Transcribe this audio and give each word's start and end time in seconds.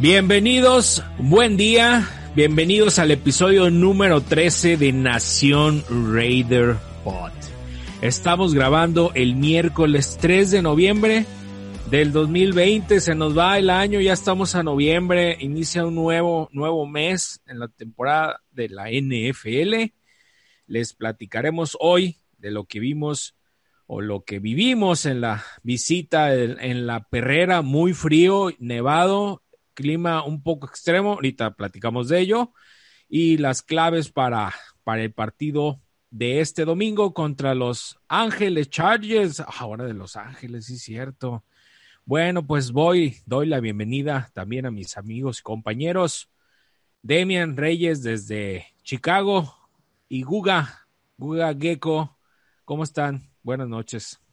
Bienvenidos, 0.00 1.02
buen 1.18 1.56
día, 1.56 2.08
bienvenidos 2.36 3.00
al 3.00 3.10
episodio 3.10 3.68
número 3.68 4.20
13 4.20 4.76
de 4.76 4.92
Nación 4.92 5.82
Raider 6.14 6.76
Pod. 7.02 7.32
Estamos 8.00 8.54
grabando 8.54 9.10
el 9.16 9.34
miércoles 9.34 10.16
3 10.20 10.52
de 10.52 10.62
noviembre 10.62 11.26
del 11.90 12.12
2020, 12.12 13.00
se 13.00 13.16
nos 13.16 13.36
va 13.36 13.58
el 13.58 13.70
año, 13.70 14.00
ya 14.00 14.12
estamos 14.12 14.54
a 14.54 14.62
noviembre, 14.62 15.36
inicia 15.40 15.84
un 15.84 15.96
nuevo, 15.96 16.48
nuevo 16.52 16.86
mes 16.86 17.42
en 17.48 17.58
la 17.58 17.66
temporada 17.66 18.40
de 18.52 18.68
la 18.68 18.90
NFL. 18.92 19.92
Les 20.68 20.94
platicaremos 20.94 21.76
hoy 21.80 22.18
de 22.36 22.52
lo 22.52 22.66
que 22.66 22.78
vimos 22.78 23.34
o 23.88 24.00
lo 24.00 24.22
que 24.22 24.38
vivimos 24.38 25.06
en 25.06 25.22
la 25.22 25.44
visita 25.64 26.32
en 26.36 26.86
la 26.86 27.02
perrera, 27.08 27.62
muy 27.62 27.94
frío, 27.94 28.52
nevado, 28.60 29.42
clima 29.78 30.24
un 30.24 30.42
poco 30.42 30.66
extremo, 30.66 31.12
ahorita 31.12 31.54
platicamos 31.54 32.08
de 32.08 32.18
ello, 32.18 32.52
y 33.08 33.36
las 33.36 33.62
claves 33.62 34.10
para, 34.10 34.52
para 34.82 35.04
el 35.04 35.12
partido 35.12 35.80
de 36.10 36.40
este 36.40 36.64
domingo 36.64 37.14
contra 37.14 37.54
los 37.54 37.96
Ángeles 38.08 38.70
Chargers. 38.70 39.38
Ahora 39.38 39.84
de 39.84 39.94
Los 39.94 40.16
Ángeles, 40.16 40.66
sí, 40.66 40.78
cierto. 40.78 41.44
Bueno, 42.04 42.44
pues 42.44 42.72
voy, 42.72 43.18
doy 43.24 43.46
la 43.46 43.60
bienvenida 43.60 44.32
también 44.34 44.66
a 44.66 44.72
mis 44.72 44.96
amigos 44.96 45.38
y 45.38 45.42
compañeros. 45.42 46.28
Demian 47.02 47.56
Reyes 47.56 48.02
desde 48.02 48.66
Chicago 48.82 49.54
y 50.08 50.22
Guga, 50.24 50.88
Guga 51.16 51.54
Gecko, 51.54 52.18
¿cómo 52.64 52.82
están? 52.82 53.30
Buenas 53.44 53.68
noches. 53.68 54.27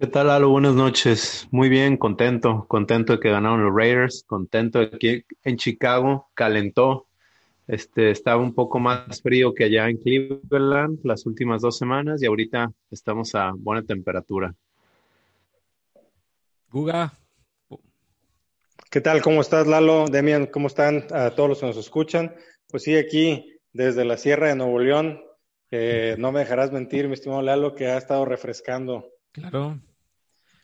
¿Qué 0.00 0.06
tal, 0.06 0.28
Lalo? 0.28 0.48
Buenas 0.48 0.74
noches. 0.74 1.46
Muy 1.50 1.68
bien, 1.68 1.98
contento, 1.98 2.64
contento 2.68 3.12
de 3.12 3.20
que 3.20 3.28
ganaron 3.28 3.62
los 3.62 3.74
Raiders, 3.76 4.24
contento 4.26 4.78
de 4.78 4.90
que 4.92 5.24
en 5.44 5.58
Chicago 5.58 6.30
calentó. 6.32 7.06
Este, 7.66 8.10
estaba 8.10 8.40
un 8.40 8.54
poco 8.54 8.78
más 8.78 9.20
frío 9.20 9.52
que 9.52 9.64
allá 9.64 9.90
en 9.90 9.98
Cleveland 9.98 11.00
las 11.04 11.26
últimas 11.26 11.60
dos 11.60 11.76
semanas 11.76 12.22
y 12.22 12.26
ahorita 12.26 12.72
estamos 12.90 13.34
a 13.34 13.52
buena 13.54 13.82
temperatura. 13.82 14.54
Guga. 16.70 17.12
¿Qué 18.90 19.02
tal? 19.02 19.20
¿Cómo 19.20 19.42
estás, 19.42 19.66
Lalo? 19.66 20.06
Demian, 20.08 20.46
¿cómo 20.46 20.68
están 20.68 21.08
a 21.10 21.32
todos 21.32 21.50
los 21.50 21.60
que 21.60 21.66
nos 21.66 21.76
escuchan? 21.76 22.34
Pues 22.70 22.84
sí, 22.84 22.96
aquí 22.96 23.58
desde 23.74 24.06
la 24.06 24.16
Sierra 24.16 24.48
de 24.48 24.56
Nuevo 24.56 24.78
León, 24.78 25.20
no 25.70 26.32
me 26.32 26.40
dejarás 26.40 26.72
mentir, 26.72 27.06
mi 27.06 27.12
estimado 27.12 27.42
Lalo, 27.42 27.74
que 27.74 27.88
ha 27.88 27.98
estado 27.98 28.24
refrescando. 28.24 29.04
Claro. 29.32 29.78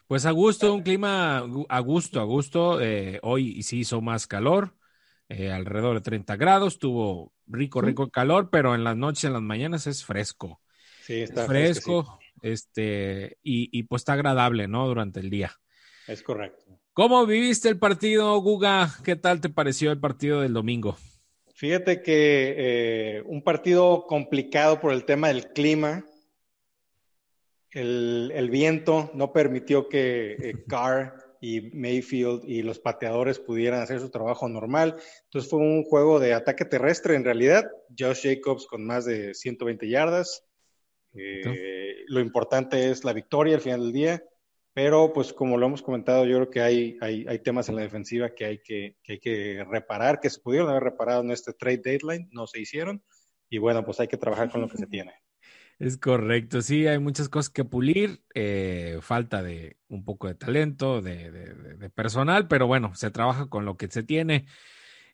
Pues 0.07 0.25
a 0.25 0.31
gusto, 0.31 0.73
un 0.73 0.83
clima 0.83 1.39
a 1.69 1.81
gusto, 1.81 2.21
a 2.21 2.25
gusto. 2.25 2.81
Eh, 2.81 3.19
hoy 3.23 3.63
sí 3.63 3.81
hizo 3.81 4.01
más 4.01 4.27
calor, 4.27 4.75
eh, 5.29 5.51
alrededor 5.51 5.97
de 5.97 6.03
30 6.03 6.37
grados, 6.37 6.79
tuvo 6.79 7.33
rico, 7.47 7.81
rico 7.81 8.09
calor, 8.11 8.49
pero 8.51 8.75
en 8.75 8.85
las 8.85 8.97
noches, 8.97 9.25
en 9.25 9.33
las 9.33 9.43
mañanas 9.43 9.87
es 9.87 10.05
fresco. 10.05 10.61
Sí, 11.03 11.23
está 11.23 11.47
fresco, 11.47 12.19
este, 12.43 13.39
y, 13.43 13.69
y, 13.77 13.85
pues 13.85 14.03
está 14.03 14.13
agradable, 14.15 14.69
¿no? 14.69 14.87
Durante 14.87 15.21
el 15.21 15.31
día. 15.31 15.53
Es 16.07 16.23
correcto. 16.23 16.65
¿Cómo 16.93 17.27
viviste 17.27 17.69
el 17.69 17.79
partido, 17.79 18.37
Guga? 18.41 18.91
¿Qué 19.05 19.17
tal 19.17 19.41
te 19.41 19.51
pareció 19.51 19.93
el 19.93 20.01
partido 20.01 20.41
del 20.41 20.53
domingo? 20.53 20.97
Fíjate 21.55 22.03
que 22.03 22.55
eh, 22.57 23.23
un 23.27 23.43
partido 23.43 24.07
complicado 24.07 24.81
por 24.81 24.93
el 24.93 25.05
tema 25.05 25.29
del 25.29 25.49
clima. 25.49 26.05
El, 27.77 28.33
el 28.35 28.49
viento 28.49 29.11
no 29.13 29.35
permitió 29.35 29.87
que 29.87 30.33
eh, 30.33 30.65
Carr 30.67 31.13
y 31.43 31.61
Mayfield 31.77 32.49
y 32.49 32.63
los 32.63 32.79
pateadores 32.79 33.39
pudieran 33.39 33.83
hacer 33.83 34.01
su 34.01 34.09
trabajo 34.09 34.49
normal. 34.49 34.97
Entonces 35.25 35.51
fue 35.51 35.59
un 35.59 35.85
juego 35.85 36.19
de 36.19 36.33
ataque 36.33 36.65
terrestre 36.65 37.17
en 37.17 37.25
realidad. 37.25 37.71
Josh 37.97 38.23
Jacobs 38.23 38.67
con 38.67 38.87
más 38.87 39.05
de 39.05 39.35
120 39.35 39.91
yardas. 39.91 40.43
Eh, 41.13 42.05
lo 42.07 42.21
importante 42.21 42.91
es 42.91 43.05
la 43.05 43.13
victoria 43.13 43.57
al 43.57 43.61
final 43.61 43.81
del 43.83 43.93
día. 43.93 44.25
Pero, 44.73 45.13
pues, 45.13 45.35
como 45.35 45.59
lo 45.59 45.67
hemos 45.67 45.83
comentado, 45.83 46.25
yo 46.25 46.37
creo 46.37 46.51
que 46.51 46.63
hay, 46.63 46.97
hay, 47.03 47.27
hay 47.29 47.39
temas 47.41 47.69
en 47.69 47.77
la 47.77 47.83
defensiva 47.83 48.35
que 48.35 48.47
hay 48.47 48.63
que, 48.63 48.97
que 49.03 49.13
hay 49.13 49.19
que 49.19 49.65
reparar, 49.71 50.19
que 50.19 50.31
se 50.31 50.41
pudieron 50.41 50.71
haber 50.71 50.83
reparado 50.83 51.21
en 51.21 51.31
este 51.31 51.53
trade 51.53 51.83
deadline, 51.85 52.31
no 52.33 52.47
se 52.47 52.59
hicieron. 52.59 53.03
Y 53.51 53.59
bueno, 53.59 53.85
pues 53.85 54.01
hay 54.01 54.09
que 54.09 54.17
trabajar 54.17 54.51
con 54.51 54.63
lo 54.63 54.69
que 54.69 54.79
se 54.79 54.87
tiene. 54.87 55.13
Es 55.79 55.99
correcto, 55.99 56.63
sí, 56.63 56.87
hay 56.87 56.99
muchas 56.99 57.29
cosas 57.29 57.51
que 57.51 57.65
pulir, 57.65 58.23
eh, 58.35 58.99
falta 59.03 59.43
de 59.43 59.77
un 59.89 60.05
poco 60.05 60.27
de 60.27 60.35
talento, 60.35 61.03
de, 61.03 61.91
personal, 61.95 62.49
pero 62.49 62.67
bueno, 62.67 62.95
se 62.95 63.11
trabaja 63.11 63.49
con 63.51 63.67
lo 63.67 63.77
que 63.77 63.89
se 63.89 64.03
tiene. 64.03 64.47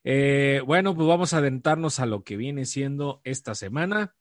Eh, 0.04 0.62
bueno, 0.64 0.94
pues 0.94 1.08
vamos 1.08 1.34
a 1.34 1.38
adentrarnos 1.38 1.98
a 1.98 2.06
lo 2.06 2.22
que 2.22 2.36
viene 2.36 2.64
siendo 2.64 3.20
esta 3.24 3.56
semana 3.56 4.14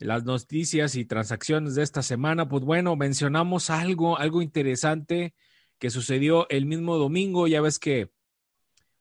las 0.00 0.24
noticias 0.24 0.96
y 0.96 1.04
transacciones 1.04 1.74
de 1.74 1.82
esta 1.82 2.02
semana, 2.02 2.48
pues 2.48 2.64
bueno, 2.64 2.96
mencionamos 2.96 3.68
algo, 3.68 4.18
algo 4.18 4.40
interesante 4.40 5.34
que 5.78 5.90
sucedió 5.90 6.48
el 6.48 6.64
mismo 6.64 6.96
domingo. 6.96 7.46
Ya 7.46 7.60
ves 7.60 7.78
que, 7.78 8.10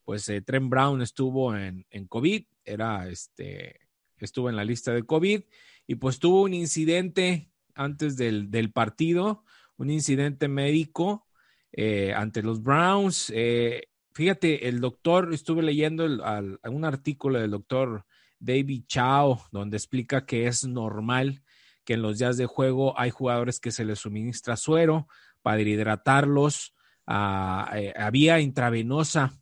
pues, 0.03 0.27
eh, 0.27 0.41
Trent 0.41 0.69
Brown 0.69 1.01
estuvo 1.01 1.55
en, 1.55 1.85
en, 1.89 2.05
COVID, 2.05 2.43
era 2.65 3.07
este, 3.07 3.79
estuvo 4.17 4.49
en 4.49 4.57
la 4.57 4.65
lista 4.65 4.91
de 4.93 5.03
COVID 5.03 5.41
y 5.89 5.95
pues 5.95 6.19
tuvo 6.19 6.43
un 6.43 6.53
incidente 6.53 7.49
antes 7.73 8.15
del, 8.15 8.51
del 8.51 8.71
partido, 8.71 9.43
un 9.75 9.89
incidente 9.89 10.47
médico 10.47 11.25
eh, 11.71 12.13
ante 12.15 12.43
los 12.43 12.61
Browns. 12.61 13.31
Eh, 13.35 13.87
fíjate, 14.13 14.67
el 14.69 14.81
doctor, 14.81 15.33
estuve 15.33 15.63
leyendo 15.63 16.03
al, 16.23 16.59
un 16.63 16.85
artículo 16.85 17.39
del 17.39 17.49
doctor 17.49 18.05
David 18.37 18.83
Chao, 18.85 19.41
donde 19.51 19.77
explica 19.77 20.27
que 20.27 20.45
es 20.45 20.63
normal 20.63 21.41
que 21.83 21.95
en 21.95 22.03
los 22.03 22.19
días 22.19 22.37
de 22.37 22.45
juego 22.45 22.93
hay 22.95 23.09
jugadores 23.09 23.59
que 23.59 23.71
se 23.71 23.83
les 23.83 23.97
suministra 23.97 24.57
suero 24.57 25.07
para 25.41 25.59
hidratarlos 25.59 26.75
a, 27.07 27.67
a 27.95 28.11
vía 28.11 28.39
intravenosa, 28.39 29.41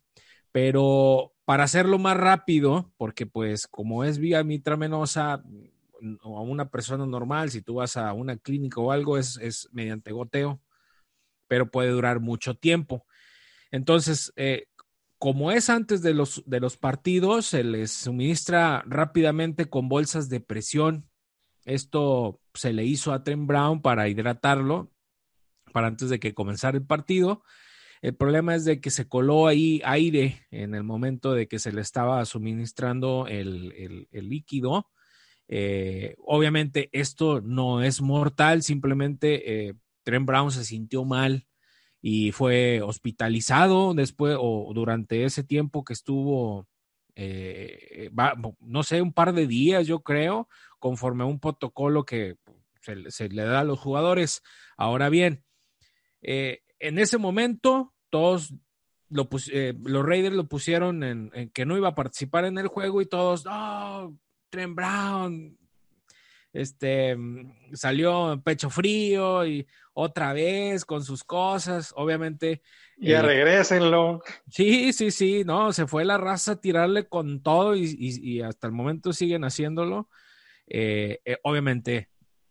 pero 0.50 1.34
para 1.44 1.64
hacerlo 1.64 1.98
más 1.98 2.16
rápido, 2.16 2.90
porque 2.96 3.26
pues 3.26 3.66
como 3.66 4.02
es 4.02 4.16
vía 4.16 4.40
intravenosa 4.40 5.42
a 6.22 6.40
una 6.40 6.70
persona 6.70 7.06
normal, 7.06 7.50
si 7.50 7.62
tú 7.62 7.74
vas 7.74 7.96
a 7.96 8.12
una 8.12 8.36
clínica 8.36 8.80
o 8.80 8.92
algo, 8.92 9.18
es, 9.18 9.38
es 9.38 9.68
mediante 9.72 10.12
goteo, 10.12 10.60
pero 11.46 11.70
puede 11.70 11.90
durar 11.90 12.20
mucho 12.20 12.54
tiempo. 12.54 13.06
Entonces, 13.70 14.32
eh, 14.36 14.66
como 15.18 15.50
es 15.50 15.68
antes 15.68 16.00
de 16.02 16.14
los, 16.14 16.42
de 16.46 16.60
los 16.60 16.76
partidos, 16.76 17.46
se 17.46 17.64
les 17.64 17.90
suministra 17.90 18.84
rápidamente 18.86 19.68
con 19.68 19.88
bolsas 19.88 20.28
de 20.28 20.40
presión. 20.40 21.08
Esto 21.64 22.40
se 22.54 22.72
le 22.72 22.84
hizo 22.84 23.12
a 23.12 23.24
Trent 23.24 23.46
Brown 23.46 23.82
para 23.82 24.08
hidratarlo, 24.08 24.92
para 25.72 25.88
antes 25.88 26.08
de 26.08 26.20
que 26.20 26.34
comenzara 26.34 26.78
el 26.78 26.86
partido. 26.86 27.42
El 28.00 28.14
problema 28.14 28.54
es 28.54 28.64
de 28.64 28.80
que 28.80 28.90
se 28.90 29.08
coló 29.08 29.48
ahí 29.48 29.82
aire 29.84 30.46
en 30.52 30.74
el 30.76 30.84
momento 30.84 31.32
de 31.32 31.48
que 31.48 31.58
se 31.58 31.72
le 31.72 31.80
estaba 31.80 32.24
suministrando 32.24 33.26
el, 33.26 34.06
el 34.10 34.28
líquido. 34.28 34.86
Eh, 35.48 36.14
obviamente 36.18 36.90
esto 36.92 37.40
no 37.40 37.82
es 37.82 38.00
mortal, 38.02 38.62
simplemente 38.62 39.68
eh, 39.68 39.74
Trent 40.04 40.26
Brown 40.26 40.50
se 40.50 40.64
sintió 40.64 41.04
mal 41.04 41.46
y 42.00 42.32
fue 42.32 42.82
hospitalizado 42.82 43.94
después 43.94 44.36
o 44.38 44.70
durante 44.74 45.24
ese 45.24 45.42
tiempo 45.42 45.84
que 45.84 45.94
estuvo, 45.94 46.68
eh, 47.16 48.10
no 48.60 48.82
sé, 48.82 49.02
un 49.02 49.12
par 49.12 49.32
de 49.32 49.46
días, 49.46 49.86
yo 49.86 50.00
creo, 50.00 50.48
conforme 50.78 51.24
a 51.24 51.26
un 51.26 51.40
protocolo 51.40 52.04
que 52.04 52.36
se, 53.08 53.28
le 53.28 53.42
da 53.42 53.60
a 53.60 53.64
los 53.64 53.78
jugadores. 53.78 54.42
Ahora 54.76 55.08
bien, 55.08 55.44
eh, 56.22 56.62
en 56.78 56.98
ese 56.98 57.18
momento, 57.18 57.94
todos 58.10 58.54
lo 59.10 59.28
los 59.30 60.04
Raiders 60.04 60.36
lo 60.36 60.48
pusieron 60.48 61.02
en, 61.02 61.50
que 61.50 61.64
no 61.64 61.76
iba 61.76 61.88
a 61.88 61.94
participar 61.94 62.44
en 62.44 62.58
el 62.58 62.68
juego 62.68 63.00
y 63.00 63.06
todos, 63.06 63.44
oh, 63.50 64.14
Trent 64.50 64.74
Brown, 64.74 65.58
este, 66.52 67.16
salió 67.72 68.40
pecho 68.44 68.70
frío 68.70 69.46
y 69.46 69.66
otra 69.92 70.32
vez 70.32 70.84
con 70.84 71.04
sus 71.04 71.24
cosas, 71.24 71.92
obviamente. 71.96 72.62
Ya 72.96 73.20
eh, 73.20 73.22
regrésenlo. 73.22 74.22
Sí, 74.48 74.92
sí, 74.92 75.10
sí, 75.10 75.42
no, 75.44 75.72
se 75.72 75.86
fue 75.86 76.04
la 76.04 76.18
raza 76.18 76.52
a 76.52 76.60
tirarle 76.60 77.08
con 77.08 77.42
todo 77.42 77.76
y, 77.76 77.84
y, 77.98 78.36
y 78.36 78.40
hasta 78.42 78.66
el 78.66 78.72
momento 78.72 79.12
siguen 79.12 79.44
haciéndolo. 79.44 80.08
Eh, 80.68 81.20
eh, 81.24 81.38
obviamente, 81.42 82.08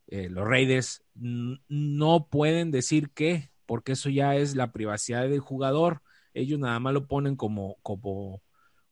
eh, 0.08 0.30
los 0.30 0.48
Raiders 0.48 1.04
no 1.16 2.28
pueden 2.30 2.72
decir 2.72 3.12
qué, 3.14 3.52
porque 3.66 3.94
eso 3.94 4.10
ya 4.10 4.36
es 4.36 4.56
la 4.56 4.72
privacidad 4.72 5.28
del 5.28 5.40
jugador. 5.40 6.02
Ellos 6.34 6.60
nada 6.60 6.80
más 6.80 6.94
lo 6.94 7.08
ponen 7.08 7.36
como, 7.36 7.78
como, 7.84 8.42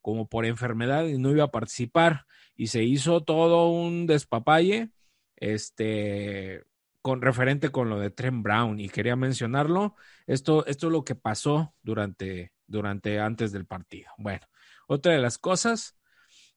como 0.05 0.29
por 0.29 0.45
enfermedad 0.45 1.07
y 1.07 1.17
no 1.17 1.31
iba 1.31 1.45
a 1.45 1.51
participar. 1.51 2.27
Y 2.55 2.67
se 2.67 2.83
hizo 2.83 3.23
todo 3.23 3.71
un 3.71 4.05
despapalle 4.05 4.91
este, 5.35 6.63
con 7.01 7.23
referente 7.23 7.71
con 7.71 7.89
lo 7.89 7.99
de 7.99 8.11
Trent 8.11 8.43
Brown 8.43 8.79
y 8.79 8.87
quería 8.89 9.15
mencionarlo. 9.15 9.95
Esto, 10.27 10.63
esto 10.67 10.85
es 10.85 10.93
lo 10.93 11.03
que 11.03 11.15
pasó 11.15 11.73
durante, 11.81 12.53
durante 12.67 13.19
antes 13.19 13.51
del 13.51 13.65
partido. 13.65 14.11
Bueno, 14.19 14.45
otra 14.87 15.13
de 15.13 15.17
las 15.17 15.39
cosas, 15.39 15.97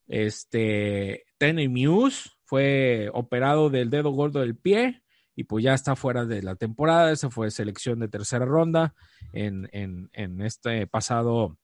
este, 0.08 1.24
Tenny 1.38 1.68
Muse 1.68 2.28
fue 2.44 3.08
operado 3.14 3.70
del 3.70 3.88
dedo 3.88 4.10
gordo 4.10 4.40
del 4.40 4.58
pie 4.58 5.02
y 5.34 5.44
pues 5.44 5.64
ya 5.64 5.72
está 5.72 5.96
fuera 5.96 6.26
de 6.26 6.42
la 6.42 6.54
temporada. 6.54 7.12
Esa 7.12 7.30
fue 7.30 7.50
selección 7.50 7.98
de 8.00 8.08
tercera 8.08 8.44
ronda 8.44 8.94
en, 9.32 9.70
en, 9.72 10.42
este 10.42 10.86
pasado 10.86 11.56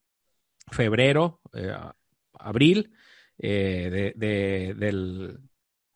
febrero, 0.70 1.40
eh, 1.52 1.74
abril 2.34 2.92
eh, 3.38 4.12
de, 4.16 4.74
del, 4.74 5.38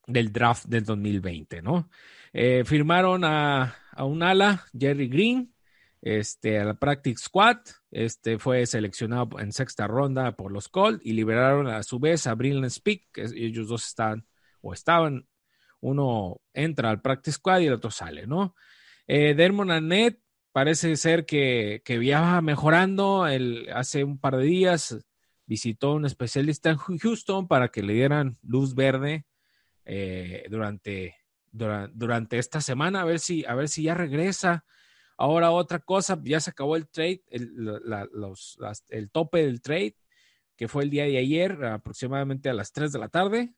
del, 0.06 0.32
draft 0.32 0.66
del 0.66 0.84
2020, 0.84 1.62
¿no? 1.62 1.90
Eh, 2.32 2.64
firmaron 2.64 3.24
a, 3.24 3.74
a, 3.92 4.04
un 4.04 4.22
ala, 4.22 4.64
Jerry 4.78 5.08
Green, 5.08 5.54
este, 6.00 6.58
a 6.58 6.64
la 6.64 6.74
Practice 6.74 7.24
Squad, 7.24 7.58
este, 7.90 8.38
fue 8.38 8.66
seleccionado 8.66 9.40
en 9.40 9.52
sexta 9.52 9.86
ronda 9.86 10.36
por 10.36 10.52
los 10.52 10.68
Colts 10.68 11.04
y 11.04 11.12
liberaron 11.12 11.66
a 11.66 11.82
su 11.82 11.98
vez 11.98 12.26
a 12.26 12.34
Brilliant 12.34 12.70
Speak, 12.70 13.08
que 13.12 13.26
ellos 13.34 13.68
dos 13.68 13.86
están 13.86 14.26
o 14.60 14.72
estaban, 14.72 15.26
uno 15.80 16.40
entra 16.52 16.90
al 16.90 17.00
Practice 17.00 17.36
Squad 17.36 17.60
y 17.60 17.66
el 17.66 17.74
otro 17.74 17.90
sale, 17.90 18.26
¿no? 18.26 18.54
Dermon 19.06 19.70
Annette 19.70 20.20
parece 20.52 20.96
ser 20.96 21.26
que, 21.26 21.82
que 21.84 21.98
viaja 21.98 22.40
mejorando, 22.40 23.26
el, 23.26 23.68
hace 23.72 24.04
un 24.04 24.18
par 24.18 24.36
de 24.36 24.44
días 24.44 24.98
visitó 25.46 25.94
un 25.94 26.04
especialista 26.04 26.70
en 26.70 26.76
Houston 26.76 27.48
para 27.48 27.68
que 27.68 27.82
le 27.82 27.94
dieran 27.94 28.38
luz 28.42 28.74
verde 28.74 29.24
eh, 29.86 30.46
durante, 30.50 31.16
durante, 31.50 32.38
esta 32.38 32.60
semana, 32.60 33.00
a 33.00 33.04
ver 33.04 33.18
si, 33.18 33.46
a 33.46 33.54
ver 33.54 33.68
si 33.68 33.84
ya 33.84 33.94
regresa. 33.94 34.64
Ahora 35.16 35.50
otra 35.50 35.78
cosa, 35.78 36.20
ya 36.22 36.38
se 36.38 36.50
acabó 36.50 36.76
el 36.76 36.88
trade, 36.88 37.22
el, 37.28 37.54
los, 38.12 38.58
el 38.90 39.10
tope 39.10 39.44
del 39.44 39.62
trade, 39.62 39.96
que 40.54 40.68
fue 40.68 40.84
el 40.84 40.90
día 40.90 41.04
de 41.04 41.16
ayer, 41.16 41.64
aproximadamente 41.64 42.50
a 42.50 42.54
las 42.54 42.72
3 42.72 42.92
de 42.92 42.98
la 42.98 43.08
tarde. 43.08 43.54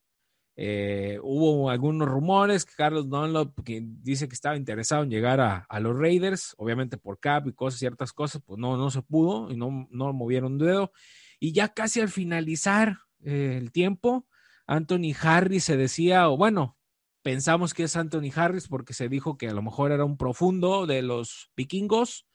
Eh, 0.63 1.19
hubo 1.23 1.71
algunos 1.71 2.07
rumores 2.07 2.67
que 2.67 2.75
Carlos 2.75 3.09
Dunlop 3.09 3.65
que 3.65 3.81
dice 3.83 4.29
que 4.29 4.35
estaba 4.35 4.59
interesado 4.59 5.03
en 5.03 5.09
llegar 5.09 5.41
a, 5.41 5.81
los 5.81 5.99
Raiders, 5.99 6.55
obviamente 6.59 6.99
por 6.99 7.19
cap 7.19 7.47
y 7.49 7.55
cosas, 7.55 7.81
ciertas 7.81 8.13
cosas, 8.13 8.43
pues 8.45 8.59
no, 8.59 8.77
no 8.77 8.91
se 8.91 9.01
pudo 9.01 9.51
y 9.51 9.57
no, 9.57 9.89
no 9.91 10.13
movieron 10.13 10.59
dedo. 10.59 10.93
Y 11.39 11.53
ya 11.53 11.69
casi 11.69 12.03
al 12.03 12.11
finalizar 12.11 12.99
eh, 13.25 13.57
el 13.57 13.73
tiempo, 13.73 14.27
Anthony 14.67 15.15
Harris 15.19 15.65
se 15.65 15.79
decía, 15.79 16.29
o 16.29 16.37
bueno, 16.37 16.77
pensamos 17.23 17.73
que 17.73 17.85
es 17.85 17.97
Anthony 17.97 18.31
Harris 18.35 18.69
porque 18.69 18.93
se 18.93 19.09
dijo 19.09 19.39
que 19.39 19.49
a 19.49 19.55
lo 19.55 19.63
mejor 19.63 19.93
era 19.93 20.05
un 20.05 20.19
profundo 20.19 20.87
de 20.87 21.01
los 21.01 21.51
vikingos, 21.57 22.27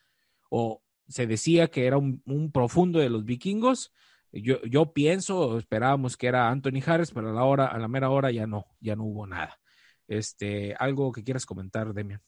o 0.49 0.81
se 1.07 1.27
decía 1.27 1.67
que 1.67 1.85
era 1.85 1.97
un, 1.97 2.51
profundo 2.51 2.97
de 2.97 3.09
los 3.09 3.23
vikingos. 3.23 3.93
Yo, 4.35 4.61
yo 4.63 4.91
pienso, 4.91 5.57
esperábamos 5.57 6.17
que 6.17 6.27
era 6.27 6.49
Anthony 6.49 6.81
Harris, 6.85 7.11
pero 7.11 7.29
a 7.29 7.33
la 7.33 7.45
hora, 7.45 7.67
a 7.67 7.79
la 7.79 7.87
mera 7.87 8.09
hora 8.09 8.31
ya 8.31 8.45
no, 8.45 8.65
ya 8.81 8.95
no 8.95 9.05
hubo 9.05 9.25
nada. 9.25 9.57
Este, 10.07 10.75
algo 10.77 11.11
que 11.11 11.23
quieras 11.23 11.45
comentar, 11.45 11.93
Demian. 11.93 12.21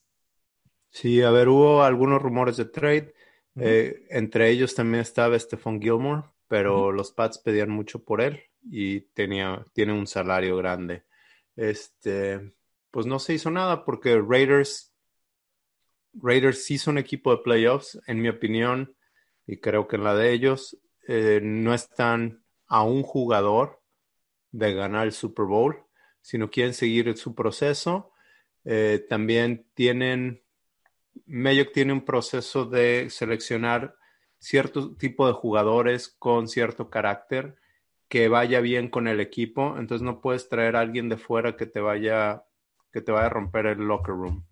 Sí, 0.89 1.21
a 1.21 1.31
ver, 1.31 1.49
hubo 1.49 1.83
algunos 1.83 2.21
rumores 2.21 2.57
de 2.57 2.65
trade. 2.65 3.13
Eh, 3.59 4.05
entre 4.09 4.49
ellos 4.49 4.73
también 4.73 5.01
estaba 5.01 5.37
Stephon 5.37 5.81
Gilmore, 5.81 6.23
pero 6.47 6.91
los 6.91 7.11
Pats 7.11 7.39
pedían 7.39 7.69
mucho 7.69 8.03
por 8.03 8.21
él 8.21 8.41
y 8.63 9.01
tenía, 9.01 9.65
tiene 9.73 9.93
un 9.93 10.07
salario 10.07 10.55
grande. 10.57 11.03
Este, 11.55 12.53
pues 12.91 13.05
no 13.05 13.19
se 13.19 13.33
hizo 13.33 13.51
nada 13.51 13.83
porque 13.83 14.21
Raiders, 14.21 14.93
Raiders 16.13 16.63
sí 16.63 16.77
son 16.77 16.97
equipo 16.97 17.31
de 17.31 17.43
playoffs, 17.43 17.99
en 18.07 18.21
mi 18.21 18.29
opinión, 18.29 18.95
y 19.45 19.57
creo 19.57 19.87
que 19.87 19.95
en 19.95 20.03
la 20.03 20.15
de 20.15 20.33
ellos, 20.33 20.77
eh, 21.07 21.39
no 21.41 21.73
están 21.73 22.43
a 22.67 22.83
un 22.83 23.03
jugador 23.03 23.81
de 24.51 24.73
ganar 24.73 25.05
el 25.05 25.13
Super 25.13 25.45
Bowl, 25.45 25.83
sino 26.21 26.49
quieren 26.49 26.73
seguir 26.73 27.15
su 27.17 27.33
proceso. 27.33 28.11
Eh, 28.65 29.05
también 29.09 29.65
tienen, 29.73 30.43
Mayock 31.25 31.71
tiene 31.71 31.93
un 31.93 32.03
proceso 32.03 32.65
de 32.65 33.09
seleccionar 33.09 33.95
cierto 34.39 34.95
tipo 34.95 35.25
de 35.27 35.33
jugadores 35.33 36.09
con 36.09 36.47
cierto 36.47 36.89
carácter 36.89 37.55
que 38.09 38.27
vaya 38.29 38.61
bien 38.61 38.89
con 38.89 39.07
el 39.07 39.19
equipo, 39.19 39.75
entonces 39.77 40.01
no 40.03 40.21
puedes 40.21 40.47
traer 40.47 40.75
a 40.75 40.81
alguien 40.81 41.09
de 41.09 41.17
fuera 41.17 41.57
que 41.57 41.65
te 41.65 41.79
vaya 41.79 42.43
que 42.91 43.01
te 43.01 43.11
vaya 43.11 43.27
a 43.27 43.29
romper 43.29 43.65
el 43.65 43.79
locker 43.79 44.15
room. 44.15 44.45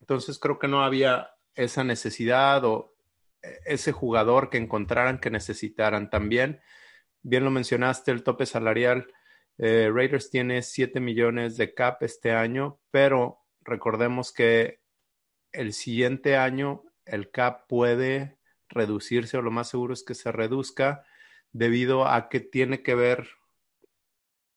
Entonces 0.00 0.38
creo 0.38 0.58
que 0.58 0.68
no 0.68 0.82
había 0.82 1.30
esa 1.54 1.84
necesidad 1.84 2.64
o 2.64 2.93
ese 3.64 3.92
jugador 3.92 4.50
que 4.50 4.58
encontraran 4.58 5.18
que 5.18 5.30
necesitaran 5.30 6.10
también. 6.10 6.60
Bien 7.22 7.44
lo 7.44 7.50
mencionaste, 7.50 8.10
el 8.10 8.22
tope 8.22 8.46
salarial. 8.46 9.12
Eh, 9.58 9.90
Raiders 9.92 10.30
tiene 10.30 10.62
7 10.62 11.00
millones 11.00 11.56
de 11.56 11.74
cap 11.74 12.02
este 12.02 12.32
año, 12.32 12.80
pero 12.90 13.40
recordemos 13.60 14.32
que 14.32 14.80
el 15.52 15.72
siguiente 15.72 16.36
año 16.36 16.82
el 17.04 17.30
cap 17.30 17.66
puede 17.68 18.38
reducirse 18.68 19.36
o 19.36 19.42
lo 19.42 19.50
más 19.50 19.68
seguro 19.68 19.94
es 19.94 20.02
que 20.02 20.14
se 20.14 20.32
reduzca 20.32 21.04
debido 21.52 22.06
a 22.06 22.28
que 22.28 22.40
tiene 22.40 22.82
que 22.82 22.94
ver, 22.94 23.28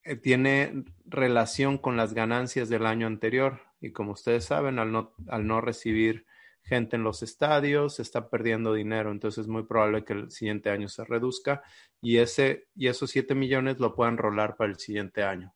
eh, 0.03 0.15
tiene 0.15 0.85
relación 1.05 1.77
con 1.77 1.95
las 1.95 2.13
ganancias 2.13 2.69
del 2.69 2.85
año 2.85 3.07
anterior. 3.07 3.61
Y 3.79 3.91
como 3.91 4.13
ustedes 4.13 4.45
saben, 4.45 4.79
al 4.79 4.91
no, 4.91 5.13
al 5.27 5.45
no 5.45 5.61
recibir 5.61 6.25
gente 6.67 6.97
en 6.97 7.03
los 7.03 7.23
estadios, 7.23 7.95
se 7.95 8.01
está 8.01 8.29
perdiendo 8.29 8.73
dinero. 8.73 9.11
Entonces 9.11 9.43
es 9.43 9.47
muy 9.47 9.63
probable 9.63 10.03
que 10.03 10.13
el 10.13 10.31
siguiente 10.31 10.69
año 10.69 10.89
se 10.89 11.05
reduzca 11.05 11.63
y, 12.01 12.17
ese, 12.17 12.67
y 12.75 12.87
esos 12.87 13.09
7 13.09 13.33
millones 13.33 13.79
lo 13.79 13.95
puedan 13.95 14.17
rolar 14.17 14.55
para 14.57 14.69
el 14.69 14.77
siguiente 14.77 15.23
año. 15.23 15.53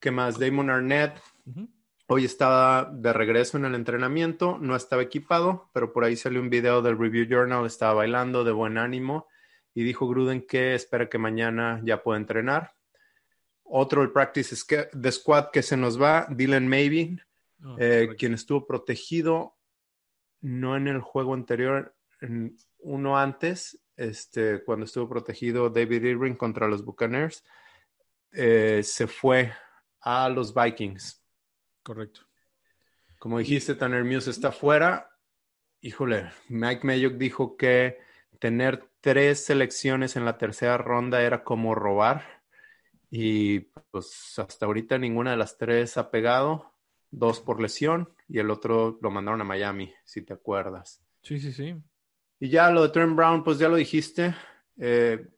¿Qué 0.00 0.10
más? 0.10 0.38
Damon 0.38 0.70
Arnett. 0.70 1.20
Hoy 2.08 2.24
estaba 2.24 2.90
de 2.92 3.12
regreso 3.12 3.56
en 3.56 3.64
el 3.64 3.74
entrenamiento, 3.74 4.58
no 4.60 4.74
estaba 4.74 5.00
equipado, 5.00 5.70
pero 5.72 5.92
por 5.92 6.04
ahí 6.04 6.16
salió 6.16 6.40
un 6.40 6.50
video 6.50 6.82
del 6.82 6.98
Review 6.98 7.26
Journal, 7.26 7.64
estaba 7.64 7.94
bailando 7.94 8.44
de 8.44 8.52
buen 8.52 8.76
ánimo 8.76 9.28
y 9.72 9.84
dijo 9.84 10.08
Gruden 10.08 10.44
que 10.46 10.74
espera 10.74 11.08
que 11.08 11.18
mañana 11.18 11.80
ya 11.84 12.02
pueda 12.02 12.18
entrenar. 12.18 12.74
Otro, 13.62 14.02
el 14.02 14.10
practice 14.10 14.56
de 14.92 15.12
squad 15.12 15.50
que 15.52 15.62
se 15.62 15.76
nos 15.76 16.00
va, 16.00 16.26
Dylan 16.28 16.68
Maybe, 16.68 17.16
oh, 17.64 17.76
eh, 17.78 18.14
quien 18.18 18.34
estuvo 18.34 18.66
protegido 18.66 19.56
no 20.42 20.76
en 20.76 20.88
el 20.88 21.00
juego 21.00 21.34
anterior, 21.34 21.94
en 22.20 22.56
uno 22.80 23.18
antes, 23.18 23.80
este, 23.96 24.62
cuando 24.64 24.84
estuvo 24.84 25.08
protegido 25.08 25.70
David 25.70 26.04
Irving 26.04 26.34
contra 26.34 26.68
los 26.68 26.84
Buccaneers, 26.84 27.42
eh, 28.32 28.82
se 28.82 29.06
fue 29.06 29.52
a 30.00 30.28
los 30.28 30.54
Vikings 30.54 31.22
Correcto. 31.82 32.20
Como 33.18 33.38
dijiste, 33.38 33.74
Tanner 33.74 34.04
Muse 34.04 34.30
está 34.30 34.52
fuera. 34.52 35.10
Híjole, 35.80 36.30
Mike 36.48 36.86
Mayock 36.86 37.14
dijo 37.14 37.56
que 37.56 37.98
tener 38.38 38.88
tres 39.00 39.44
selecciones 39.44 40.16
en 40.16 40.24
la 40.24 40.38
tercera 40.38 40.78
ronda 40.78 41.22
era 41.22 41.42
como 41.42 41.74
robar. 41.74 42.42
Y 43.10 43.60
pues 43.90 44.38
hasta 44.38 44.66
ahorita 44.66 44.96
ninguna 44.98 45.32
de 45.32 45.36
las 45.36 45.58
tres 45.58 45.96
ha 45.96 46.10
pegado. 46.10 46.71
Dos 47.12 47.40
por 47.40 47.60
lesión 47.60 48.08
y 48.28 48.40
el 48.40 48.50
otro 48.50 48.98
lo 49.00 49.10
mandaron 49.10 49.40
a 49.40 49.44
Miami, 49.44 49.92
si 50.04 50.22
te 50.22 50.32
acuerdas. 50.32 51.00
Sí, 51.22 51.38
sí, 51.38 51.52
sí. 51.52 51.76
Y 52.40 52.48
ya 52.48 52.70
lo 52.70 52.82
de 52.82 52.88
Trent 52.88 53.14
Brown, 53.14 53.44
pues 53.44 53.58
ya 53.58 53.68
lo 53.68 53.76
dijiste. 53.76 54.34
Eh, 54.76 55.28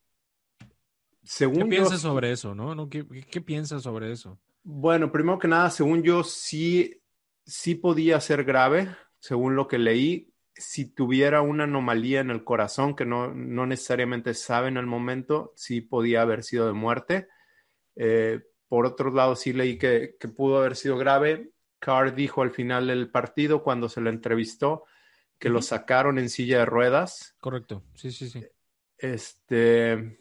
según 1.22 1.64
¿Qué 1.64 1.66
piensas 1.66 2.00
sobre 2.00 2.32
eso, 2.32 2.54
no? 2.54 2.88
¿Qué, 2.88 3.06
¿Qué, 3.30 3.40
piensas 3.42 3.82
sobre 3.82 4.10
eso? 4.10 4.38
Bueno, 4.62 5.12
primero 5.12 5.38
que 5.38 5.48
nada, 5.48 5.68
según 5.68 6.02
yo, 6.02 6.24
sí, 6.24 7.02
sí 7.44 7.74
podía 7.74 8.20
ser 8.20 8.44
grave, 8.44 8.88
según 9.18 9.56
lo 9.56 9.68
que 9.68 9.78
leí, 9.78 10.32
si 10.54 10.86
tuviera 10.86 11.42
una 11.42 11.64
anomalía 11.64 12.20
en 12.20 12.30
el 12.30 12.44
corazón 12.44 12.94
que 12.94 13.04
no, 13.04 13.34
no 13.34 13.66
necesariamente 13.66 14.34
sabe 14.34 14.68
en 14.68 14.76
el 14.76 14.86
momento, 14.86 15.52
sí 15.56 15.80
podía 15.80 16.22
haber 16.22 16.44
sido 16.44 16.66
de 16.66 16.72
muerte. 16.72 17.28
Eh, 17.96 18.40
por 18.68 18.86
otro 18.86 19.10
lado, 19.10 19.36
sí 19.36 19.52
leí 19.52 19.78
que, 19.78 20.16
que, 20.18 20.28
pudo 20.28 20.58
haber 20.58 20.76
sido 20.76 20.96
grave. 20.96 21.50
Carr 21.78 22.14
dijo 22.14 22.42
al 22.42 22.50
final 22.50 22.86
del 22.86 23.10
partido, 23.10 23.62
cuando 23.62 23.88
se 23.88 24.00
le 24.00 24.10
entrevistó, 24.10 24.84
que 25.38 25.48
lo 25.48 25.62
sacaron 25.62 26.18
en 26.18 26.30
silla 26.30 26.60
de 26.60 26.66
ruedas. 26.66 27.36
Correcto, 27.40 27.82
sí, 27.94 28.10
sí, 28.10 28.28
sí. 28.28 28.44
Este, 28.96 30.18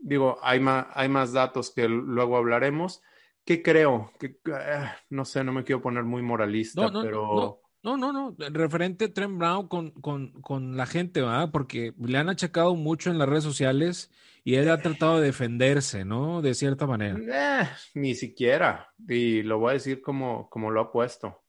digo, 0.00 0.38
hay 0.42 0.60
más, 0.60 0.86
hay 0.94 1.08
más 1.08 1.32
datos 1.32 1.70
que 1.70 1.88
luego 1.88 2.36
hablaremos. 2.36 3.02
¿Qué 3.44 3.62
creo? 3.62 4.12
Que, 4.18 4.38
ah, 4.52 4.96
no 5.10 5.24
sé, 5.24 5.44
no 5.44 5.52
me 5.52 5.64
quiero 5.64 5.80
poner 5.80 6.04
muy 6.04 6.22
moralista, 6.22 6.90
pero... 7.02 7.22
No, 7.34 7.67
no, 7.82 8.12
no, 8.12 8.34
referente 8.50 9.06
a 9.06 9.12
Trent 9.12 9.38
Brown 9.38 9.68
con, 9.68 9.90
con, 9.92 10.32
con, 10.42 10.76
la 10.76 10.86
gente, 10.86 11.20
¿verdad? 11.20 11.50
Porque 11.52 11.94
le 11.98 12.18
han 12.18 12.28
achacado 12.28 12.74
mucho 12.74 13.10
en 13.10 13.18
las 13.18 13.28
redes 13.28 13.44
sociales 13.44 14.10
y 14.42 14.56
él 14.56 14.68
ha 14.70 14.78
tratado 14.78 15.20
de 15.20 15.26
defenderse, 15.26 16.04
¿no? 16.04 16.42
De 16.42 16.54
cierta 16.54 16.86
manera. 16.86 17.62
Eh, 17.62 17.68
ni 17.94 18.14
siquiera. 18.14 18.92
Y 19.08 19.42
lo 19.42 19.58
voy 19.58 19.70
a 19.70 19.74
decir 19.74 20.02
como, 20.02 20.48
como 20.50 20.70
lo 20.70 20.80
ha 20.80 20.92
puesto. 20.92 21.42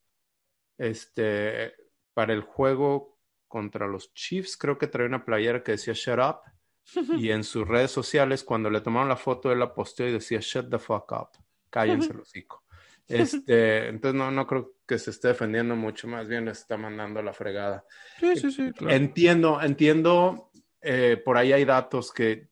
este, 0.78 1.74
para 2.14 2.34
el 2.34 2.42
juego 2.42 3.18
contra 3.48 3.88
los 3.88 4.14
Chiefs, 4.14 4.58
creo 4.58 4.78
que 4.78 4.88
traía 4.88 5.08
una 5.08 5.26
playera 5.26 5.64
que 5.64 5.74
decía 5.74 5.94
Shut 5.94 6.20
Up. 6.20 6.42
Y 7.20 7.32
en 7.32 7.44
sus 7.44 7.68
redes 7.68 7.92
sociales, 7.92 8.44
cuando 8.44 8.70
le 8.70 8.82
tomaron 8.82 9.10
la 9.10 9.16
foto, 9.16 9.52
él 9.52 9.60
la 9.60 9.74
posteó 9.74 10.08
y 10.08 10.14
decía 10.14 10.40
Shut 10.42 10.70
the 10.70 10.80
fuck 10.80 11.12
up. 11.12 11.30
Cállense 11.70 12.12
el 12.14 12.20
hocico. 12.20 12.64
Este, 13.08 13.88
entonces 13.88 14.18
no, 14.18 14.30
no 14.30 14.46
creo 14.46 14.79
que 14.90 14.98
se 14.98 15.12
esté 15.12 15.28
defendiendo 15.28 15.76
mucho, 15.76 16.08
más 16.08 16.28
bien 16.28 16.46
le 16.46 16.52
está 16.52 16.76
mandando 16.76 17.22
la 17.22 17.32
fregada. 17.32 17.86
Sí, 18.20 18.36
sí, 18.36 18.52
sí, 18.52 18.72
claro. 18.72 18.96
Entiendo, 18.96 19.62
entiendo, 19.62 20.50
eh, 20.82 21.22
por 21.24 21.38
ahí 21.38 21.54
hay 21.54 21.64
datos 21.64 22.12
que 22.12 22.50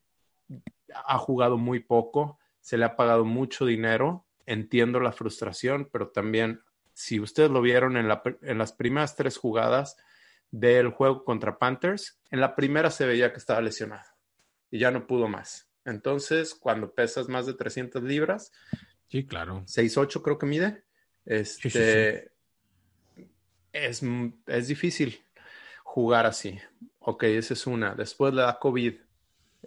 ha 0.94 1.18
jugado 1.18 1.58
muy 1.58 1.80
poco, 1.80 2.38
se 2.62 2.78
le 2.78 2.86
ha 2.86 2.96
pagado 2.96 3.26
mucho 3.26 3.66
dinero, 3.66 4.28
entiendo 4.46 5.00
la 5.00 5.12
frustración, 5.12 5.90
pero 5.92 6.10
también, 6.10 6.62
si 6.94 7.20
ustedes 7.20 7.50
lo 7.50 7.64
vieron 7.64 7.98
en, 7.98 8.08
la, 8.08 8.22
en 8.44 8.60
las 8.60 8.72
primeras 8.72 9.16
tres 9.16 9.36
jugadas 9.36 9.98
del 10.52 10.90
juego 10.90 11.24
contra 11.24 11.58
Panthers, 11.58 12.20
en 12.30 12.40
la 12.40 12.56
primera 12.56 12.92
se 12.92 13.08
veía 13.08 13.32
que 13.32 13.40
estaba 13.40 13.62
lesionado 13.62 14.06
y 14.70 14.78
ya 14.78 14.92
no 14.92 15.08
pudo 15.08 15.28
más. 15.28 15.72
Entonces, 15.86 16.54
cuando 16.54 16.94
pesas 16.94 17.30
más 17.30 17.48
de 17.48 17.56
300 17.56 18.04
libras, 18.04 18.52
Sí, 19.08 19.26
claro. 19.26 19.64
6'8 19.66 20.22
creo 20.22 20.38
que 20.38 20.46
mide. 20.46 20.84
Este, 21.28 21.70
Sí, 21.70 23.22
sí, 23.22 23.30
Es, 23.74 24.02
es 24.48 24.68
difícil 24.68 25.22
jugar 25.84 26.26
así. 26.26 26.58
Ok, 27.00 27.24
esa 27.24 27.54
es 27.54 27.68
una. 27.68 27.94
Después 27.94 28.34
le 28.34 28.42
da 28.42 28.58
COVID. 28.58 28.94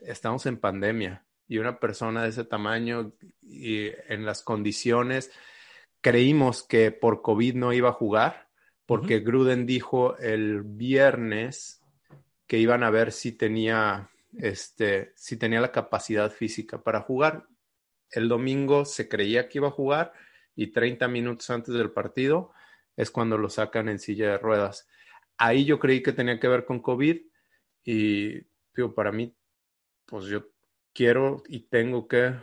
Estamos 0.02 0.47
en 0.47 0.57
pandemia 0.57 1.25
y 1.47 1.59
una 1.59 1.79
persona 1.79 2.23
de 2.23 2.31
ese 2.31 2.45
tamaño 2.45 3.12
y 3.43 3.88
en 4.09 4.25
las 4.25 4.43
condiciones, 4.43 5.31
creímos 6.00 6.62
que 6.62 6.93
por 6.93 7.23
COVID 7.23 7.57
no 7.57 7.73
iba 7.73 7.90
a 7.90 7.93
jugar 7.93 8.49
porque 8.87 9.21
Gruden 9.21 9.67
dijo 9.67 10.17
el 10.19 10.62
viernes 10.62 11.83
que 12.47 12.59
iban 12.59 12.83
a 12.83 12.90
ver 12.90 13.12
si 13.12 13.33
tenía, 13.33 14.11
este, 14.38 15.12
si 15.17 15.37
tenía 15.37 15.61
la 15.61 15.73
capacidad 15.73 16.31
física 16.31 16.83
para 16.83 17.00
jugar 17.00 17.47
el 18.11 18.29
domingo 18.29 18.85
se 18.85 19.09
creía 19.09 19.49
que 19.49 19.59
iba 19.59 19.69
a 19.69 19.73
jugar 19.73 20.12
y 20.54 20.69
30 20.73 21.09
minutos 21.09 21.49
antes 21.50 21.75
del 21.75 21.90
partido 21.90 22.52
es 22.97 23.11
cuando 23.11 23.38
lo 23.38 23.49
sacan 23.49 23.88
en 23.88 23.99
silla 23.99 24.33
de 24.33 24.38
ruedas. 24.38 24.88
Ahí 25.38 25.64
yo 25.64 25.78
creí 25.78 26.02
que 26.02 26.12
tenía 26.12 26.38
que 26.38 26.49
ver 26.49 26.64
con 26.64 26.80
COVID 26.80 27.19
y 27.85 28.40
digo, 28.75 28.95
para 28.95 29.12
mí, 29.12 29.35
pues 30.07 30.26
yo 30.26 30.49
quiero 30.92 31.42
y 31.49 31.61
tengo 31.61 32.09
que, 32.09 32.35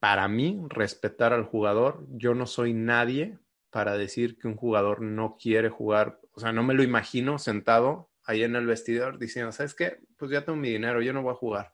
para 0.00 0.26
mí, 0.28 0.60
respetar 0.68 1.32
al 1.32 1.44
jugador. 1.44 2.04
Yo 2.10 2.34
no 2.34 2.46
soy 2.46 2.72
nadie 2.72 3.38
para 3.70 3.96
decir 3.96 4.38
que 4.38 4.48
un 4.48 4.56
jugador 4.56 5.02
no 5.02 5.36
quiere 5.40 5.68
jugar. 5.68 6.20
O 6.32 6.40
sea, 6.40 6.52
no 6.52 6.62
me 6.62 6.74
lo 6.74 6.82
imagino 6.82 7.38
sentado 7.38 8.10
ahí 8.24 8.42
en 8.42 8.56
el 8.56 8.66
vestidor 8.66 9.18
diciendo, 9.18 9.52
¿sabes 9.52 9.74
qué? 9.74 10.00
Pues 10.16 10.30
ya 10.30 10.44
tengo 10.44 10.58
mi 10.58 10.70
dinero, 10.70 11.00
yo 11.02 11.12
no 11.12 11.22
voy 11.22 11.32
a 11.32 11.36
jugar. 11.36 11.72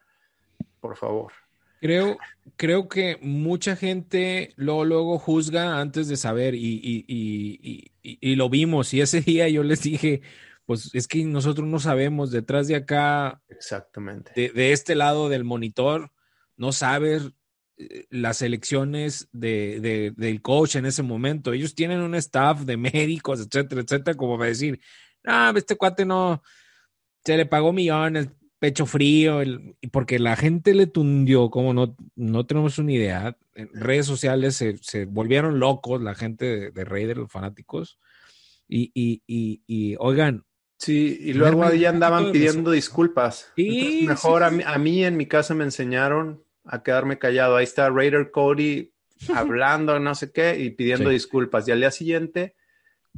Por 0.81 0.97
favor. 0.97 1.33
Creo, 1.83 2.17
creo 2.55 2.89
que 2.89 3.19
mucha 3.23 3.75
gente 3.75 4.53
luego, 4.55 4.85
luego 4.85 5.19
juzga 5.19 5.81
antes 5.81 6.07
de 6.07 6.17
saber 6.17 6.55
y, 6.55 6.81
y, 6.81 7.05
y, 7.09 7.91
y, 8.03 8.37
lo 8.37 8.49
vimos. 8.49 8.95
Y 8.95 9.01
ese 9.01 9.21
día 9.21 9.49
yo 9.49 9.65
les 9.65 9.83
dije, 9.83 10.23
pues 10.65 10.95
es 10.95 11.09
que 11.09 11.25
nosotros 11.25 11.67
no 11.67 11.81
sabemos, 11.81 12.31
detrás 12.31 12.69
de 12.69 12.77
acá, 12.77 13.43
exactamente, 13.49 14.31
de, 14.37 14.51
de 14.51 14.71
este 14.71 14.95
lado 14.95 15.29
del 15.29 15.43
monitor, 15.43 16.13
no 16.57 16.71
sabes 16.71 17.33
las 18.11 18.43
elecciones 18.43 19.29
de, 19.33 19.81
de, 19.81 20.13
del 20.17 20.41
coach 20.41 20.77
en 20.77 20.87
ese 20.87 21.03
momento. 21.03 21.53
Ellos 21.53 21.75
tienen 21.75 22.01
un 22.01 22.15
staff 22.15 22.61
de 22.61 22.77
médicos, 22.77 23.41
etcétera, 23.41 23.81
etcétera, 23.81 24.17
como 24.17 24.39
para 24.39 24.51
decir, 24.51 24.79
ah, 25.25 25.53
este 25.57 25.75
cuate 25.75 26.05
no, 26.05 26.45
se 27.25 27.37
le 27.37 27.45
pagó 27.45 27.73
millones, 27.73 28.29
pecho 28.63 28.87
frío, 28.87 29.41
el, 29.41 29.75
porque 29.91 30.21
la 30.21 30.37
gente 30.37 30.73
le 30.73 30.87
tundió, 30.87 31.51
como 31.51 31.75
no, 31.75 31.97
no 32.15 32.47
tenemos 32.47 32.79
una 32.79 32.93
idea. 32.93 33.37
En 33.57 33.69
redes 33.75 34.07
sociales 34.07 34.55
se, 34.55 34.77
se 34.77 35.05
volvieron 35.05 35.59
locos 35.59 36.01
la 36.01 36.15
gente 36.15 36.45
de, 36.45 36.71
de 36.71 36.85
Raider, 36.85 37.17
los 37.17 37.33
fanáticos. 37.33 37.99
Y, 38.69 38.93
y, 38.95 39.21
y, 39.27 39.63
y, 39.67 39.97
oigan. 39.99 40.47
Sí, 40.79 41.19
y 41.21 41.33
luego 41.33 41.65
ahí 41.65 41.85
andaban 41.87 42.31
pidiendo 42.31 42.71
disculpas. 42.71 43.51
Sí, 43.57 44.05
mejor 44.07 44.43
sí, 44.43 44.47
a, 44.47 44.51
mí, 44.53 44.63
a 44.65 44.79
mí 44.79 45.05
en 45.05 45.17
mi 45.17 45.27
casa 45.27 45.55
me 45.55 45.65
enseñaron 45.65 46.45
a 46.65 46.85
quedarme 46.85 47.19
callado. 47.19 47.57
Ahí 47.57 47.65
está 47.65 47.91
Raider 47.91 48.31
Cody 48.31 48.93
hablando, 49.35 49.99
no 49.99 50.15
sé 50.15 50.31
qué, 50.31 50.61
y 50.61 50.71
pidiendo 50.71 51.11
disculpas. 51.11 51.67
Y 51.67 51.73
al 51.73 51.81
día 51.81 51.91
siguiente 51.91 52.55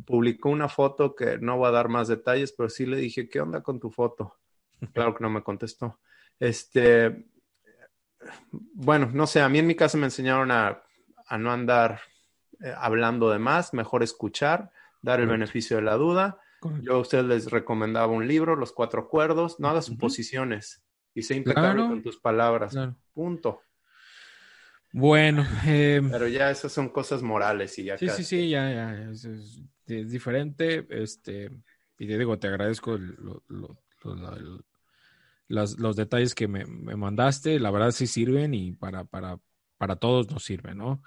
publicó 0.07 0.49
una 0.49 0.71
foto 0.71 1.15
que 1.15 1.37
no 1.37 1.59
voy 1.59 1.69
a 1.69 1.73
dar 1.73 1.91
más 1.91 2.09
detalles, 2.09 2.55
pero 2.57 2.71
sí 2.71 2.87
le 2.87 2.97
dije, 2.97 3.29
¿qué 3.29 3.43
onda 3.43 3.63
con 3.63 3.79
tu 3.79 3.91
foto? 3.91 4.39
Claro 4.93 5.15
que 5.15 5.23
no 5.23 5.31
me 5.31 5.43
contestó. 5.43 6.01
Este, 6.39 7.27
bueno, 8.51 9.11
no 9.13 9.27
sé, 9.27 9.41
a 9.41 9.49
mí 9.49 9.59
en 9.59 9.67
mi 9.67 9.75
casa 9.75 9.99
me 9.99 10.07
enseñaron 10.07 10.51
a, 10.51 10.83
a 11.27 11.39
no 11.39 11.53
andar 11.53 12.01
eh, 12.61 12.73
hablando 12.77 13.31
de 13.31 13.39
más, 13.39 13.75
mejor 13.75 14.03
escuchar, 14.03 14.71
dar 15.03 15.21
el 15.21 15.27
Correcto. 15.27 15.33
beneficio 15.33 15.77
de 15.77 15.83
la 15.83 15.95
duda. 15.95 16.41
Correcto. 16.61 16.85
Yo 16.85 16.95
a 16.95 16.99
ustedes 16.99 17.25
les 17.25 17.51
recomendaba 17.51 18.07
un 18.07 18.27
libro, 18.27 18.57
Los 18.57 18.73
Cuatro 18.73 19.03
Acuerdos, 19.03 19.61
no 19.61 19.69
hagas 19.69 19.87
suposiciones 19.87 20.77
uh 20.77 20.81
-huh. 20.81 21.11
y 21.15 21.23
sé 21.23 21.37
impecable 21.37 21.75
claro. 21.75 21.89
con 21.89 22.03
tus 22.03 22.19
palabras. 22.19 22.73
Claro. 22.73 22.97
Punto. 23.13 23.61
Bueno, 24.93 25.45
eh, 25.67 26.01
pero 26.09 26.29
ya 26.29 26.53
esas 26.53 26.73
son 26.73 26.89
cosas 26.89 27.21
morales 27.21 27.77
y 27.81 27.85
ya. 27.85 27.99
Sí, 27.99 28.07
casi. 28.07 28.23
sí, 28.23 28.43
sí, 28.43 28.51
ya, 28.51 28.73
ya, 28.73 29.11
es, 29.11 29.25
es, 29.25 29.61
es, 29.87 30.11
diferente. 30.11 30.87
Este, 30.89 31.51
y 31.99 32.07
te 32.07 32.17
digo, 32.17 32.39
te 32.39 32.47
agradezco 32.47 32.97
lo, 32.97 33.43
lo, 33.49 33.77
los, 34.05 35.79
los, 35.79 35.97
detalles 35.97 36.35
que 36.35 36.49
me, 36.49 36.65
me, 36.67 36.97
mandaste, 36.97 37.59
la 37.59 37.71
verdad 37.71 37.91
sí 37.91 38.07
sirven 38.07 38.55
y 38.55 38.73
para, 38.73 39.05
para, 39.05 39.39
para 39.79 39.97
todos 39.97 40.31
nos 40.31 40.45
sirven, 40.45 40.79
¿no? 40.79 41.03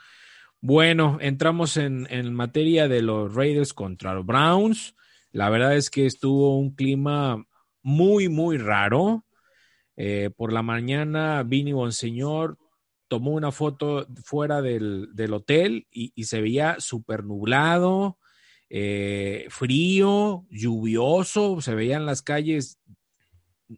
Bueno, 0.59 1.17
entramos 1.21 1.77
en, 1.77 2.07
en, 2.09 2.33
materia 2.33 2.87
de 2.87 3.01
los 3.01 3.33
Raiders 3.33 3.73
contra 3.73 4.13
los 4.13 4.25
Browns. 4.25 4.95
La 5.31 5.49
verdad 5.49 5.75
es 5.75 5.89
que 5.89 6.05
estuvo 6.07 6.57
un 6.57 6.73
clima 6.73 7.45
muy, 7.83 8.27
muy 8.27 8.57
raro. 8.57 9.23
Eh, 9.95 10.31
por 10.35 10.51
la 10.51 10.63
mañana, 10.63 11.43
Vini 11.43 11.73
Bonseñor 11.73 12.57
tomó 13.07 13.31
una 13.31 13.51
foto 13.51 14.07
fuera 14.23 14.61
del, 14.61 15.09
del 15.13 15.33
hotel 15.33 15.87
y, 15.91 16.11
y, 16.15 16.25
se 16.25 16.41
veía 16.41 16.77
súper 16.79 17.23
nublado, 17.23 18.17
eh, 18.69 19.47
frío, 19.49 20.45
lluvioso, 20.49 21.61
se 21.61 21.75
veían 21.75 22.05
las 22.05 22.21
calles 22.21 22.79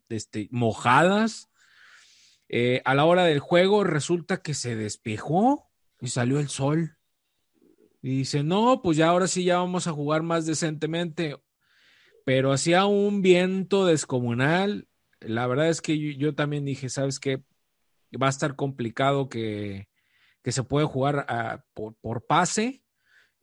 este, 0.09 0.47
mojadas. 0.51 1.49
Eh, 2.47 2.81
a 2.85 2.95
la 2.95 3.05
hora 3.05 3.25
del 3.25 3.39
juego 3.39 3.83
resulta 3.83 4.41
que 4.41 4.55
se 4.55 4.75
despejó 4.75 5.69
y 6.01 6.07
salió 6.07 6.39
el 6.39 6.49
sol. 6.49 6.97
Y 8.01 8.19
dice, 8.19 8.43
no, 8.43 8.81
pues 8.81 8.97
ya 8.97 9.09
ahora 9.09 9.27
sí 9.27 9.43
ya 9.43 9.57
vamos 9.57 9.87
a 9.87 9.91
jugar 9.91 10.23
más 10.23 10.45
decentemente. 10.45 11.35
Pero 12.25 12.51
hacía 12.51 12.85
un 12.85 13.21
viento 13.21 13.85
descomunal. 13.85 14.87
La 15.19 15.47
verdad 15.47 15.69
es 15.69 15.81
que 15.81 16.15
yo, 16.15 16.33
también 16.33 16.65
dije, 16.65 16.89
¿sabes 16.89 17.19
qué? 17.19 17.43
Va 18.21 18.27
a 18.27 18.31
estar 18.31 18.55
complicado 18.55 19.29
que, 19.29 19.89
que 20.41 20.51
se 20.51 20.63
puede 20.63 20.85
jugar 20.85 21.65
por, 21.73 21.95
por, 21.95 22.25
pase. 22.25 22.83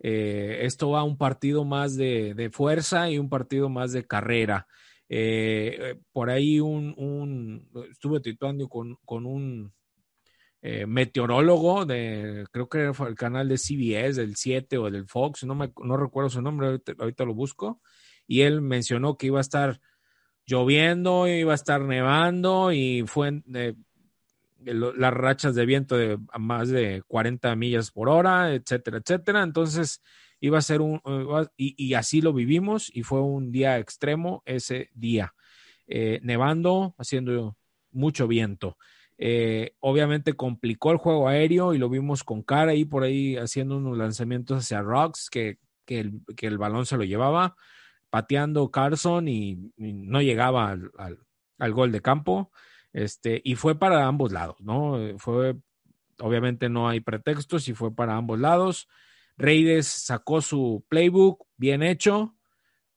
Eh, 0.00 0.60
esto 0.62 0.90
va 0.90 1.00
a 1.00 1.04
un 1.04 1.16
partido 1.16 1.64
más 1.64 1.96
de, 1.96 2.34
de, 2.34 2.50
fuerza 2.50 3.10
y 3.10 3.18
un 3.18 3.28
partido 3.28 3.68
más 3.68 3.92
de 3.92 4.06
carrera. 4.06 4.66
Eh, 5.08 5.96
por 6.12 6.30
ahí 6.30 6.60
un, 6.60 7.68
estuve 7.90 8.20
tituando 8.20 8.68
con, 8.68 8.96
con 9.04 9.24
un 9.26 9.72
eh, 10.68 10.84
meteorólogo 10.84 11.84
de, 11.84 12.44
creo 12.50 12.68
que 12.68 12.92
fue 12.92 13.08
el 13.08 13.14
canal 13.14 13.48
de 13.48 13.56
CBS, 13.56 14.20
del 14.20 14.34
7 14.34 14.78
o 14.78 14.90
del 14.90 15.06
Fox, 15.06 15.44
no, 15.44 15.54
me, 15.54 15.72
no 15.84 15.96
recuerdo 15.96 16.28
su 16.28 16.42
nombre, 16.42 16.80
ahorita, 16.98 17.24
lo 17.24 17.34
busco, 17.34 17.80
y 18.26 18.40
él 18.40 18.62
mencionó 18.62 19.16
que 19.16 19.26
iba 19.28 19.38
a 19.38 19.42
estar 19.42 19.80
lloviendo, 20.44 21.28
iba 21.28 21.52
a 21.52 21.54
estar 21.54 21.82
nevando 21.82 22.72
y 22.72 23.04
fue 23.06 23.42
eh, 23.54 23.74
las 24.64 25.12
rachas 25.12 25.54
de 25.54 25.66
viento 25.66 25.96
de 25.96 26.18
más 26.38 26.68
de 26.68 27.02
40 27.06 27.54
millas 27.56 27.90
por 27.90 28.08
hora, 28.08 28.52
etcétera, 28.54 28.98
etcétera. 28.98 29.42
Entonces, 29.42 30.02
iba 30.40 30.58
a 30.58 30.62
ser 30.62 30.80
un, 30.80 31.00
y, 31.56 31.74
y, 31.76 31.94
así 31.94 32.20
lo 32.20 32.32
vivimos 32.32 32.90
y 32.94 33.02
fue 33.02 33.20
un 33.20 33.52
día 33.52 33.78
extremo 33.78 34.42
ese 34.44 34.90
día, 34.94 35.34
eh, 35.86 36.20
nevando, 36.22 36.94
haciendo 36.98 37.56
mucho 37.90 38.28
viento. 38.28 38.76
Eh, 39.18 39.74
obviamente 39.80 40.34
complicó 40.34 40.92
el 40.92 40.98
juego 40.98 41.28
aéreo 41.28 41.72
y 41.72 41.78
lo 41.78 41.88
vimos 41.88 42.22
con 42.22 42.42
cara 42.42 42.72
ahí 42.72 42.84
por 42.84 43.02
ahí 43.02 43.36
haciendo 43.36 43.78
unos 43.78 43.96
lanzamientos 43.96 44.58
hacia 44.58 44.82
Rocks 44.82 45.30
que, 45.30 45.58
que, 45.86 46.00
el, 46.40 46.58
balón 46.58 46.84
se 46.84 46.98
lo 46.98 47.04
llevaba, 47.04 47.56
pateando 48.10 48.70
Carson 48.70 49.28
y, 49.28 49.72
no 49.76 50.20
llegaba 50.20 50.70
al, 50.70 50.90
al, 51.58 51.72
gol 51.72 51.92
de 51.92 52.02
campo. 52.02 52.52
Este, 52.96 53.42
y 53.44 53.56
fue 53.56 53.78
para 53.78 54.06
ambos 54.06 54.32
lados, 54.32 54.56
¿no? 54.60 54.98
Fue, 55.18 55.54
obviamente 56.18 56.70
no 56.70 56.88
hay 56.88 57.00
pretextos 57.00 57.68
y 57.68 57.74
fue 57.74 57.94
para 57.94 58.16
ambos 58.16 58.40
lados 58.40 58.88
Raiders 59.36 59.86
sacó 59.86 60.40
su 60.40 60.84
playbook 60.88 61.46
bien 61.56 61.82
hecho, 61.82 62.34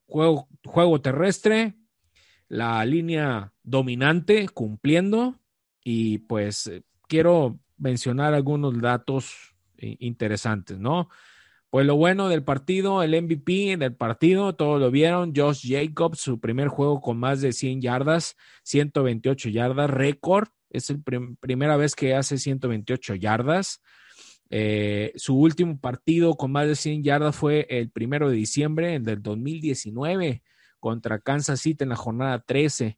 juego, 0.05 0.47
juego 0.65 1.01
terrestre, 1.01 1.75
la 2.47 2.83
línea 2.85 3.53
dominante 3.63 4.47
cumpliendo 4.47 5.35
y 5.83 6.19
pues 6.19 6.67
eh, 6.67 6.83
quiero 7.07 7.59
mencionar 7.77 8.33
algunos 8.33 8.79
datos 8.79 9.55
interesantes, 9.77 10.77
¿no? 10.77 11.09
Pues 11.69 11.85
lo 11.85 11.95
bueno 11.95 12.29
del 12.29 12.43
partido, 12.43 13.03
el 13.03 13.11
MVP 13.21 13.77
del 13.77 13.95
partido, 13.95 14.55
todos 14.55 14.79
lo 14.79 14.89
vieron, 14.89 15.33
Josh 15.35 15.69
Jacobs, 15.69 16.19
su 16.19 16.39
primer 16.39 16.67
juego 16.67 16.99
con 16.99 17.19
más 17.19 17.41
de 17.41 17.53
100 17.53 17.81
yardas, 17.81 18.35
128 18.63 19.49
yardas, 19.49 19.87
récord, 19.87 20.47
es 20.71 20.89
la 20.89 20.97
primera 21.39 21.77
vez 21.77 21.95
que 21.95 22.15
hace 22.15 22.39
128 22.39 23.13
yardas. 23.15 23.81
Eh, 24.49 25.13
su 25.15 25.37
último 25.37 25.79
partido 25.79 26.35
con 26.35 26.51
más 26.51 26.65
de 26.65 26.75
100 26.75 27.03
yardas 27.03 27.35
fue 27.35 27.67
el 27.69 27.91
primero 27.91 28.29
de 28.29 28.35
diciembre 28.35 28.99
del 28.99 29.21
2019 29.21 30.41
contra 30.79 31.19
Kansas 31.19 31.61
City 31.61 31.83
en 31.83 31.89
la 31.89 31.95
jornada 31.95 32.39
13. 32.39 32.97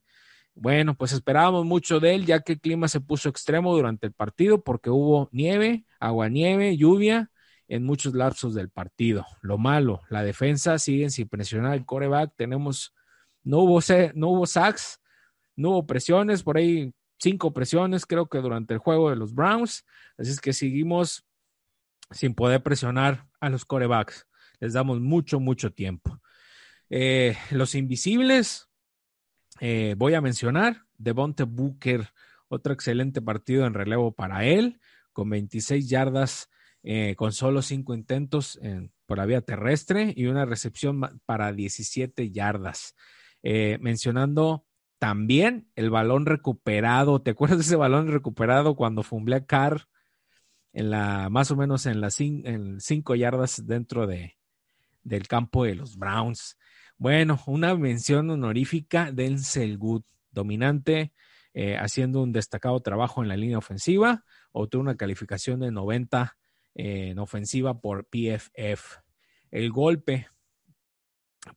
Bueno, 0.54 0.94
pues 0.96 1.12
esperábamos 1.12 1.66
mucho 1.66 2.00
de 2.00 2.14
él 2.14 2.24
ya 2.24 2.40
que 2.40 2.54
el 2.54 2.60
clima 2.60 2.88
se 2.88 3.00
puso 3.00 3.28
extremo 3.28 3.74
durante 3.74 4.06
el 4.06 4.14
partido 4.14 4.62
porque 4.62 4.88
hubo 4.88 5.28
nieve, 5.30 5.84
agua 6.00 6.30
nieve, 6.30 6.76
lluvia 6.78 7.31
en 7.72 7.84
muchos 7.84 8.12
lapsos 8.12 8.52
del 8.52 8.68
partido. 8.68 9.24
Lo 9.40 9.56
malo, 9.56 10.02
la 10.10 10.22
defensa 10.22 10.78
sigue 10.78 11.08
sin 11.08 11.26
presionar 11.26 11.72
el 11.72 11.86
coreback. 11.86 12.34
Tenemos, 12.36 12.94
no 13.44 13.60
hubo, 13.60 13.80
no 14.14 14.28
hubo 14.28 14.44
sacks, 14.44 15.00
no 15.56 15.70
hubo 15.70 15.86
presiones, 15.86 16.42
por 16.42 16.58
ahí 16.58 16.92
cinco 17.18 17.54
presiones 17.54 18.04
creo 18.04 18.26
que 18.26 18.38
durante 18.38 18.74
el 18.74 18.78
juego 18.78 19.08
de 19.08 19.16
los 19.16 19.34
Browns. 19.34 19.86
Así 20.18 20.32
es 20.32 20.40
que 20.42 20.52
seguimos 20.52 21.24
sin 22.10 22.34
poder 22.34 22.62
presionar 22.62 23.26
a 23.40 23.48
los 23.48 23.64
corebacks. 23.64 24.28
Les 24.60 24.74
damos 24.74 25.00
mucho, 25.00 25.40
mucho 25.40 25.72
tiempo. 25.72 26.20
Eh, 26.90 27.38
los 27.52 27.74
invisibles, 27.74 28.68
eh, 29.60 29.94
voy 29.96 30.12
a 30.12 30.20
mencionar, 30.20 30.84
Devonte 30.98 31.44
Booker, 31.44 32.10
otro 32.48 32.74
excelente 32.74 33.22
partido 33.22 33.64
en 33.64 33.72
relevo 33.72 34.12
para 34.12 34.44
él, 34.44 34.78
con 35.14 35.30
26 35.30 35.88
yardas, 35.88 36.50
eh, 36.82 37.14
con 37.16 37.32
solo 37.32 37.62
5 37.62 37.94
intentos 37.94 38.58
por 39.06 39.18
la 39.18 39.26
vía 39.26 39.40
terrestre 39.40 40.12
y 40.16 40.26
una 40.26 40.44
recepción 40.44 41.20
para 41.26 41.52
17 41.52 42.30
yardas. 42.30 42.94
mencionando 43.42 44.64
también 45.02 45.68
el 45.74 45.90
balón 45.90 46.26
recuperado, 46.26 47.20
¿te 47.20 47.32
acuerdas 47.32 47.58
de 47.58 47.64
ese 47.64 47.74
balón 47.74 48.06
recuperado 48.06 48.76
cuando 48.76 49.02
fumblé 49.02 49.44
Carr 49.44 49.88
en 50.72 50.90
la, 50.90 51.28
más 51.28 51.50
o 51.50 51.56
menos 51.56 51.86
en 51.86 52.00
las 52.00 52.14
5 52.14 53.14
yardas 53.16 53.66
dentro 53.66 54.06
de, 54.06 54.38
del 55.02 55.26
campo 55.26 55.64
de 55.64 55.74
los 55.74 55.96
Browns? 55.96 56.56
Bueno, 56.98 57.40
una 57.46 57.74
mención 57.74 58.30
honorífica 58.30 59.10
Denzel 59.10 59.76
Good, 59.76 60.04
dominante, 60.30 61.12
eh, 61.52 61.76
haciendo 61.76 62.22
un 62.22 62.30
destacado 62.30 62.78
trabajo 62.78 63.24
en 63.24 63.28
la 63.28 63.36
línea 63.36 63.58
ofensiva, 63.58 64.24
obtuvo 64.52 64.82
una 64.82 64.96
calificación 64.96 65.58
de 65.58 65.72
90 65.72 66.22
eh, 66.22 66.41
en 66.74 67.18
ofensiva 67.18 67.80
por 67.80 68.06
PFF. 68.06 69.00
El 69.50 69.70
golpe, 69.70 70.28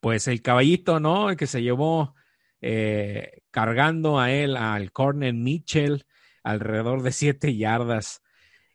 pues 0.01 0.27
el 0.27 0.41
caballito, 0.41 0.99
¿no? 0.99 1.29
El 1.29 1.37
que 1.37 1.47
se 1.47 1.61
llevó 1.61 2.15
eh, 2.61 3.41
cargando 3.51 4.19
a 4.19 4.31
él, 4.31 4.57
al 4.57 4.91
corner 4.91 5.33
Mitchell, 5.33 6.05
alrededor 6.43 7.03
de 7.03 7.11
siete 7.11 7.55
yardas. 7.55 8.21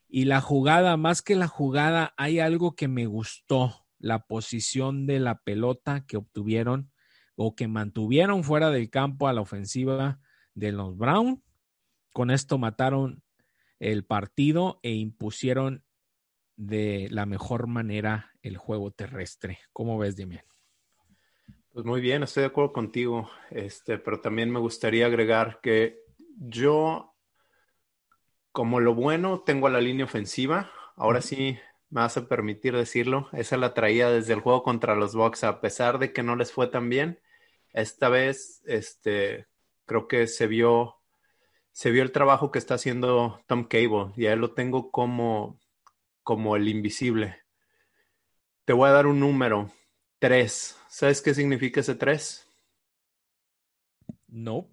Y 0.09 0.24
la 0.24 0.40
jugada, 0.40 0.96
más 0.96 1.22
que 1.22 1.37
la 1.37 1.46
jugada, 1.46 2.14
hay 2.16 2.40
algo 2.40 2.74
que 2.74 2.88
me 2.88 3.07
gustó 3.07 3.87
la 3.98 4.26
posición 4.26 5.07
de 5.07 5.20
la 5.20 5.40
pelota 5.42 6.05
que 6.07 6.16
obtuvieron 6.16 6.90
o 7.37 7.55
que 7.55 7.68
mantuvieron 7.68 8.42
fuera 8.42 8.70
del 8.70 8.90
campo 8.90 9.29
a 9.29 9.33
la 9.33 9.40
ofensiva 9.40 10.20
de 10.55 10.72
los 10.72 10.96
Brown. 10.96 11.42
Con 12.12 12.31
esto 12.31 12.59
mataron 12.59 13.22
el 13.79 14.05
partido 14.05 14.81
e 14.83 14.92
impusieron 14.92 15.85
de 16.60 17.08
la 17.10 17.24
mejor 17.24 17.68
manera 17.68 18.32
el 18.42 18.58
juego 18.58 18.90
terrestre. 18.90 19.60
¿Cómo 19.72 19.96
ves, 19.96 20.14
Demian? 20.16 20.44
Pues 21.72 21.86
muy 21.86 22.02
bien, 22.02 22.22
estoy 22.22 22.42
de 22.42 22.48
acuerdo 22.48 22.74
contigo, 22.74 23.30
este, 23.50 23.96
pero 23.96 24.20
también 24.20 24.50
me 24.50 24.58
gustaría 24.58 25.06
agregar 25.06 25.60
que 25.62 26.00
yo, 26.36 27.14
como 28.52 28.78
lo 28.78 28.94
bueno, 28.94 29.40
tengo 29.40 29.68
a 29.68 29.70
la 29.70 29.80
línea 29.80 30.04
ofensiva. 30.04 30.70
Ahora 30.96 31.22
sí, 31.22 31.56
me 31.88 32.02
vas 32.02 32.18
a 32.18 32.28
permitir 32.28 32.76
decirlo, 32.76 33.30
esa 33.32 33.56
la 33.56 33.72
traía 33.72 34.10
desde 34.10 34.34
el 34.34 34.40
juego 34.40 34.62
contra 34.62 34.96
los 34.96 35.14
Bucks, 35.14 35.44
a 35.44 35.62
pesar 35.62 35.98
de 35.98 36.12
que 36.12 36.22
no 36.22 36.36
les 36.36 36.52
fue 36.52 36.66
tan 36.66 36.90
bien. 36.90 37.20
Esta 37.72 38.10
vez, 38.10 38.62
este, 38.66 39.46
creo 39.86 40.08
que 40.08 40.26
se 40.26 40.46
vio, 40.46 40.96
se 41.72 41.90
vio 41.90 42.02
el 42.02 42.12
trabajo 42.12 42.50
que 42.50 42.58
está 42.58 42.74
haciendo 42.74 43.40
Tom 43.46 43.64
Cable, 43.64 44.12
y 44.14 44.26
a 44.26 44.34
él 44.34 44.40
lo 44.40 44.52
tengo 44.52 44.90
como, 44.90 45.58
como 46.22 46.56
el 46.56 46.68
invisible. 46.68 47.42
Te 48.64 48.72
voy 48.72 48.88
a 48.88 48.92
dar 48.92 49.06
un 49.06 49.20
número, 49.20 49.70
tres. 50.18 50.76
¿Sabes 50.88 51.22
qué 51.22 51.35
significa 51.35 51.80
ese 51.80 51.94
tres? 51.94 52.48
No. 54.28 54.68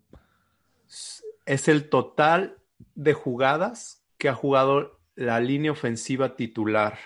Es 1.46 1.68
el 1.68 1.90
total 1.90 2.58
de 2.96 3.14
jugadas 3.14 4.06
que 4.18 4.30
ha 4.30 4.34
jugado 4.34 5.00
la 5.16 5.40
línea 5.40 5.72
ofensiva 5.72 6.36
titular 6.36 7.00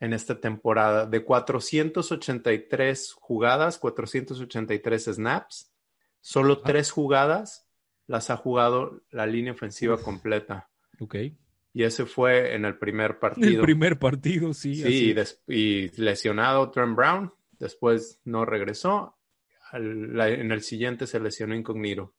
en 0.00 0.12
esta 0.12 0.40
temporada. 0.40 1.06
De 1.06 1.24
483 1.24 3.12
jugadas, 3.12 3.78
483 3.78 5.04
snaps, 5.04 5.72
solo 6.20 6.60
tres 6.62 6.90
jugadas 6.90 7.68
las 8.06 8.30
ha 8.30 8.36
jugado 8.36 9.02
la 9.10 9.26
línea 9.26 9.52
ofensiva 9.52 9.98
completa. 9.98 10.70
Ok. 11.00 11.16
Y 11.78 11.84
ese 11.84 12.06
fue 12.06 12.56
en 12.56 12.64
el 12.64 12.76
primer 12.76 13.18
partido. 13.20 13.60
El 13.60 13.60
primer 13.60 14.00
partido, 14.00 14.52
sí. 14.52 14.74
Sí, 14.74 15.14
y, 15.46 15.88
lesionado 16.02 16.72
Trent 16.72 16.96
Brown, 16.96 17.32
después 17.56 18.20
no 18.24 18.44
regresó. 18.44 19.16
en 19.72 20.50
el 20.50 20.62
siguiente 20.62 21.06
se 21.06 21.20
lesionó 21.20 21.54
Incognito. 21.54 22.16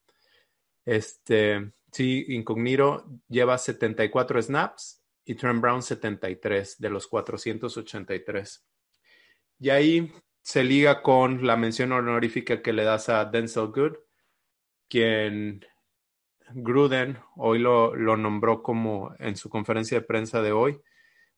Este, 0.86 1.72
sí, 1.92 2.24
Incognito 2.28 3.04
lleva 3.28 3.58
74 3.58 4.40
snaps 4.40 5.04
y 5.26 5.34
Trent 5.34 5.60
Brown 5.60 5.82
73 5.82 6.78
de 6.78 6.88
los 6.88 7.06
483. 7.06 8.64
Y 9.58 9.68
ahí 9.68 10.10
se 10.40 10.64
liga 10.64 11.02
con 11.02 11.46
la 11.46 11.58
mención 11.58 11.92
honorífica 11.92 12.62
que 12.62 12.72
le 12.72 12.84
das 12.84 13.10
a 13.10 13.26
Denzel 13.26 13.66
Good, 13.66 13.96
quien 14.88 15.66
Gruden 16.54 17.18
hoy 17.36 17.58
lo, 17.58 17.94
lo 17.94 18.16
nombró 18.16 18.62
como 18.62 19.14
en 19.18 19.36
su 19.36 19.48
conferencia 19.48 19.98
de 20.00 20.06
prensa 20.06 20.42
de 20.42 20.52
hoy, 20.52 20.80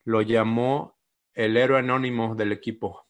lo 0.04 0.22
llamó 0.22 0.98
el 1.34 1.56
héroe 1.56 1.78
anónimo 1.78 2.34
del 2.34 2.52
equipo. 2.52 3.06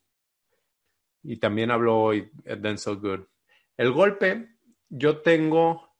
Y 1.22 1.38
también 1.38 1.70
habló 1.70 1.98
hoy 1.98 2.30
Denzel 2.44 2.96
Good. 2.96 3.20
El 3.76 3.92
golpe, 3.92 4.56
yo 4.88 5.22
tengo 5.22 5.92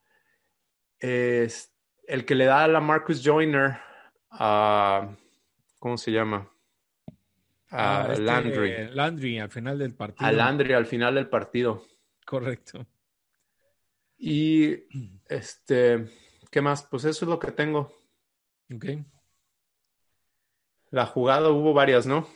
es 0.99 1.75
el 2.07 2.25
que 2.25 2.35
le 2.35 2.45
da 2.45 2.65
a 2.65 2.69
la 2.69 2.81
Marcus 2.81 3.23
Joyner 3.25 3.79
a, 4.31 5.17
¿cómo 5.79 5.99
se 5.99 6.13
llama? 6.13 6.49
A 7.71 8.03
ah, 8.03 8.13
este, 8.13 8.23
Landry. 8.23 8.89
Landry 8.93 9.39
al 9.39 9.51
final 9.51 9.79
del 9.79 9.95
partido. 9.95 10.29
A 10.29 10.33
Landry 10.33 10.75
al 10.75 10.87
final 10.87 11.15
del 11.15 11.29
partido. 11.29 11.85
Correcto. 12.25 12.87
Y 14.25 14.85
este, 15.29 16.07
¿qué 16.53 16.61
más? 16.61 16.87
Pues 16.89 17.05
eso 17.05 17.25
es 17.25 17.29
lo 17.29 17.41
que 17.41 17.51
tengo. 17.51 17.93
Ok. 18.73 18.85
La 20.91 21.07
jugada 21.07 21.51
hubo 21.51 21.75
varias, 21.75 22.07
¿no? 22.07 22.29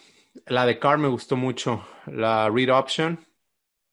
La 0.46 0.66
de 0.66 0.80
Carr 0.80 0.98
me 0.98 1.06
gustó 1.06 1.36
mucho. 1.36 1.86
La 2.06 2.50
read 2.50 2.76
option, 2.76 3.24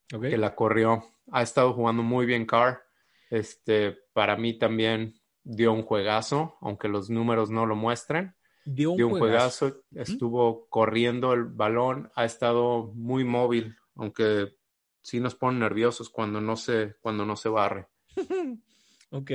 que 0.09 0.39
la 0.39 0.55
corrió. 0.55 1.03
Ha 1.31 1.43
estado 1.43 1.73
jugando 1.73 2.01
muy 2.01 2.25
bien 2.25 2.47
Carr. 2.47 2.81
Este, 3.29 3.95
para 4.13 4.37
mí 4.37 4.57
también 4.57 5.13
dio 5.43 5.71
un 5.71 5.83
juegazo, 5.83 6.57
aunque 6.61 6.87
los 6.87 7.11
números 7.11 7.51
no 7.51 7.67
lo 7.67 7.75
muestren. 7.75 8.35
Dio 8.65 8.93
un, 8.93 9.19
juegazo, 9.19 9.83
estuvo 9.91 10.67
corriendo 10.67 11.33
el 11.33 11.43
balón, 11.43 12.11
ha 12.15 12.25
estado 12.25 12.91
muy 12.95 13.23
móvil, 13.23 13.75
aunque 13.95 14.55
sí 15.03 15.19
nos 15.19 15.35
pone 15.35 15.59
nerviosos 15.59 16.09
cuando 16.09 16.41
no 16.41 16.55
se, 16.55 16.95
cuando 17.01 17.25
no 17.25 17.35
se 17.35 17.49
barre. 17.49 17.87
ok. 19.11 19.31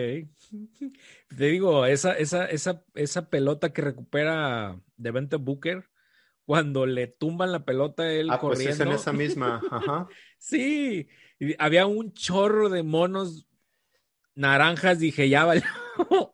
Te 1.37 1.45
digo, 1.47 1.87
esa, 1.87 2.15
esa, 2.15 2.47
esa, 2.47 2.85
esa 2.95 3.31
pelota 3.31 3.73
que 3.73 3.83
recupera 3.83 4.81
Devente 4.97 5.37
Booker, 5.37 5.89
cuando 6.45 6.87
le 6.87 7.07
tumban 7.07 7.53
la 7.53 7.65
pelota 7.65 8.11
él 8.11 8.31
ah, 8.31 8.41
corriendo. 8.41 8.65
Pues 8.65 8.81
es 8.81 8.87
en 8.87 8.93
esa 8.93 9.13
misma, 9.13 9.63
ajá. 9.71 10.09
sí, 10.39 11.09
había 11.59 11.87
un 11.87 12.13
chorro 12.15 12.71
de 12.71 12.83
monos 12.83 13.47
naranjas, 14.35 14.99
dije, 14.99 15.29
ya 15.29 15.45
vale, 15.45 15.63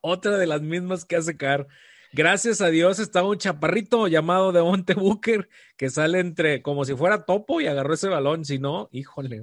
otra 0.01 0.39
de 0.39 0.47
las 0.47 0.63
mismas 0.63 1.05
que 1.05 1.17
hace 1.17 1.37
Car. 1.37 1.67
Gracias 2.15 2.61
a 2.61 2.69
Dios 2.69 3.01
estaba 3.01 3.29
un 3.29 3.39
chaparrito 3.39 4.07
llamado 4.07 4.53
Monte 4.65 4.95
Booker 4.95 5.49
que 5.77 5.91
sale 5.91 6.21
entre 6.21 6.63
como 6.63 6.85
si 6.85 6.95
fuera 6.95 7.25
topo 7.25 7.61
y 7.61 7.67
agarró 7.67 7.93
ese 7.95 8.09
balón. 8.09 8.45
Si 8.45 8.61
no, 8.61 8.89
híjole. 8.93 9.43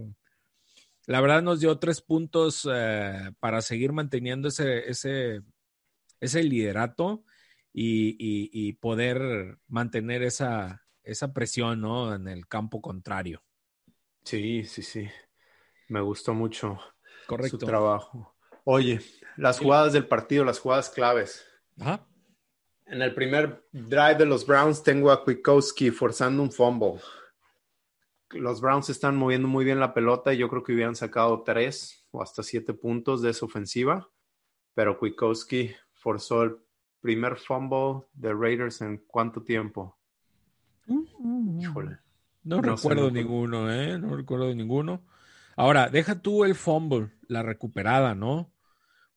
La 1.06 1.20
verdad 1.20 1.42
nos 1.42 1.60
dio 1.60 1.80
tres 1.80 2.02
puntos 2.02 2.66
eh, 2.72 3.32
para 3.42 3.62
seguir 3.62 3.92
manteniendo 3.92 4.48
ese, 4.48 4.90
ese, 4.90 5.42
ese 6.22 6.44
liderato 6.44 7.26
y, 7.74 8.72
poder 8.80 9.58
mantener 9.68 10.24
esa, 10.24 10.86
esa 11.04 11.34
presión 11.34 11.82
¿no? 11.82 12.16
en 12.16 12.30
el 12.30 12.48
campo 12.48 12.82
contrario. 12.82 13.44
Sí, 14.24 14.64
sí, 14.64 14.82
sí. 14.82 15.10
Me 15.90 16.00
gustó 16.00 16.34
mucho 16.34 16.80
Correcto. 17.28 17.60
su 17.60 17.66
trabajo. 17.66 18.34
Oye, 18.64 19.02
las 19.36 19.60
jugadas 19.60 19.92
del 19.92 20.08
partido, 20.08 20.46
las 20.46 20.60
jugadas 20.60 20.90
claves. 20.90 21.46
Ajá. 21.78 22.08
En 22.91 23.01
el 23.01 23.13
primer 23.13 23.63
drive 23.71 24.15
de 24.15 24.25
los 24.25 24.45
Browns 24.45 24.84
tengo 24.84 25.12
a 25.12 25.23
Kwiatkowski 25.23 25.91
forzando 25.91 26.43
un 26.43 26.51
fumble. 26.51 26.99
Los 28.32 28.60
Browns 28.60 28.89
están 28.89 29.15
moviendo 29.15 29.47
muy 29.47 29.63
bien 29.63 29.80
la 29.80 29.93
pelota 29.93 30.34
y 30.34 30.38
yo 30.39 30.49
creo 30.49 30.62
que 30.62 30.73
hubieran 30.73 30.97
sacado 30.97 31.41
tres 31.43 32.06
o 32.12 32.21
hasta 32.21 32.43
siete 32.43 32.73
puntos 32.73 33.21
de 33.21 33.30
esa 33.30 33.45
ofensiva, 33.45 34.10
pero 34.73 34.99
Kwiatkowski 34.99 35.73
forzó 35.93 36.43
el 36.43 36.58
primer 36.99 37.38
fumble 37.38 38.08
de 38.12 38.34
Raiders 38.34 38.82
en 38.82 38.97
cuánto 39.08 39.41
tiempo. 39.41 39.97
Híjole. 41.62 41.97
No, 42.43 42.62
recuerdo 42.62 43.10
ninguno, 43.10 43.71
¿eh? 43.71 43.97
No 43.99 44.17
recuerdo 44.17 44.54
ninguno. 44.54 45.01
Ahora, 45.56 45.88
deja 45.88 46.21
tú 46.21 46.43
el 46.43 46.56
fumble, 46.56 47.10
la 47.30 47.41
recuperada, 47.41 48.15
¿no? 48.15 48.51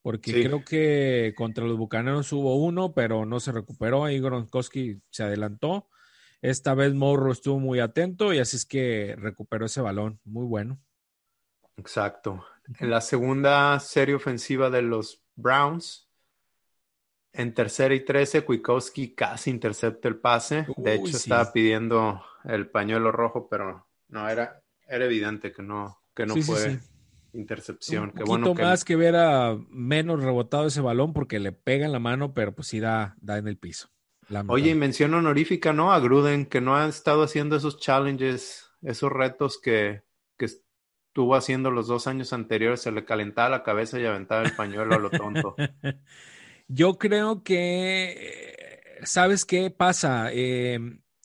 Porque 0.04 0.42
creo 0.42 0.62
que 0.62 1.32
contra 1.34 1.64
los 1.64 1.78
Bucaneros 1.78 2.30
hubo 2.34 2.56
uno, 2.56 2.92
pero 2.92 3.24
no 3.24 3.40
se 3.40 3.52
recuperó. 3.52 4.04
Ahí 4.04 4.20
Gronkowski 4.20 5.00
se 5.08 5.22
adelantó. 5.22 5.88
Esta 6.42 6.74
vez 6.74 6.92
Morro 6.92 7.32
estuvo 7.32 7.58
muy 7.58 7.80
atento 7.80 8.34
y 8.34 8.38
así 8.38 8.56
es 8.58 8.66
que 8.66 9.16
recuperó 9.16 9.64
ese 9.64 9.80
balón. 9.80 10.20
Muy 10.24 10.44
bueno. 10.44 10.78
Exacto. 11.78 12.44
En 12.80 12.90
la 12.90 13.00
segunda 13.00 13.80
serie 13.80 14.14
ofensiva 14.14 14.68
de 14.68 14.82
los 14.82 15.22
Browns, 15.36 16.06
en 17.32 17.54
tercera 17.54 17.94
y 17.94 18.04
trece, 18.04 18.44
Kwiatkowski 18.44 19.14
casi 19.14 19.48
intercepta 19.48 20.06
el 20.06 20.16
pase. 20.16 20.66
de 20.76 20.96
hecho, 20.96 21.16
estaba 21.16 21.50
pidiendo 21.50 22.22
el 22.44 22.68
pañuelo 22.68 23.10
rojo, 23.10 23.48
pero 23.48 23.86
no, 24.08 24.28
era, 24.28 24.62
era 24.86 25.06
evidente 25.06 25.50
que 25.50 25.62
no, 25.62 25.98
que 26.14 26.26
no 26.26 26.36
fue 26.36 26.78
intercepción. 27.34 28.12
Un 28.16 28.24
poquito 28.24 28.54
más 28.54 28.84
que 28.84 28.96
hubiera 28.96 29.56
menos 29.70 30.22
rebotado 30.22 30.66
ese 30.66 30.80
balón 30.80 31.12
porque 31.12 31.40
le 31.40 31.52
pega 31.52 31.86
en 31.86 31.92
la 31.92 31.98
mano, 31.98 32.32
pero 32.32 32.54
pues 32.54 32.68
sí 32.68 32.80
da, 32.80 33.16
da 33.20 33.38
en 33.38 33.48
el 33.48 33.56
piso. 33.56 33.90
Oye, 34.48 34.70
y 34.70 34.74
mención 34.74 35.12
honorífica, 35.12 35.72
¿no? 35.72 35.92
A 35.92 36.00
Gruden, 36.00 36.46
que 36.46 36.60
no 36.60 36.76
ha 36.76 36.88
estado 36.88 37.22
haciendo 37.22 37.56
esos 37.56 37.78
challenges, 37.78 38.70
esos 38.82 39.12
retos 39.12 39.60
que, 39.60 40.02
que 40.38 40.46
estuvo 40.46 41.34
haciendo 41.34 41.70
los 41.70 41.88
dos 41.88 42.06
años 42.06 42.32
anteriores. 42.32 42.80
Se 42.80 42.92
le 42.92 43.04
calentaba 43.04 43.50
la 43.50 43.62
cabeza 43.62 44.00
y 44.00 44.06
aventaba 44.06 44.42
el 44.42 44.52
pañuelo 44.52 44.94
a 44.94 44.98
lo 44.98 45.10
tonto. 45.10 45.54
Yo 46.68 46.96
creo 46.96 47.42
que, 47.42 48.96
¿sabes 49.02 49.44
qué 49.44 49.70
pasa? 49.70 50.30
Eh, 50.32 50.78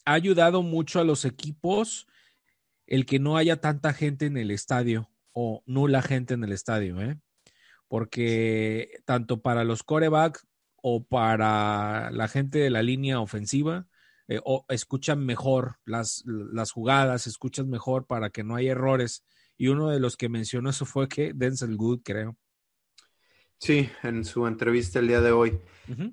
ha 0.03 0.13
ayudado 0.13 0.61
mucho 0.61 0.99
a 0.99 1.05
los 1.05 1.23
equipos 1.23 2.07
el 2.85 3.05
que 3.05 3.19
no 3.19 3.37
haya 3.37 3.61
tanta 3.61 3.93
gente 3.93 4.25
en 4.25 4.35
el 4.35 4.51
estadio 4.51 5.08
o 5.33 5.63
nula 5.65 6.01
gente 6.01 6.33
en 6.33 6.43
el 6.43 6.51
estadio, 6.51 7.01
¿eh? 7.01 7.17
Porque 7.87 9.01
tanto 9.05 9.41
para 9.41 9.63
los 9.63 9.83
corebacks 9.83 10.47
o 10.75 11.03
para 11.03 12.11
la 12.11 12.27
gente 12.27 12.59
de 12.59 12.69
la 12.69 12.83
línea 12.83 13.19
ofensiva, 13.19 13.87
eh, 14.29 14.39
o 14.43 14.63
escuchan 14.69 15.25
mejor 15.25 15.77
las, 15.85 16.23
las 16.25 16.71
jugadas, 16.71 17.25
escuchan 17.25 17.67
mejor 17.67 18.05
para 18.05 18.29
que 18.29 18.43
no 18.43 18.55
haya 18.55 18.73
errores. 18.73 19.25
Y 19.57 19.67
uno 19.69 19.89
de 19.89 19.99
los 19.99 20.17
que 20.17 20.29
mencionó 20.29 20.69
eso 20.69 20.85
fue 20.85 21.07
que 21.07 21.33
Denzel 21.33 21.75
Good, 21.75 22.01
creo. 22.03 22.37
Sí, 23.57 23.89
en 24.03 24.23
su 24.23 24.45
entrevista 24.45 24.99
el 24.99 25.07
día 25.07 25.21
de 25.21 25.31
hoy. 25.31 25.59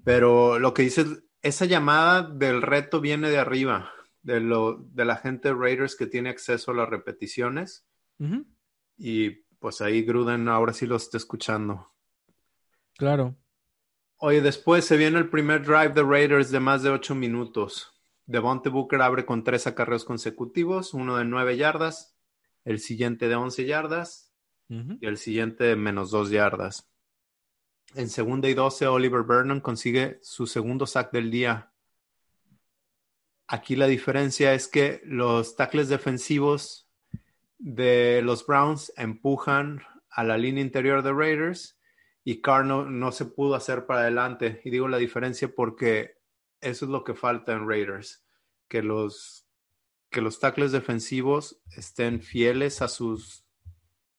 Pero 0.02 0.58
lo 0.58 0.72
que 0.72 0.82
dice, 0.82 1.04
esa 1.42 1.66
llamada 1.66 2.22
del 2.22 2.62
reto 2.62 3.02
viene 3.02 3.28
de 3.28 3.38
arriba, 3.38 3.92
de, 4.22 4.40
lo, 4.40 4.78
de 4.90 5.04
la 5.04 5.16
gente 5.16 5.48
de 5.48 5.54
Raiders 5.54 5.94
que 5.94 6.06
tiene 6.06 6.30
acceso 6.30 6.70
a 6.70 6.74
las 6.74 6.88
repeticiones. 6.88 7.86
Y 8.96 9.30
pues 9.58 9.80
ahí 9.80 10.02
Gruden 10.02 10.48
ahora 10.48 10.72
sí 10.72 10.86
lo 10.86 10.96
está 10.96 11.16
escuchando. 11.16 11.92
Claro. 12.96 13.36
Oye, 14.18 14.40
después 14.40 14.84
se 14.84 14.96
viene 14.96 15.18
el 15.18 15.28
primer 15.28 15.62
drive 15.62 15.90
de 15.90 16.02
Raiders 16.02 16.50
de 16.50 16.60
más 16.60 16.82
de 16.82 16.90
ocho 16.90 17.14
minutos. 17.14 17.92
Devonte 18.24 18.70
Booker 18.70 19.02
abre 19.02 19.26
con 19.26 19.44
tres 19.44 19.66
acarreos 19.66 20.04
consecutivos, 20.04 20.94
uno 20.94 21.16
de 21.16 21.24
nueve 21.24 21.56
yardas, 21.56 22.16
el 22.64 22.80
siguiente 22.80 23.28
de 23.28 23.36
once 23.36 23.64
yardas 23.64 24.32
y 24.68 25.06
el 25.06 25.16
siguiente 25.16 25.64
de 25.64 25.76
menos 25.76 26.10
dos 26.10 26.30
yardas. 26.30 26.90
En 27.94 28.08
segunda 28.08 28.48
y 28.48 28.54
doce, 28.54 28.86
Oliver 28.86 29.22
Vernon 29.22 29.60
consigue 29.60 30.18
su 30.22 30.46
segundo 30.46 30.86
sack 30.86 31.12
del 31.12 31.30
día. 31.30 31.72
Aquí 33.46 33.76
la 33.76 33.86
diferencia 33.86 34.54
es 34.54 34.66
que 34.66 35.02
los 35.04 35.54
tackles 35.54 35.88
defensivos 35.88 36.85
de 37.58 38.20
los 38.22 38.46
Browns 38.46 38.92
empujan 38.96 39.82
a 40.10 40.24
la 40.24 40.38
línea 40.38 40.62
interior 40.62 41.02
de 41.02 41.12
Raiders 41.12 41.78
y 42.24 42.40
Carr 42.40 42.64
no, 42.64 43.12
se 43.12 43.26
pudo 43.26 43.54
hacer 43.54 43.86
para 43.86 44.00
adelante. 44.00 44.60
Y 44.64 44.70
digo 44.70 44.88
la 44.88 44.98
diferencia 44.98 45.48
porque 45.54 46.16
eso 46.60 46.84
es 46.84 46.90
lo 46.90 47.04
que 47.04 47.14
falta 47.14 47.52
en 47.52 47.68
Raiders, 47.68 48.26
que 48.68 48.82
los, 48.82 49.46
que 50.10 50.20
los 50.20 50.40
tackles 50.40 50.72
defensivos 50.72 51.62
estén 51.76 52.20
fieles 52.20 52.82
a 52.82 52.88
sus, 52.88 53.46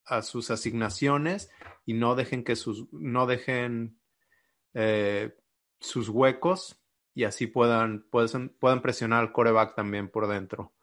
a 0.05 0.21
sus 0.21 0.51
asignaciones 0.51 1.49
y 1.85 1.95
no 1.95 2.15
dejen 2.15 2.43
que 2.43 2.55
sus, 2.55 2.87
no 2.93 3.25
dejen 3.25 3.99
eh, 4.73 5.35
sus 5.79 6.07
huecos 6.09 6.81
y 7.13 7.25
así 7.25 7.47
puedan, 7.47 8.07
puedan, 8.09 8.49
puedan 8.59 8.81
presionar 8.81 9.21
al 9.21 9.31
coreback 9.33 9.75
también 9.75 10.09
por 10.09 10.27
dentro. 10.27 10.76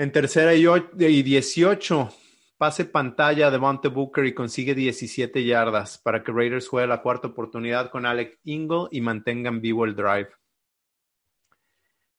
En 0.00 0.12
tercera 0.12 0.54
y, 0.54 1.22
18, 1.24 2.08
pase 2.56 2.84
pantalla 2.84 3.50
de 3.50 3.58
Monte 3.58 3.88
Booker 3.88 4.26
y 4.26 4.32
consigue 4.32 4.72
17 4.72 5.44
yardas 5.44 5.98
para 5.98 6.22
que 6.22 6.30
Raiders 6.30 6.68
juegue 6.68 6.86
la 6.86 7.02
cuarta 7.02 7.26
oportunidad 7.26 7.90
con 7.90 8.06
Alec 8.06 8.38
Ingle 8.44 8.86
y 8.92 9.00
mantengan 9.00 9.60
vivo 9.60 9.84
el 9.84 9.96
drive. 9.96 10.28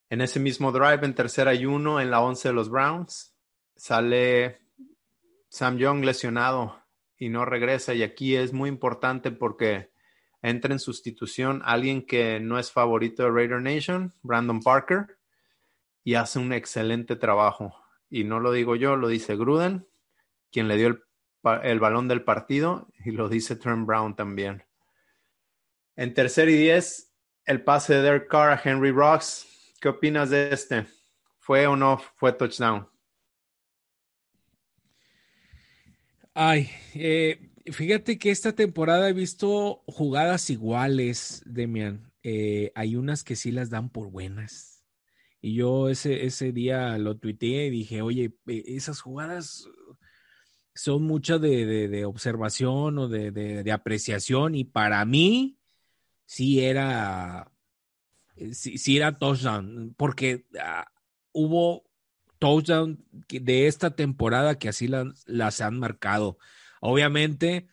En 0.10 0.20
ese 0.20 0.42
mismo 0.42 0.74
drive, 0.74 1.06
en 1.06 1.16
tercera 1.16 1.54
y 1.54 1.66
uno, 1.66 2.02
en 2.02 2.12
la 2.12 2.20
11 2.20 2.50
de 2.50 2.54
los 2.54 2.70
Browns, 2.70 3.34
sale 3.78 4.60
Sam 5.48 5.78
Young 5.78 6.04
lesionado 6.04 6.84
y 7.18 7.30
no 7.30 7.46
regresa. 7.46 7.94
Y 7.94 8.04
aquí 8.04 8.36
es 8.36 8.52
muy 8.52 8.68
importante 8.68 9.32
porque 9.32 9.90
entra 10.42 10.74
en 10.74 10.80
sustitución 10.80 11.62
alguien 11.64 12.06
que 12.06 12.42
no 12.42 12.60
es 12.60 12.74
favorito 12.74 13.24
de 13.24 13.32
Raider 13.32 13.62
Nation, 13.62 14.14
Brandon 14.22 14.60
Parker 14.60 15.19
y 16.10 16.16
hace 16.16 16.40
un 16.40 16.54
excelente 16.54 17.16
trabajo. 17.16 17.76
Y 18.10 18.24
no 18.24 18.40
lo 18.40 18.52
digo 18.52 18.76
yo, 18.76 18.96
lo 18.96 19.10
dice 19.10 19.36
Gruden, 19.36 19.88
quien 20.52 20.68
le 20.68 20.76
dio 20.76 20.88
el, 20.88 21.04
el 21.62 21.80
balón 21.80 22.08
del 22.08 22.24
partido, 22.24 22.92
y 23.06 23.12
lo 23.12 23.30
dice 23.30 23.56
Trent 23.56 23.86
Brown 23.86 24.16
también. 24.16 24.64
En 25.96 26.16
tercer 26.16 26.50
y 26.50 26.58
diez, 26.58 27.14
el 27.46 27.64
pase 27.64 27.94
de 27.94 28.02
Derek 28.02 28.28
Carr 28.28 28.50
a 28.50 28.60
Henry 28.64 28.90
Rocks. 28.90 29.76
¿Qué 29.80 29.90
opinas 29.90 30.32
de 30.32 30.52
este? 30.52 30.88
¿Fue 31.38 31.68
o 31.68 31.76
no 31.76 32.02
fue 32.16 32.34
touchdown? 32.34 32.90
Ay, 36.34 36.72
eh, 36.96 37.52
fíjate 37.72 38.18
que 38.18 38.32
esta 38.32 38.54
temporada 38.54 39.10
he 39.10 39.14
visto 39.14 39.84
jugadas 39.86 40.50
iguales, 40.50 41.44
Demian. 41.46 42.12
Eh, 42.24 42.72
hay 42.74 42.96
unas 42.96 43.24
que 43.24 43.36
sí 43.36 43.52
las 43.52 43.70
dan 43.70 43.92
por 43.92 44.10
buenas 44.10 44.79
y 45.42 45.56
yo 45.56 45.90
ese, 45.90 46.26
ese 46.26 46.52
día 46.52 46.98
lo 46.98 47.18
tuiteé 47.18 47.68
y 47.68 47.70
dije, 47.70 48.02
oye, 48.02 48.34
e, 48.48 48.64
esas 48.68 49.02
jugadas 49.02 49.68
son 50.76 51.04
muchas 51.04 51.42
de, 51.42 52.06
observación 52.06 52.98
o 52.98 53.08
de, 53.08 53.72
apreciación 53.72 54.56
y 54.56 54.66
para 54.66 55.04
mí 55.06 55.60
sí 56.26 56.64
era, 56.64 57.52
eh, 58.36 58.54
sí, 58.54 58.98
era 58.98 59.18
touchdown, 59.18 59.94
porque 59.98 60.46
ah, 60.62 60.88
hubo 61.32 61.84
touchdown 62.38 63.04
de 63.28 63.68
esta 63.68 63.96
temporada 63.96 64.58
que 64.58 64.70
así 64.70 64.88
las, 64.88 65.62
han 65.62 65.80
marcado. 65.80 66.38
Obviamente, 66.82 67.68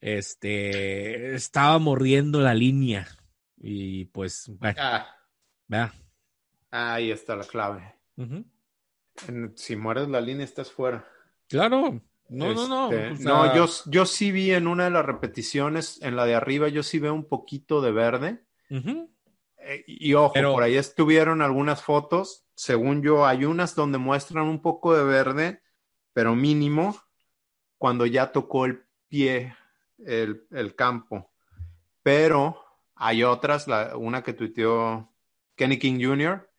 este, 0.00 1.34
estaba 1.34 1.78
mordiendo 1.78 2.40
la 2.40 2.54
línea 2.54 3.08
y 3.56 4.06
pues, 4.06 4.50
bueno, 4.58 4.78
ah. 4.78 5.94
Ahí 6.76 7.12
está 7.12 7.36
la 7.36 7.44
clave. 7.44 7.94
si 9.54 9.76
mueres 9.76 10.08
la 10.08 10.20
línea, 10.20 10.44
estás 10.44 10.72
fuera. 10.72 11.06
Claro. 11.48 12.00
No, 12.28 12.52
no, 12.52 12.66
no. 12.66 12.92
Este, 12.92 13.22
no, 13.22 13.54
yo, 13.54 13.66
yo 13.86 14.06
sí 14.06 14.32
vi 14.32 14.50
en 14.50 14.66
una 14.66 14.84
de 14.84 14.90
las 14.90 15.06
repeticiones, 15.06 16.02
en 16.02 16.16
la 16.16 16.24
de 16.24 16.34
arriba, 16.34 16.66
yo 16.66 16.82
sí 16.82 16.98
veo 16.98 17.14
un 17.14 17.28
poquito 17.28 17.80
de 17.80 17.92
verde. 17.92 18.44
Eh, 18.70 19.84
y 19.86 20.14
ojo, 20.14 20.34
por 20.34 20.64
ahí 20.64 20.74
estuvieron 20.74 21.42
algunas 21.42 21.80
fotos. 21.80 22.44
Según 22.56 23.02
yo, 23.02 23.24
hay 23.24 23.44
unas 23.44 23.76
donde 23.76 23.98
muestran 23.98 24.46
un 24.46 24.60
poco 24.60 24.96
de 24.96 25.04
verde, 25.04 25.62
pero 26.12 26.34
mínimo, 26.34 27.00
cuando 27.78 28.04
ya 28.04 28.32
tocó 28.32 28.64
el 28.64 28.82
pie 29.06 29.54
el, 30.04 30.74
campo. 30.74 31.30
Pero 32.02 32.64
hay 32.96 33.22
otras, 33.22 33.68
una 33.94 34.24
que 34.24 34.32
tuiteó 34.32 35.14
Kenny 35.54 35.78
King 35.78 36.04
Jr., 36.04 36.50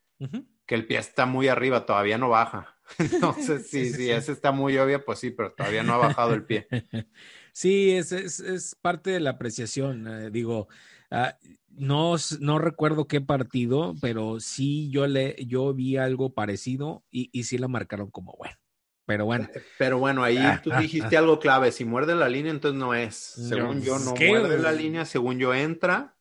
que 0.66 0.76
el 0.76 0.86
pie 0.86 0.98
está 0.98 1.26
muy 1.26 1.48
arriba, 1.48 1.86
todavía 1.86 2.18
no 2.18 2.30
baja. 2.30 2.76
Entonces, 3.00 3.70
sí, 3.70 3.92
sí, 3.92 4.10
esa 4.10 4.32
está 4.32 4.52
muy 4.52 4.78
obvia, 4.78 5.04
pues 5.04 5.20
sí, 5.20 5.32
pero 5.32 5.54
todavía 5.54 5.84
no 5.84 5.94
ha 5.94 5.98
bajado 5.98 6.34
el 6.34 6.44
pie. 6.44 6.68
Sí, 7.58 7.92
es, 7.92 8.12
es, 8.12 8.76
parte 8.82 9.12
de 9.12 9.22
la 9.22 9.30
apreciación. 9.30 10.10
Eh, 10.10 10.30
digo, 10.30 10.68
ah, 11.10 11.38
no, 11.70 12.18
no 12.42 12.60
recuerdo 12.60 13.08
qué 13.08 13.22
partido, 13.22 13.96
pero 14.02 14.42
sí 14.42 14.90
yo, 14.90 15.08
le, 15.08 15.38
yo 15.46 15.74
vi 15.74 15.96
algo 15.96 16.34
parecido 16.34 17.06
y, 17.10 17.30
y 17.32 17.44
sí 17.44 17.58
la 17.58 17.70
marcaron 17.70 18.12
como 18.12 18.36
bueno. 18.38 18.58
Pero 19.06 19.26
bueno. 19.26 19.48
Pero 19.78 20.00
bueno, 20.00 20.24
ahí 20.24 20.38
ah, 20.38 20.60
tú 20.64 20.72
ah, 20.74 20.80
dijiste 20.80 21.16
algo 21.16 21.40
clave. 21.40 21.72
Si 21.72 21.86
muerde 21.86 22.16
la 22.16 22.28
línea, 22.28 22.52
entonces 22.52 22.80
no 22.80 22.94
es. 22.94 23.16
Según 23.16 23.82
yo, 23.82 24.00
no 24.00 24.14
muerde 24.16 24.58
la 24.58 24.72
línea, 24.72 25.06
según 25.06 25.38
yo 25.38 25.54
entra. 25.54 26.16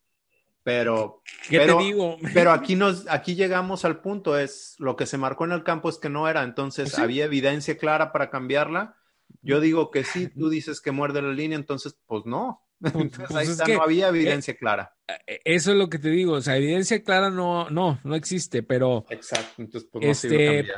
Pero, 0.64 1.22
¿Qué 1.48 1.58
te 1.60 1.76
digo? 1.76 2.16
pero 2.32 2.50
aquí 2.50 2.74
nos, 2.74 3.06
aquí 3.08 3.34
llegamos 3.34 3.84
al 3.84 4.00
punto, 4.00 4.38
es 4.38 4.74
lo 4.78 4.96
que 4.96 5.04
se 5.04 5.18
marcó 5.18 5.44
en 5.44 5.52
el 5.52 5.62
campo 5.62 5.90
es 5.90 5.98
que 5.98 6.08
no 6.08 6.26
era, 6.26 6.42
entonces 6.42 6.98
había 6.98 7.26
evidencia 7.26 7.76
clara 7.76 8.12
para 8.12 8.30
cambiarla. 8.30 8.96
Yo 9.42 9.60
digo 9.60 9.90
que 9.90 10.04
sí, 10.04 10.28
tú 10.28 10.48
dices 10.48 10.80
que 10.80 10.90
muerde 10.90 11.20
la 11.20 11.32
línea, 11.32 11.56
entonces 11.56 11.96
pues 12.06 12.24
no. 12.24 12.62
Pues, 12.80 12.94
entonces, 12.94 13.28
pues 13.28 13.36
ahí 13.36 13.52
está, 13.52 13.68
no 13.68 13.82
había 13.82 14.08
evidencia 14.08 14.52
eh, 14.52 14.56
clara. 14.58 14.94
Eh, 15.26 15.40
eso 15.44 15.70
es 15.70 15.76
lo 15.78 15.88
que 15.88 15.98
te 15.98 16.10
digo, 16.10 16.32
o 16.32 16.40
sea, 16.42 16.56
evidencia 16.56 17.02
clara 17.02 17.30
no, 17.30 17.70
no, 17.70 17.98
no 18.02 18.14
existe, 18.14 18.62
pero. 18.62 19.06
Exacto, 19.10 19.62
entonces 19.62 19.88
pues 19.90 20.06
no 20.06 20.14
se 20.14 20.26
iba 20.26 20.36
a 20.36 20.44
este, 20.44 20.72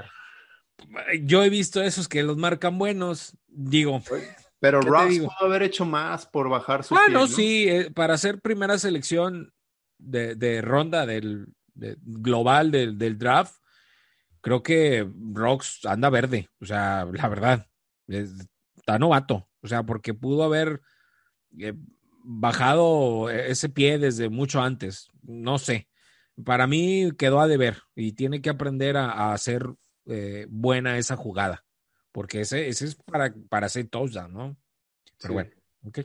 cambiar. 0.78 1.26
Yo 1.26 1.42
he 1.42 1.48
visto 1.48 1.82
esos 1.82 2.06
que 2.06 2.22
los 2.22 2.36
marcan 2.36 2.78
buenos, 2.78 3.36
digo. 3.48 4.02
Pero 4.60 4.80
Ross 4.80 5.18
pudo 5.18 5.48
haber 5.48 5.62
hecho 5.62 5.84
más 5.84 6.26
por 6.26 6.48
bajar 6.48 6.84
su. 6.84 6.94
Ah, 6.94 7.06
no, 7.10 7.26
sí, 7.26 7.68
eh, 7.68 7.90
para 7.90 8.16
ser 8.18 8.40
primera 8.40 8.78
selección 8.78 9.52
de, 9.98 10.60
ronda 10.62 11.06
del 11.06 11.48
global 11.74 12.70
del, 12.70 13.18
draft, 13.18 13.54
creo 14.40 14.62
que 14.62 15.08
Rocks 15.32 15.84
anda 15.84 16.10
verde. 16.10 16.48
O 16.60 16.66
sea, 16.66 17.06
la 17.12 17.28
verdad, 17.28 17.66
está 18.08 18.98
novato. 18.98 19.48
O 19.62 19.68
sea, 19.68 19.82
porque 19.82 20.14
pudo 20.14 20.44
haber 20.44 20.80
eh, 21.58 21.74
bajado 22.22 23.30
ese 23.30 23.68
pie 23.68 23.98
desde 23.98 24.28
mucho 24.28 24.60
antes. 24.60 25.08
No 25.22 25.58
sé. 25.58 25.88
Para 26.44 26.66
mí 26.66 27.10
quedó 27.18 27.40
a 27.40 27.48
deber 27.48 27.78
y 27.94 28.12
tiene 28.12 28.42
que 28.42 28.50
aprender 28.50 28.96
a, 28.96 29.32
hacer 29.32 29.66
eh, 30.06 30.46
buena 30.48 30.98
esa 30.98 31.16
jugada. 31.16 31.64
Porque 32.12 32.42
ese, 32.42 32.68
ese 32.68 32.86
es 32.86 32.94
para, 32.94 33.34
para 33.48 33.66
hacer 33.66 33.88
touchdown, 33.88 34.32
¿no? 34.32 34.56
Pero 35.20 35.34
bueno, 35.34 35.50
ok. 35.84 36.00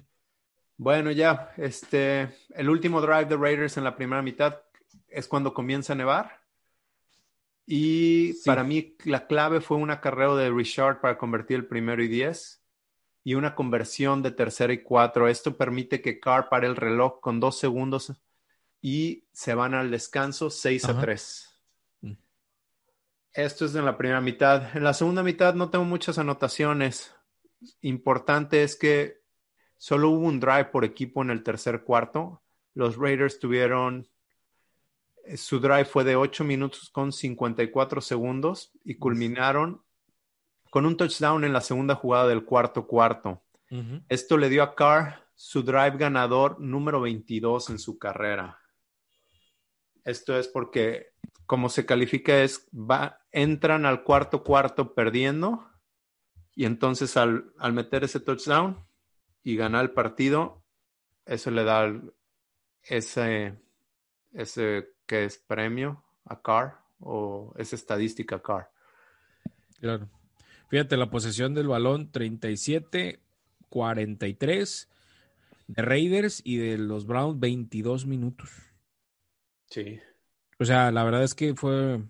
Bueno, 0.82 1.12
ya, 1.12 1.54
este, 1.58 2.36
el 2.56 2.68
último 2.68 3.02
drive 3.02 3.26
de 3.26 3.38
Raiders 3.38 3.78
en 3.78 3.84
la 3.84 3.96
primera 3.96 4.24
mitad 4.24 4.64
es 5.10 5.28
cuando 5.28 5.54
comienza 5.54 5.94
a 5.94 5.96
nevar. 5.96 6.42
Y 7.68 8.34
para 8.46 8.64
mí 8.64 8.96
la 9.06 9.28
clave 9.28 9.62
fue 9.62 9.78
un 9.78 9.92
acarreo 9.92 10.36
de 10.36 10.50
Richard 10.50 11.00
para 11.00 11.20
convertir 11.20 11.58
el 11.58 11.68
primero 11.68 12.02
y 12.02 12.08
diez 12.08 12.64
y 13.24 13.36
una 13.36 13.54
conversión 13.54 14.24
de 14.24 14.32
tercera 14.32 14.74
y 14.74 14.82
cuatro. 14.82 15.28
Esto 15.28 15.56
permite 15.56 16.02
que 16.02 16.20
Carr 16.20 16.50
pare 16.50 16.66
el 16.66 16.76
reloj 16.76 17.20
con 17.20 17.40
dos 17.40 17.60
segundos 17.60 18.14
y 18.82 19.26
se 19.34 19.54
van 19.54 19.76
al 19.76 19.92
descanso 19.92 20.50
6 20.50 20.86
a 20.86 21.00
3. 21.00 21.60
Mm. 22.02 22.14
Esto 23.34 23.66
es 23.66 23.76
en 23.76 23.86
la 23.86 24.00
primera 24.00 24.20
mitad. 24.20 24.76
En 24.76 24.84
la 24.84 24.96
segunda 24.96 25.22
mitad 25.22 25.54
no 25.54 25.70
tengo 25.70 25.86
muchas 25.86 26.18
anotaciones. 26.18 27.14
Importante 27.82 28.64
es 28.64 28.76
que 28.76 29.21
Solo 29.82 30.12
hubo 30.12 30.28
un 30.28 30.40
drive 30.40 30.66
por 30.66 30.86
equipo 30.86 31.24
en 31.24 31.32
el 31.32 31.42
tercer 31.42 31.84
cuarto. 31.84 32.44
Los 32.76 32.98
Raiders 32.98 33.40
tuvieron, 33.40 34.08
eh, 35.26 35.38
su 35.38 35.60
drive 35.60 35.86
fue 35.86 36.04
de 36.04 36.16
8 36.16 36.44
minutos 36.44 36.92
con 36.92 37.12
54 37.12 38.00
segundos 38.00 38.72
y 38.84 38.94
culminaron 38.94 39.82
con 40.70 40.86
un 40.86 40.98
touchdown 40.98 41.46
en 41.46 41.52
la 41.52 41.62
segunda 41.62 41.96
jugada 41.96 42.28
del 42.28 42.46
cuarto 42.46 42.86
cuarto. 42.86 43.42
Esto 44.08 44.38
le 44.38 44.50
dio 44.50 44.62
a 44.62 44.76
Carr 44.76 45.28
su 45.34 45.64
drive 45.64 45.98
ganador 45.98 46.60
número 46.60 47.02
22 47.02 47.72
en 47.72 47.80
su 47.80 47.98
carrera. 47.98 48.60
Esto 50.04 50.38
es 50.38 50.48
porque, 50.48 51.08
como 51.48 51.70
se 51.70 51.88
califica, 51.88 52.44
es 52.44 52.70
va, 52.72 53.26
entran 53.32 53.88
al 53.88 54.04
cuarto 54.04 54.44
cuarto 54.44 54.94
perdiendo 54.94 55.68
y 56.54 56.66
entonces 56.66 57.18
al, 57.18 57.52
al 57.58 57.74
meter 57.74 58.04
ese 58.04 58.20
touchdown 58.20 58.91
y 59.44 59.56
ganar 59.56 59.84
el 59.84 59.92
partido, 59.92 60.64
eso 61.26 61.52
le 61.52 61.64
da 61.64 61.94
ese, 62.84 63.56
ese 64.34 64.90
que 65.06 65.26
es 65.26 65.38
premio 65.38 66.04
a 66.26 66.42
Carr 66.42 66.80
o 67.00 67.54
esa 67.58 67.76
estadística 67.76 68.38
a 68.38 68.42
Carr. 68.42 68.72
Claro. 69.80 70.10
Fíjate, 70.70 70.98
la 70.98 71.10
posesión 71.10 71.54
del 71.54 71.68
balón 71.68 72.12
37-43 72.12 74.88
de 75.68 75.82
Raiders 75.82 76.42
y 76.44 76.58
de 76.58 76.78
los 76.78 77.06
Browns 77.06 77.40
22 77.40 78.06
minutos. 78.06 78.50
Sí. 79.66 80.00
O 80.60 80.66
sea, 80.66 80.92
la 80.92 81.04
verdad 81.04 81.24
es 81.24 81.34
que 81.34 81.56
fue 81.56 82.04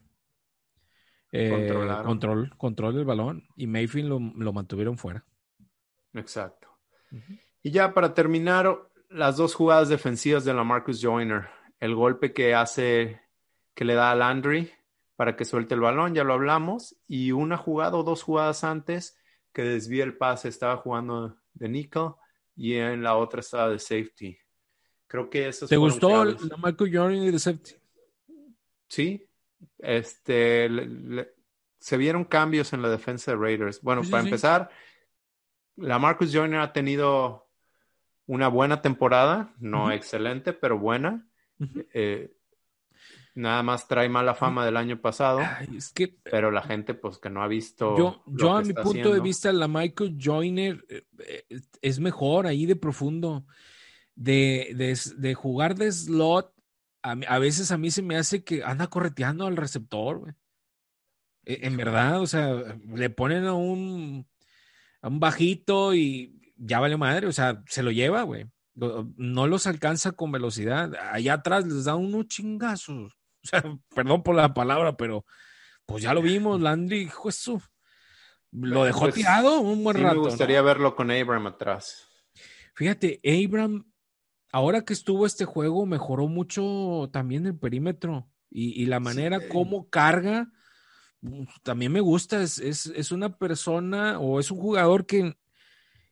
eh, 1.32 1.72
control, 2.04 2.56
control 2.58 2.96
del 2.96 3.06
balón 3.06 3.48
y 3.56 3.68
Mayfield 3.68 4.10
lo, 4.10 4.20
lo 4.20 4.54
mantuvieron 4.54 4.98
fuera. 4.98 5.24
Exacto. 6.14 6.71
Y 7.64 7.72
ya 7.72 7.94
para 7.94 8.14
terminar, 8.14 8.78
las 9.12 9.38
dos 9.38 9.54
jugadas 9.56 9.90
defensivas 9.90 10.46
de 10.46 10.54
la 10.54 10.64
Marcus 10.64 11.02
Joyner. 11.02 11.50
El 11.80 11.96
golpe 11.96 12.34
que 12.34 12.54
hace, 12.54 13.22
que 13.74 13.86
le 13.86 13.94
da 13.94 14.12
a 14.12 14.16
Landry 14.16 14.72
para 15.16 15.36
que 15.36 15.46
suelte 15.46 15.76
el 15.76 15.82
balón, 15.82 16.16
ya 16.16 16.24
lo 16.24 16.34
hablamos. 16.34 16.96
Y 17.08 17.32
una 17.32 17.58
jugada 17.58 17.98
o 17.98 18.04
dos 18.04 18.24
jugadas 18.24 18.64
antes 18.64 19.18
que 19.54 19.64
desvía 19.64 20.04
el 20.04 20.18
pase, 20.18 20.48
estaba 20.48 20.78
jugando 20.78 21.38
de 21.54 21.70
nickel 21.70 22.12
y 22.56 22.76
en 22.76 23.04
la 23.04 23.16
otra 23.16 23.42
estaba 23.42 23.70
de 23.70 23.80
safety. 23.80 24.38
Creo 25.08 25.30
que 25.30 25.50
eso 25.50 25.68
¿Te 25.68 25.78
gustó 25.78 26.24
la 26.24 26.58
Marcus 26.58 26.90
Joyner 26.92 27.32
de 27.32 27.40
safety? 27.40 27.74
Sí. 28.88 29.28
Este, 29.78 30.70
se 31.80 31.98
vieron 31.98 32.24
cambios 32.24 32.72
en 32.74 32.82
la 32.82 32.90
defensa 32.90 33.32
de 33.32 33.38
Raiders. 33.38 33.82
Bueno, 33.82 34.04
para 34.10 34.24
empezar 34.24 34.70
la 35.76 36.00
Marcus 36.00 36.32
Joyner 36.32 36.60
ha 36.60 36.74
tenido 36.74 37.48
una 38.28 38.48
buena 38.48 38.82
temporada, 38.82 39.54
no 39.60 39.92
excelente, 39.92 40.54
pero 40.54 40.80
buena. 40.80 41.28
Eh, 41.94 42.34
nada 43.36 43.64
más 43.64 43.88
trae 43.88 44.10
mala 44.10 44.36
fama 44.36 44.66
del 44.66 44.78
año 44.78 45.00
pasado. 45.02 45.42
pero 46.24 46.52
la 46.52 46.62
gente, 46.62 46.94
pues, 46.94 47.18
que 47.18 47.30
no 47.30 47.44
ha 47.44 47.48
visto. 47.48 47.98
Yo, 47.98 48.24
yo 48.28 48.56
a 48.56 48.62
mi 48.62 48.74
punto 48.74 49.14
de 49.14 49.20
vista, 49.20 49.52
la 49.52 49.68
Michael 49.68 50.18
Joyner 50.18 50.84
eh, 50.90 51.46
es 51.82 52.00
mejor 52.00 52.48
ahí 52.48 52.66
de 52.66 52.76
profundo. 52.76 53.46
De, 54.16 54.74
de, 55.18 55.34
jugar 55.34 55.76
de 55.76 55.92
slot, 55.92 56.54
a, 57.02 57.40
veces 57.40 57.72
a 57.72 57.78
mí 57.78 57.90
se 57.90 58.04
me 58.04 58.18
hace 58.18 58.44
que 58.44 58.64
anda 58.64 58.88
correteando 58.88 59.48
al 59.48 59.58
receptor, 59.58 60.36
e, 61.44 61.66
En 61.66 61.76
verdad, 61.76 62.22
o 62.22 62.28
sea, 62.28 62.78
le 62.94 63.10
ponen 63.10 63.46
a 63.46 63.54
un 63.54 64.28
un 65.10 65.20
bajito 65.20 65.94
y 65.94 66.40
ya 66.58 66.80
vale 66.80 66.98
madre, 66.98 67.28
o 67.28 67.32
sea, 67.32 67.64
se 67.68 67.84
lo 67.84 67.92
lleva, 67.92 68.22
güey. 68.24 68.46
No 68.76 69.48
los 69.48 69.68
alcanza 69.68 70.14
con 70.14 70.32
velocidad. 70.32 70.94
Allá 71.12 71.34
atrás 71.34 71.66
les 71.66 71.86
da 71.86 71.96
unos 71.96 72.28
chingazos. 72.28 73.14
O 73.44 73.48
sea, 73.48 73.64
perdón 73.96 74.24
por 74.24 74.36
la 74.36 74.54
palabra, 74.54 74.96
pero 74.96 75.26
pues 75.86 76.04
ya 76.04 76.14
lo 76.14 76.22
vimos, 76.22 76.62
Landry, 76.62 77.02
hijo 77.02 77.30
eso. 77.30 77.62
Lo 78.52 78.84
dejó 78.84 79.02
pues, 79.02 79.16
tirado 79.16 79.62
un 79.62 79.84
buen 79.84 79.98
rato. 79.98 80.16
Me 80.16 80.22
gustaría 80.22 80.62
verlo 80.62 80.96
con 80.96 81.10
Abram 81.10 81.48
atrás. 81.48 82.08
Fíjate, 82.76 83.22
Abram, 83.24 83.86
ahora 84.52 84.84
que 84.84 84.94
estuvo 84.94 85.26
este 85.26 85.46
juego, 85.46 85.86
mejoró 85.86 86.28
mucho 86.28 87.10
también 87.14 87.46
el 87.46 87.58
perímetro 87.58 88.30
y, 88.50 88.86
la 88.88 89.00
manera 89.00 89.48
como 89.48 89.90
carga 89.90 90.52
también 91.64 91.92
me 91.92 92.02
gusta, 92.02 92.42
es, 92.42 93.12
una 93.12 93.38
persona 93.38 94.20
o 94.20 94.40
es 94.40 94.52
un 94.52 94.60
jugador 94.60 95.06
que, 95.06 95.38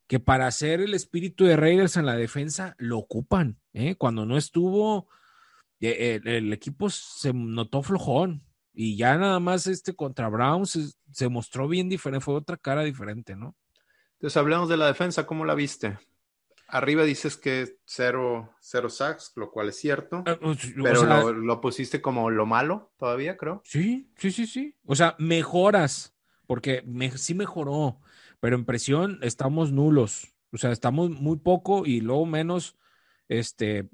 que 0.08 0.20
para 0.20 0.48
hacer 0.48 0.82
el 0.82 0.94
espíritu 0.94 1.46
de 1.46 1.56
Raiders 1.56 1.98
en 1.98 2.06
la 2.06 2.16
defensa 2.16 2.76
lo 2.78 2.98
ocupan. 2.98 3.60
¿eh? 3.74 3.96
Cuando 3.96 4.26
no 4.26 4.38
estuvo, 4.38 5.08
eh, 5.80 6.20
el, 6.24 6.54
equipo 6.54 6.90
se 6.90 7.34
notó 7.34 7.82
flojón 7.82 8.44
y 8.74 8.98
ya 8.98 9.18
nada 9.18 9.40
más 9.40 9.66
este 9.68 9.96
contra 9.96 10.30
Browns 10.30 10.96
se, 11.12 11.30
mostró 11.30 11.68
bien 11.68 11.90
diferente, 11.90 12.24
fue 12.24 12.36
otra 12.36 12.58
cara 12.58 12.84
diferente, 12.84 13.36
¿no? 13.36 13.56
Entonces 14.14 14.38
hablemos 14.38 14.70
de 14.70 14.78
la 14.78 14.88
defensa, 14.88 15.26
¿cómo 15.26 15.46
la 15.46 15.56
viste? 15.56 15.98
Arriba 16.70 17.04
dices 17.04 17.38
que 17.38 17.78
cero, 17.86 18.52
cero 18.62 18.90
sacks, 18.90 19.34
lo 19.36 19.52
cual 19.52 19.70
es 19.70 19.78
cierto. 19.78 20.24
O 20.42 20.56
pero 20.84 21.02
sea, 21.02 21.20
lo, 21.22 21.34
lo 21.34 21.62
pusiste 21.62 22.02
como 22.02 22.30
lo 22.30 22.46
malo 22.46 22.92
todavía, 22.98 23.38
creo. 23.38 23.62
Sí, 23.66 24.12
sí, 24.18 24.32
sí, 24.32 24.48
sí. 24.48 24.76
O 24.86 24.96
sea, 24.96 25.16
mejoras, 25.20 26.16
porque 26.48 26.84
me- 26.86 27.18
sí 27.18 27.34
mejoró, 27.34 28.00
pero 28.40 28.56
en 28.56 28.66
presión 28.66 29.20
estamos 29.22 29.72
nulos. 29.72 30.34
O 30.52 30.58
sea, 30.58 30.72
estamos 30.72 31.10
muy 31.12 31.38
poco 31.38 31.86
y 31.86 32.02
luego 32.02 32.26
menos, 32.26 32.78
este, 33.28 33.90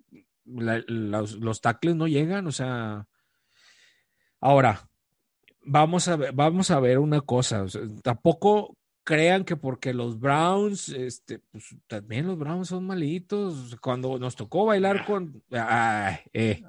la- 0.46 0.84
los, 0.88 1.34
los 1.34 1.62
tackles 1.62 1.96
no 1.96 2.08
llegan. 2.08 2.48
O 2.48 2.52
sea, 2.52 3.08
ahora, 4.40 4.90
vamos 5.64 6.08
a 6.08 6.16
ver, 6.16 6.34
vamos 6.34 6.72
a 6.72 6.80
ver 6.80 7.00
una 7.00 7.22
cosa. 7.22 7.64
o 7.64 7.68
sea, 7.68 7.82
tampoco 8.04 8.75
crean 9.06 9.46
que 9.46 9.56
porque 9.56 9.94
los 9.94 10.20
Browns, 10.20 10.90
este, 10.90 11.40
pues 11.40 11.76
también 11.88 12.28
los 12.28 12.38
Browns 12.38 12.68
son 12.68 12.86
malitos. 12.86 13.78
Cuando 13.80 14.20
nos 14.20 14.36
tocó 14.36 14.66
bailar 14.66 15.06
con, 15.06 15.42
ay, 15.52 16.18
eh, 16.34 16.64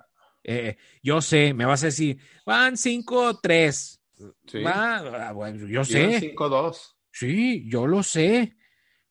eh, 0.45 0.77
yo 1.03 1.21
sé, 1.21 1.55
me 1.55 1.65
vas 1.65 1.83
a 1.83 1.87
decir, 1.87 2.19
van 2.45 2.75
5-3. 2.75 4.01
Sí. 4.47 4.63
Va, 4.63 5.29
ah, 5.29 5.33
bueno, 5.33 5.67
yo 5.67 5.85
sé, 5.85 6.35
5-2. 6.35 6.97
sí, 7.11 7.69
yo 7.69 7.87
lo 7.87 8.03
sé, 8.03 8.57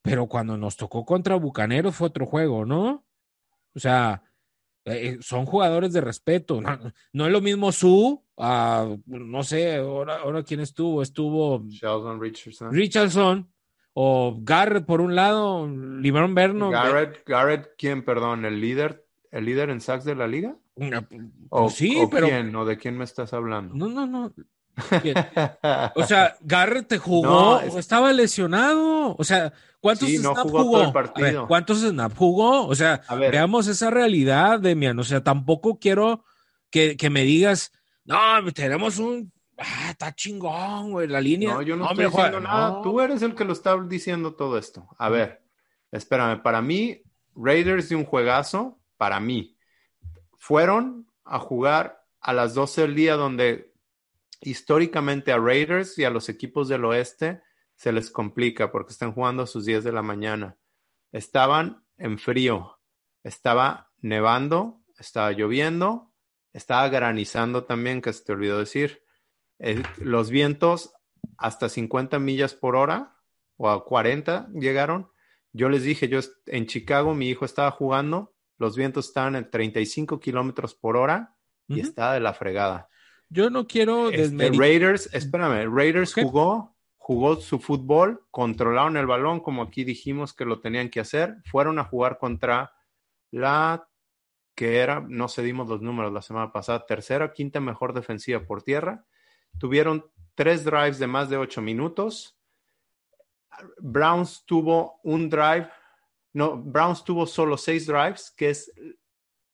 pero 0.02 0.28
cuando 0.28 0.56
nos 0.58 0.78
tocó 0.78 1.04
contra 1.04 1.36
Bucaneros 1.36 1.96
fue 1.96 2.08
otro 2.08 2.26
juego, 2.26 2.66
¿no? 2.66 3.06
O 3.74 3.80
sea, 3.80 4.24
eh, 4.86 5.18
son 5.22 5.46
jugadores 5.46 5.92
de 5.94 6.02
respeto. 6.02 6.62
No, 6.62 6.80
no 7.14 7.26
es 7.26 7.32
lo 7.32 7.42
mismo 7.42 7.72
Su, 7.72 8.24
ah, 8.38 8.88
no 9.08 9.44
sé, 9.44 9.76
ahora, 9.78 10.18
ahora 10.20 10.44
quién 10.44 10.60
estuvo, 10.60 11.02
estuvo 11.02 11.64
Sheldon 11.68 12.22
Richardson. 12.22 12.72
Richardson 12.72 13.50
o 13.94 14.38
Garrett 14.42 14.86
por 14.86 15.02
un 15.02 15.16
lado, 15.16 15.68
Libron 15.68 16.36
Verno. 16.36 16.70
Garrett, 16.70 17.24
Garrett, 17.26 17.70
¿quién, 17.78 18.04
perdón? 18.06 18.46
¿El 18.46 18.60
líder, 18.62 19.06
el 19.32 19.46
líder 19.46 19.70
en 19.70 19.82
sacks 19.82 20.06
de 20.06 20.16
la 20.16 20.28
liga? 20.28 20.56
¿O, 21.50 21.64
Pues 21.64 21.76
sí, 21.76 21.96
o 22.02 22.10
pero 22.10 22.28
quién? 22.28 22.54
¿O 22.56 22.66
de 22.66 22.78
quién 22.78 22.98
me 22.98 23.06
estás 23.06 23.34
hablando? 23.34 23.74
no, 23.74 23.88
no, 23.88 24.06
no. 24.06 24.34
O 25.96 26.04
sea, 26.06 26.36
Garrett 26.42 26.88
te 26.88 26.98
jugó, 26.98 27.26
No, 27.26 27.60
es- 27.62 27.76
estaba 27.76 28.12
lesionado. 28.12 29.16
O 29.18 29.24
sea, 29.24 29.54
¿cuántos 29.86 30.10
Sí, 30.10 30.18
no 30.18 30.34
jugó 30.34 30.64
jugó? 30.64 30.72
todo 30.72 30.82
el 30.82 30.82
A 30.82 30.86
ver, 30.86 30.94
partido. 31.14 31.48
¿cuántos 31.48 31.86
jugó? 32.16 32.66
O 32.66 32.74
sea, 32.74 33.04
A 33.08 33.14
ver. 33.16 33.32
veamos 33.32 33.68
esa 33.68 33.92
realidad, 33.92 34.60
Demian. 34.60 34.98
O 34.98 35.04
sea, 35.04 35.24
tampoco 35.24 35.78
quiero 35.78 36.26
que, 36.72 36.98
que 36.98 37.12
me 37.12 37.22
digas, 37.22 37.72
no, 38.04 38.18
tenemos 38.52 38.98
un. 38.98 39.32
Ah, 39.60 39.92
está 39.92 40.12
chingón, 40.16 40.92
güey, 40.92 41.08
la 41.08 41.22
línea. 41.22 41.54
No, 41.54 41.62
yo 41.62 41.76
no 41.76 41.88
estoy 41.90 42.06
diciendo 42.06 42.40
nada. 42.40 42.70
no. 42.70 42.82
Tú 42.82 43.00
eres 43.00 43.22
el 43.22 43.36
que 43.36 43.46
lo 43.46 43.54
está 43.54 43.78
diciendo 43.88 44.34
todo 44.34 44.58
esto. 44.58 44.88
A 44.98 45.10
ver, 45.10 45.44
espérame. 45.92 46.42
Para 46.42 46.62
mí, 46.64 47.04
Raiders 47.36 47.90
de 47.90 47.96
un 47.96 48.06
juegazo, 48.06 48.80
para 48.98 49.20
mí, 49.20 49.56
fueron 50.38 51.08
a 51.24 51.38
jugar 51.38 52.02
a 52.22 52.34
las 52.34 52.56
12 52.56 52.82
del 52.82 52.96
día 52.96 53.16
donde 53.16 53.72
históricamente 54.42 55.32
a 55.32 55.38
Raiders 55.38 55.98
y 56.00 56.04
a 56.06 56.10
los 56.10 56.28
equipos 56.30 56.68
del 56.68 56.86
oeste 56.86 57.42
se 57.76 57.92
les 57.92 58.10
complica 58.10 58.72
porque 58.72 58.94
están 58.94 59.14
jugando 59.14 59.44
a 59.44 59.48
sus 59.48 59.66
10 59.66 59.84
de 59.84 59.92
la 59.92 60.02
mañana. 60.02 60.58
Estaban 61.12 61.86
en 61.98 62.18
frío, 62.18 62.80
estaba 63.24 63.92
nevando, 64.02 64.82
estaba 64.98 65.32
lloviendo, 65.32 66.12
estaba 66.54 66.88
granizando 66.90 67.66
también, 67.66 68.02
que 68.02 68.14
se 68.14 68.24
te 68.24 68.34
olvidó 68.34 68.60
decir. 68.60 69.04
Los 69.98 70.30
vientos 70.30 70.94
hasta 71.38 71.70
50 71.70 72.20
millas 72.20 72.54
por 72.54 72.76
hora 72.76 73.18
o 73.58 73.70
a 73.70 73.84
40 73.86 74.50
llegaron. 74.54 75.10
Yo 75.54 75.70
les 75.70 75.84
dije, 75.84 76.08
yo 76.08 76.20
en 76.48 76.68
Chicago 76.68 77.14
mi 77.16 77.30
hijo 77.30 77.46
estaba 77.46 77.72
jugando, 77.72 78.34
los 78.58 78.76
vientos 78.76 79.08
estaban 79.08 79.36
en 79.36 79.50
35 79.50 80.20
kilómetros 80.20 80.76
por 80.76 80.98
hora 80.98 81.36
y 81.68 81.80
estaba 81.80 82.14
de 82.14 82.20
la 82.20 82.34
fregada. 82.34 82.90
Yo 83.30 83.50
no 83.50 83.66
quiero 83.66 84.10
Este, 84.10 84.22
desmeritar. 84.22 84.60
Raiders, 84.60 85.10
espérame, 85.14 85.74
Raiders 85.74 86.14
jugó, 86.14 86.75
jugó 87.06 87.36
su 87.36 87.60
fútbol, 87.60 88.26
controlaron 88.32 88.98
el 88.98 89.06
balón 89.06 89.40
como 89.40 89.62
aquí 89.62 89.84
dijimos 89.84 90.34
que 90.34 90.44
lo 90.44 90.60
tenían 90.60 90.90
que 90.90 91.00
hacer, 91.00 91.36
fueron 91.46 91.78
a 91.78 91.84
jugar 91.84 92.18
contra 92.18 92.74
la 93.30 93.88
que 94.56 94.80
era, 94.80 95.06
no 95.08 95.30
cedimos 95.30 95.70
los 95.70 95.84
números 95.84 96.12
la 96.12 96.24
semana 96.24 96.52
pasada, 96.52 96.88
tercera, 96.88 97.32
quinta 97.32 97.60
mejor 97.60 97.94
defensiva 97.94 98.40
por 98.40 98.64
tierra. 98.64 99.06
Tuvieron 99.60 100.10
tres 100.34 100.66
drives 100.66 100.98
de 100.98 101.06
más 101.06 101.30
de 101.30 101.38
ocho 101.38 101.62
minutos. 101.62 102.40
Browns 103.78 104.44
tuvo 104.48 105.00
un 105.04 105.30
drive, 105.30 105.70
no, 106.34 106.58
Browns 106.58 107.04
tuvo 107.04 107.28
solo 107.28 107.56
seis 107.56 107.86
drives, 107.86 108.32
que 108.32 108.50
es 108.50 108.72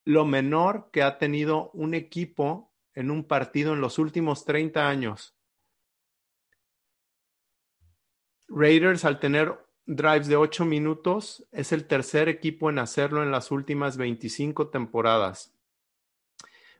lo 0.05 0.23
menor 0.23 0.89
que 0.89 1.03
ha 1.03 1.17
tenido 1.17 1.69
un 1.71 1.95
equipo 1.95 2.71
en 2.93 3.11
un 3.11 3.25
partido 3.25 3.73
en 3.73 3.81
los 3.81 3.99
últimos 3.99 4.45
30 4.45 4.87
años. 4.87 5.35
Raiders, 8.53 9.05
al 9.05 9.19
tener 9.19 9.57
drives 9.85 10.27
de 10.27 10.35
8 10.35 10.65
minutos, 10.65 11.47
es 11.51 11.71
el 11.71 11.87
tercer 11.87 12.29
equipo 12.29 12.69
en 12.69 12.79
hacerlo 12.79 13.23
en 13.23 13.31
las 13.31 13.51
últimas 13.51 13.97
25 13.97 14.69
temporadas. 14.69 15.53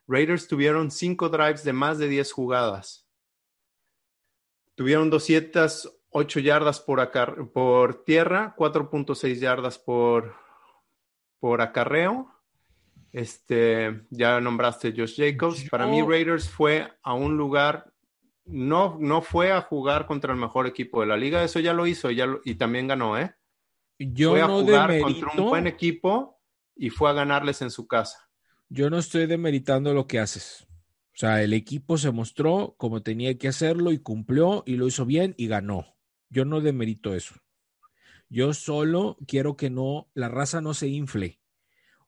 Raiders 0.07 0.47
tuvieron 0.47 0.91
5 0.91 1.29
drives 1.29 1.63
de 1.63 1.73
más 1.73 1.97
de 1.97 2.07
10 2.07 2.31
jugadas. 2.31 3.07
Tuvieron 4.75 5.09
208 5.09 6.39
yardas 6.39 6.79
por, 6.79 6.99
acar- 6.99 7.49
por 7.51 8.03
tierra, 8.03 8.55
4.6 8.57 9.35
yardas 9.39 9.77
por, 9.79 10.35
por 11.39 11.61
acarreo. 11.61 12.33
Este, 13.11 14.05
ya 14.09 14.39
nombraste 14.39 14.93
Josh 14.95 15.17
Jacobs. 15.17 15.69
Para 15.69 15.85
mí, 15.85 16.01
Raiders 16.01 16.49
fue 16.49 16.91
a 17.03 17.13
un 17.13 17.37
lugar, 17.37 17.91
no, 18.45 18.97
no 18.99 19.21
fue 19.21 19.51
a 19.51 19.61
jugar 19.61 20.05
contra 20.07 20.33
el 20.33 20.39
mejor 20.39 20.67
equipo 20.67 21.01
de 21.01 21.07
la 21.07 21.17
liga. 21.17 21.43
Eso 21.43 21.59
ya 21.59 21.73
lo 21.73 21.87
hizo 21.87 22.11
ya 22.11 22.25
lo- 22.25 22.41
y 22.43 22.55
también 22.55 22.87
ganó, 22.87 23.17
¿eh? 23.17 23.33
Yo 23.99 24.31
fue 24.31 24.41
a 24.41 24.47
no 24.47 24.61
jugar 24.61 24.89
demerito. 24.91 25.25
contra 25.27 25.43
un 25.43 25.49
buen 25.49 25.67
equipo 25.67 26.41
y 26.75 26.89
fue 26.89 27.09
a 27.09 27.13
ganarles 27.13 27.61
en 27.61 27.69
su 27.71 27.87
casa. 27.87 28.17
Yo 28.69 28.89
no 28.89 28.97
estoy 28.97 29.27
demeritando 29.27 29.93
lo 29.93 30.07
que 30.07 30.19
haces. 30.19 30.65
O 31.13 31.17
sea, 31.21 31.43
el 31.43 31.53
equipo 31.53 31.97
se 31.97 32.11
mostró 32.11 32.73
como 32.77 33.03
tenía 33.03 33.37
que 33.37 33.47
hacerlo 33.49 33.91
y 33.91 33.99
cumplió 33.99 34.63
y 34.65 34.77
lo 34.77 34.87
hizo 34.87 35.05
bien 35.05 35.35
y 35.37 35.47
ganó. 35.47 35.97
Yo 36.29 36.45
no 36.45 36.61
demerito 36.61 37.13
eso. 37.13 37.35
Yo 38.29 38.53
solo 38.53 39.17
quiero 39.27 39.57
que 39.57 39.69
no, 39.69 40.09
la 40.13 40.29
raza 40.29 40.61
no 40.61 40.73
se 40.73 40.87
infle. 40.87 41.41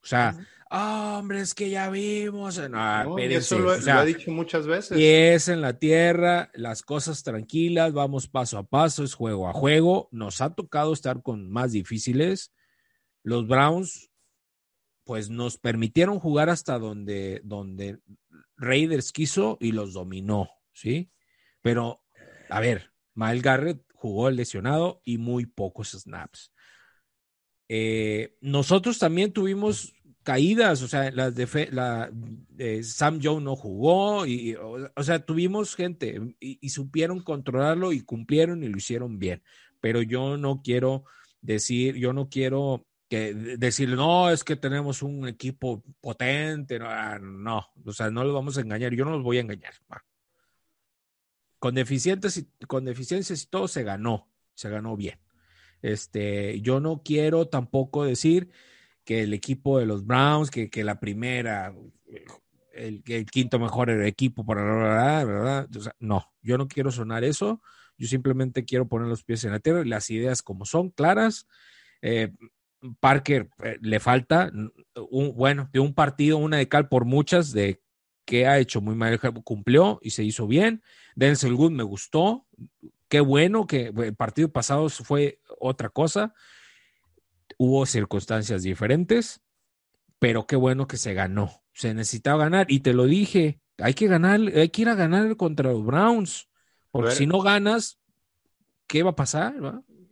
O 0.02 0.06
sea, 0.06 0.36
"Ah, 0.76 1.16
hombre, 1.20 1.40
es 1.40 1.54
que 1.54 1.70
ya 1.70 1.88
vimos. 1.90 2.58
No, 2.58 2.68
No, 2.68 3.18
y 3.18 3.22
espérense. 3.22 3.36
eso 3.54 3.58
lo, 3.60 3.74
he- 3.74 3.78
O 3.78 3.82
sea, 3.82 3.94
lo 3.96 4.02
he 4.02 4.06
dicho 4.14 4.30
muchas 4.32 4.66
veces. 4.66 4.96
pies 4.96 5.48
en 5.48 5.60
la 5.60 5.78
tierra, 5.78 6.50
las 6.54 6.82
cosas 6.82 7.22
tranquilas, 7.22 7.92
vamos 7.92 8.26
paso 8.28 8.58
a 8.58 8.64
paso, 8.64 9.04
es 9.04 9.14
juego 9.14 9.48
a 9.48 9.52
juego. 9.52 10.08
Nos 10.10 10.40
ha 10.40 10.54
tocado 10.54 10.92
estar 10.92 11.22
con 11.22 11.48
más 11.50 11.72
difíciles. 11.72 12.52
Los 13.22 13.46
Browns, 13.46 14.10
pues 15.04 15.30
nos 15.30 15.58
permitieron 15.58 16.18
jugar 16.18 16.50
hasta 16.50 16.78
donde, 16.78 17.40
donde 17.44 17.98
Raiders 18.56 19.12
quiso 19.12 19.58
y 19.60 19.72
los 19.72 19.92
dominó, 19.92 20.48
¿sí? 20.72 21.10
Pero, 21.62 22.02
a 22.50 22.60
ver, 22.60 22.90
Miles 23.14 23.42
Garrett 23.42 23.82
jugó 23.94 24.28
el 24.28 24.36
lesionado 24.36 25.00
y 25.04 25.18
muy 25.18 25.46
pocos 25.46 25.90
snaps. 25.92 26.52
Eh, 27.68 28.36
nosotros 28.40 28.98
también 28.98 29.32
tuvimos 29.32 29.94
caídas, 30.24 30.82
o 30.82 30.88
sea, 30.88 31.10
las 31.12 31.34
de 31.34 31.68
la, 31.70 32.10
Sam 32.82 33.20
Joe 33.22 33.40
no 33.40 33.54
jugó, 33.54 34.26
y, 34.26 34.56
o, 34.56 35.02
sea, 35.02 35.24
tuvimos 35.24 35.76
gente 35.76 36.34
y, 36.40 36.68
supieron 36.70 37.20
controlarlo 37.20 37.92
y 37.92 38.00
cumplieron 38.00 38.64
y 38.64 38.68
lo 38.68 38.78
hicieron 38.78 39.18
bien. 39.18 39.42
Pero 39.80 40.02
yo 40.02 40.36
no 40.38 40.62
quiero 40.62 41.04
decir, 41.42 41.96
yo 41.96 42.12
no 42.12 42.28
quiero 42.30 42.86
que 43.08 43.34
decir, 43.34 43.90
no, 43.90 44.30
es 44.30 44.42
que 44.42 44.56
tenemos 44.56 45.02
un 45.02 45.28
equipo 45.28 45.84
potente, 46.00 46.78
no, 46.78 46.86
ah, 46.88 47.18
no, 47.20 47.66
o 47.84 47.92
sea, 47.92 48.10
no 48.10 48.24
los 48.24 48.32
vamos 48.32 48.56
a 48.56 48.62
engañar, 48.62 48.94
yo 48.94 49.04
no 49.04 49.12
los 49.12 49.22
voy 49.22 49.36
a 49.36 49.42
engañar. 49.42 49.74
Con 51.58 51.74
deficientes 51.74 52.38
y 52.38 52.46
con 52.66 52.84
deficiencias 52.84 53.42
y 53.42 53.46
todo 53.46 53.68
se 53.68 53.84
ganó, 53.84 54.28
se 54.54 54.70
ganó 54.70 54.96
bien. 54.96 55.18
Este, 55.82 56.62
yo 56.62 56.80
no 56.80 57.02
quiero 57.04 57.48
tampoco 57.48 58.04
decir 58.04 58.50
que 59.04 59.22
el 59.22 59.34
equipo 59.34 59.78
de 59.78 59.86
los 59.86 60.06
Browns, 60.06 60.50
que, 60.50 60.70
que 60.70 60.84
la 60.84 60.98
primera, 60.98 61.74
el, 62.72 63.02
el 63.06 63.26
quinto 63.26 63.58
mejor 63.58 63.90
equipo 63.90 64.44
para 64.44 64.62
¿verdad? 64.62 65.26
¿verdad? 65.26 65.76
O 65.76 65.80
sea, 65.80 65.94
no, 65.98 66.32
yo 66.42 66.58
no 66.58 66.68
quiero 66.68 66.90
sonar 66.90 67.24
eso. 67.24 67.60
Yo 67.96 68.08
simplemente 68.08 68.64
quiero 68.64 68.88
poner 68.88 69.08
los 69.08 69.22
pies 69.22 69.44
en 69.44 69.52
la 69.52 69.60
tierra 69.60 69.84
las 69.84 70.10
ideas 70.10 70.42
como 70.42 70.64
son, 70.64 70.90
claras. 70.90 71.46
Eh, 72.02 72.32
Parker 73.00 73.48
eh, 73.62 73.78
le 73.80 74.00
falta, 74.00 74.50
un, 75.10 75.34
bueno, 75.36 75.70
de 75.72 75.80
un 75.80 75.94
partido, 75.94 76.38
una 76.38 76.58
de 76.58 76.68
cal 76.68 76.88
por 76.88 77.04
muchas, 77.04 77.52
de 77.52 77.80
que 78.26 78.46
ha 78.46 78.58
hecho 78.58 78.80
muy 78.80 78.94
mal, 78.94 79.18
cumplió 79.44 79.98
y 80.02 80.10
se 80.10 80.24
hizo 80.24 80.46
bien. 80.46 80.82
Denzel 81.14 81.54
Good 81.54 81.72
me 81.72 81.82
gustó. 81.82 82.46
Qué 83.08 83.20
bueno 83.20 83.66
que 83.66 83.92
el 83.96 84.16
partido 84.16 84.50
pasado 84.50 84.88
fue 84.88 85.40
otra 85.58 85.88
cosa. 85.88 86.34
Hubo 87.58 87.86
circunstancias 87.86 88.62
diferentes, 88.62 89.42
pero 90.18 90.46
qué 90.46 90.56
bueno 90.56 90.86
que 90.86 90.96
se 90.96 91.14
ganó. 91.14 91.62
Se 91.72 91.94
necesitaba 91.94 92.44
ganar 92.44 92.66
y 92.70 92.80
te 92.80 92.94
lo 92.94 93.04
dije, 93.04 93.60
hay 93.78 93.94
que 93.94 94.06
ganar, 94.06 94.40
hay 94.40 94.68
que 94.68 94.82
ir 94.82 94.88
a 94.88 94.94
ganar 94.94 95.36
contra 95.36 95.72
los 95.72 95.84
Browns, 95.84 96.48
porque 96.90 97.12
si 97.12 97.26
no 97.26 97.40
ganas, 97.40 98.00
¿qué 98.86 99.02
va 99.02 99.10
a 99.10 99.16
pasar? 99.16 99.54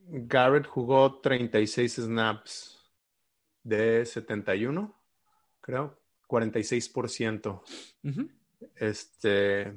Garrett 0.08 0.66
jugó 0.66 1.20
36 1.20 1.94
snaps 1.94 2.78
de 3.62 4.04
71, 4.04 4.94
creo, 5.60 5.98
46%. 6.28 7.62
Este, 8.76 9.72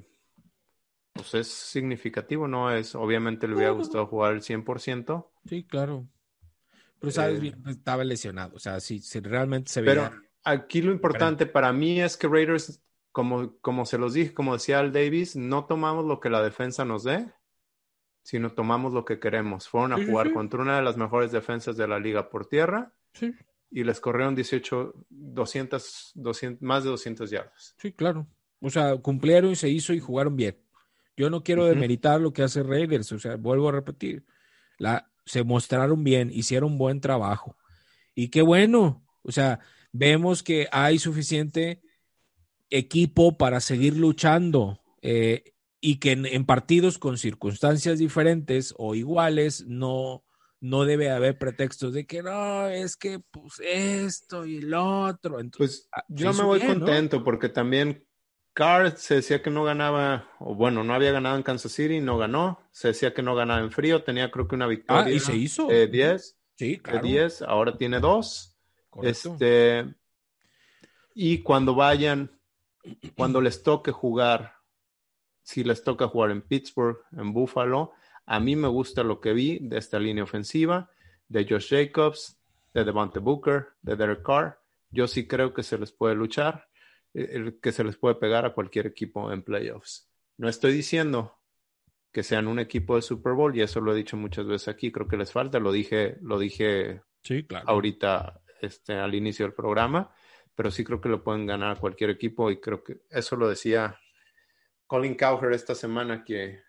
pues 1.14 1.34
es 1.36 1.48
significativo, 1.48 2.48
¿no? 2.48 2.72
Es, 2.72 2.96
obviamente 2.96 3.48
le 3.48 3.56
hubiera 3.56 3.72
gustado 3.72 4.08
jugar 4.08 4.34
el 4.34 4.42
100%. 4.42 5.28
Sí, 5.48 5.64
claro. 5.64 6.08
Pero 7.06 7.16
sabes, 7.16 7.44
eh, 7.44 7.56
estaba 7.68 8.04
lesionado, 8.04 8.56
o 8.56 8.60
sea, 8.60 8.80
si, 8.80 9.02
realmente 9.20 9.72
se 9.72 9.82
veía... 9.82 10.10
Pero 10.10 10.24
aquí 10.44 10.82
lo 10.82 10.92
importante 10.92 11.46
para 11.46 11.72
mí 11.74 12.02
es 12.02 12.18
que 12.18 12.28
Raiders, 12.28 12.82
como, 13.12 13.58
como 13.60 13.86
se 13.86 13.98
los 13.98 14.14
dije, 14.14 14.34
como 14.34 14.54
decía 14.54 14.80
Al 14.80 14.92
Davis, 14.92 15.36
no 15.36 15.66
tomamos 15.66 16.06
lo 16.06 16.20
que 16.20 16.30
la 16.30 16.42
defensa 16.42 16.86
nos 16.86 17.04
dé, 17.04 17.32
sino 18.24 18.52
tomamos 18.54 18.92
lo 18.92 19.06
que 19.06 19.20
queremos. 19.20 19.70
Fueron 19.70 19.94
a 19.94 20.04
jugar 20.04 20.34
contra 20.34 20.62
una 20.62 20.78
de 20.78 20.82
las 20.82 20.98
mejores 20.98 21.32
defensas 21.32 21.78
de 21.78 21.88
la 21.88 22.00
liga 22.00 22.30
por 22.30 22.48
tierra. 22.48 22.92
Y 23.70 23.84
les 23.84 24.00
corrieron 24.00 24.34
18, 24.34 24.94
200, 25.10 26.12
200, 26.16 26.62
más 26.62 26.84
de 26.84 26.90
200 26.90 27.30
yardas. 27.30 27.76
Sí, 27.78 27.92
claro. 27.92 28.26
O 28.62 28.70
sea, 28.72 28.98
cumplieron 28.98 29.52
y 29.52 29.56
se 29.56 29.70
hizo 29.70 29.94
y 29.94 30.00
jugaron 30.00 30.36
bien. 30.36 30.58
Yo 31.16 31.30
no 31.30 31.44
quiero 31.44 31.66
demeritar 31.66 32.20
lo 32.20 32.34
que 32.34 32.42
hace 32.42 32.64
Raiders, 32.64 33.12
o 33.12 33.20
sea, 33.20 33.36
vuelvo 33.36 33.70
a 33.70 33.74
repetir. 33.74 34.26
La, 34.80 35.10
se 35.26 35.44
mostraron 35.44 36.04
bien, 36.04 36.32
hicieron 36.32 36.78
buen 36.78 37.02
trabajo. 37.02 37.58
Y 38.14 38.30
qué 38.30 38.42
bueno, 38.42 39.06
o 39.24 39.32
sea, 39.32 39.60
vemos 39.92 40.44
que 40.44 40.68
hay 40.72 41.00
suficiente 41.00 41.82
equipo 42.70 43.38
para 43.38 43.60
seguir 43.60 43.98
luchando 43.98 44.82
eh, 45.02 45.54
y 45.82 45.98
que 45.98 46.12
en, 46.14 46.46
partidos 46.46 46.98
con 46.98 47.18
circunstancias 47.18 48.00
diferentes 48.00 48.74
o 48.78 48.96
iguales 48.96 49.66
no, 49.68 50.24
no 50.60 50.86
debe 50.86 51.12
haber 51.12 51.38
pretextos 51.38 51.94
de 51.94 52.06
que 52.06 52.24
no, 52.24 52.68
es 52.68 52.98
que 52.98 53.20
pues 53.20 53.62
esto 53.64 54.46
y 54.46 54.58
el 54.58 54.74
otro. 54.74 55.40
Entonces, 55.40 55.88
pues 55.88 55.90
ah, 55.92 56.04
yo 56.08 56.34
me 56.34 56.44
voy 56.44 56.60
contento 56.60 57.24
porque 57.24 57.50
también 57.50 58.06
Carr 58.56 58.98
se 58.98 59.16
decía 59.16 59.42
que 59.42 59.50
no 59.50 59.66
ganaba, 59.66 60.30
o 60.40 60.56
bueno, 60.56 60.86
no 60.86 60.94
había 60.94 61.12
ganado 61.12 61.36
en 61.36 61.44
Kansas 61.44 61.74
City, 61.74 62.00
no 62.00 62.18
ganó. 62.18 62.62
Se 62.72 62.88
decía 62.88 63.14
que 63.14 63.22
no 63.22 63.36
ganaba 63.36 63.60
en 63.60 63.70
frío, 63.70 64.04
tenía 64.04 64.32
creo 64.32 64.48
que 64.48 64.56
una 64.56 64.66
victoria. 64.66 65.04
Ah, 65.04 65.12
y 65.12 65.20
se 65.20 65.36
hizo. 65.36 65.68
De 65.68 65.88
10. 65.88 66.38
Sí, 66.56 66.78
claro. 66.78 67.02
De 67.02 67.10
10, 67.10 67.42
ahora 67.42 67.78
tiene 67.78 68.00
dos. 68.00 68.56
Este, 69.02 69.94
y 71.14 71.40
cuando 71.40 71.76
vayan, 71.76 72.32
cuando 73.18 73.42
les 73.42 73.62
toque 73.62 73.92
jugar, 73.92 74.54
si 75.44 75.66
les 75.66 75.84
toca 75.84 76.08
jugar 76.08 76.32
en 76.32 76.42
Pittsburgh, 76.42 77.00
en 77.12 77.34
Buffalo, 77.34 77.92
a 78.26 78.40
mí 78.40 78.56
me 78.56 78.70
gusta 78.70 79.04
lo 79.04 79.20
que 79.20 79.34
vi 79.34 79.60
de 79.60 79.80
esta 79.80 80.00
línea 80.00 80.24
ofensiva, 80.24 80.90
de 81.28 81.46
Josh 81.46 81.72
Jacobs, 81.72 82.40
de 82.74 82.86
Devante 82.86 83.20
Booker, 83.20 83.68
de 83.82 83.98
Derek 83.98 84.24
Carr. 84.24 84.62
Yo 84.92 85.10
sí 85.10 85.28
creo 85.28 85.54
que 85.54 85.62
se 85.62 85.78
les 85.78 85.92
puede 85.92 86.16
luchar 86.16 86.70
el 87.16 87.60
que 87.60 87.72
se 87.72 87.84
les 87.84 87.98
puede 87.98 88.16
pegar 88.16 88.46
a 88.46 88.54
cualquier 88.54 88.88
equipo 88.88 89.32
en 89.32 89.44
playoffs. 89.44 90.10
No 90.38 90.50
estoy 90.50 90.74
diciendo 90.74 91.40
que 92.12 92.24
sean 92.24 92.48
un 92.48 92.60
equipo 92.60 92.96
de 92.96 93.02
Super 93.02 93.34
Bowl 93.34 93.56
y 93.56 93.62
eso 93.62 93.82
lo 93.82 93.94
he 93.94 93.98
dicho 93.98 94.18
muchas 94.18 94.46
veces 94.46 94.68
aquí, 94.68 94.92
creo 94.92 95.08
que 95.08 95.18
les 95.18 95.32
falta, 95.32 95.60
lo 95.60 95.72
dije, 95.72 96.18
lo 96.22 96.40
dije 96.40 97.02
sí, 97.24 97.44
claro. 97.44 97.68
ahorita 97.68 98.42
este, 98.62 98.94
al 98.94 99.16
inicio 99.16 99.46
del 99.46 99.54
programa, 99.54 100.14
pero 100.56 100.72
sí 100.72 100.84
creo 100.84 101.02
que 101.02 101.10
lo 101.10 101.24
pueden 101.24 101.46
ganar 101.46 101.76
a 101.76 101.80
cualquier 101.80 102.10
equipo 102.10 102.52
y 102.52 102.60
creo 102.60 102.84
que 102.84 103.02
eso 103.10 103.36
lo 103.36 103.50
decía 103.50 104.00
Colin 104.88 105.16
Cowher 105.16 105.52
esta 105.54 105.76
semana 105.76 106.24
que 106.24 106.62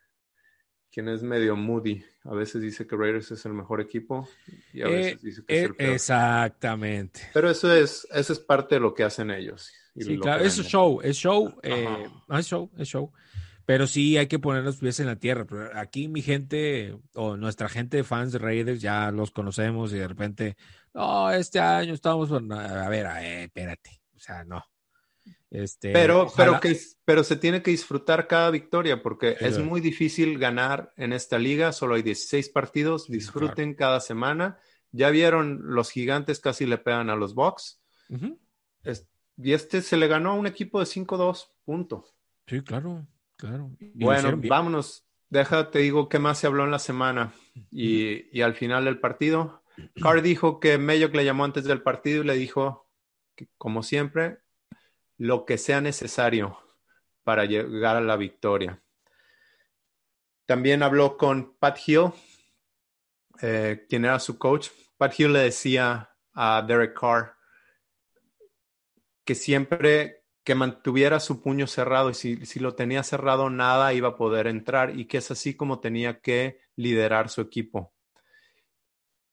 quien 0.90 1.09
es 1.09 1.22
medio 1.22 1.57
moody. 1.57 2.03
A 2.24 2.34
veces 2.34 2.62
dice 2.62 2.86
que 2.86 2.97
Raiders 2.97 3.30
es 3.30 3.44
el 3.44 3.53
mejor 3.53 3.80
equipo 3.80 4.28
y 4.72 4.82
a 4.82 4.88
veces 4.88 5.22
dice 5.22 5.44
que 5.47 5.55
es 5.55 5.64
el 5.64 5.70
eh, 5.72 5.74
peor. 5.74 5.90
Exactamente. 5.92 7.20
Pero 7.34 7.51
eso 7.51 7.72
es, 7.72 8.07
eso 8.12 8.32
es 8.32 8.38
parte 8.38 8.76
de 8.76 8.80
lo 8.80 8.94
que 8.94 9.05
hacen 9.05 9.30
ellos. 9.30 9.70
Sí, 9.99 10.18
claro, 10.18 10.44
es 10.44 10.57
show, 10.62 11.01
es 11.03 11.16
show, 11.16 11.55
eh, 11.62 12.09
es 12.28 12.47
show, 12.47 12.70
es 12.76 12.88
show. 12.88 13.12
Pero 13.64 13.86
sí 13.88 14.16
hay 14.16 14.28
que 14.28 14.38
poner 14.38 14.62
los 14.62 14.76
pies 14.76 15.01
en 15.01 15.07
la 15.07 15.16
tierra. 15.16 15.44
aquí 15.74 16.07
mi 16.07 16.22
gente 16.22 16.97
o 17.14 17.36
nuestra 17.36 17.68
gente 17.68 17.97
de 17.97 18.05
fans 18.05 18.32
de 18.32 18.38
Raiders 18.38 18.80
ya 18.80 19.11
los 19.11 19.32
conocemos 19.32 19.92
y 19.92 19.97
de 19.97 20.07
repente, 20.07 20.57
no, 20.94 21.30
este 21.32 21.59
año 21.59 21.94
estamos, 21.94 22.30
a 22.30 22.88
ver, 22.88 23.07
espérate, 23.42 24.01
o 24.14 24.20
sea, 24.20 24.44
no. 24.44 24.62
Este, 25.51 25.92
pero, 25.92 26.30
pero, 26.36 26.61
que, 26.61 26.76
pero 27.05 27.24
se 27.24 27.36
tiene 27.36 27.62
que 27.62 27.70
disfrutar 27.70 28.26
cada 28.26 28.51
victoria 28.51 29.03
porque 29.03 29.36
es 29.40 29.59
muy 29.59 29.80
difícil 29.80 30.38
ganar 30.38 30.92
en 30.97 31.12
esta 31.12 31.38
liga. 31.38 31.72
Solo 31.72 31.94
hay 31.94 32.03
16 32.03 32.49
partidos. 32.51 33.09
Disfruten 33.09 33.74
cada 33.74 34.01
semana. 34.01 34.59
Ya 34.90 35.11
vieron, 35.11 35.61
los 35.62 35.90
gigantes 35.90 36.40
casi 36.40 36.66
le 36.66 36.78
pegan 36.78 37.11
a 37.11 37.16
los 37.16 37.34
Bucks. 37.34 37.80
Y 39.37 39.53
este 39.53 39.82
se 39.82 39.97
le 39.97 40.09
ganó 40.09 40.30
a 40.30 40.34
un 40.34 40.47
equipo 40.47 40.80
de 40.80 40.87
5-2, 40.87 41.49
punto. 41.64 42.07
Sí, 42.47 42.62
claro, 42.62 43.07
claro. 43.37 43.70
bueno, 43.95 44.41
vámonos. 44.49 45.05
Déjate, 45.28 45.80
digo 45.80 46.09
qué 46.09 46.18
más 46.18 46.39
se 46.39 46.47
habló 46.47 46.64
en 46.64 46.70
la 46.70 46.78
semana. 46.78 47.34
Y, 47.70 48.37
y 48.37 48.43
al 48.43 48.55
final 48.55 48.84
del 48.84 49.01
partido, 49.01 49.62
Carr 50.01 50.22
dijo 50.22 50.61
que 50.61 50.78
Mayock 50.78 51.14
le 51.14 51.24
llamó 51.24 51.45
antes 51.45 51.64
del 51.64 51.82
partido 51.82 52.22
y 52.22 52.26
le 52.26 52.34
dijo 52.34 52.89
que, 53.34 53.49
como 53.59 53.82
siempre, 53.82 54.39
lo 55.18 55.45
que 55.45 55.59
sea 55.59 55.80
necesario 55.80 56.59
para 57.24 57.45
llegar 57.45 57.97
a 57.97 58.01
la 58.01 58.16
victoria. 58.16 58.80
También 60.47 60.82
habló 60.82 61.16
con 61.16 61.57
Pat 61.59 61.78
Hill, 61.84 62.12
eh, 63.43 63.84
quien 63.89 64.05
era 64.05 64.20
su 64.20 64.39
coach. 64.39 64.68
Pat 64.97 65.18
Hill 65.18 65.32
le 65.32 65.41
decía 65.41 66.11
a 66.32 66.62
Derek 66.62 66.99
Carr 66.99 67.36
que 69.27 69.35
siempre 69.35 70.22
que 70.45 70.55
mantuviera 70.55 71.18
su 71.18 71.43
puño 71.43 71.66
cerrado 71.66 72.09
y 72.09 72.14
si, 72.14 72.47
si, 72.47 72.61
lo 72.61 72.77
tenía 72.77 73.03
cerrado 73.03 73.51
nada 73.51 73.93
iba 73.93 74.11
a 74.11 74.16
poder 74.16 74.47
entrar 74.47 74.97
y 74.97 75.07
que 75.07 75.18
es 75.18 75.31
así 75.33 75.57
como 75.57 75.81
tenía 75.81 76.20
que 76.20 76.61
liderar 76.77 77.29
su 77.29 77.41
equipo. 77.41 77.93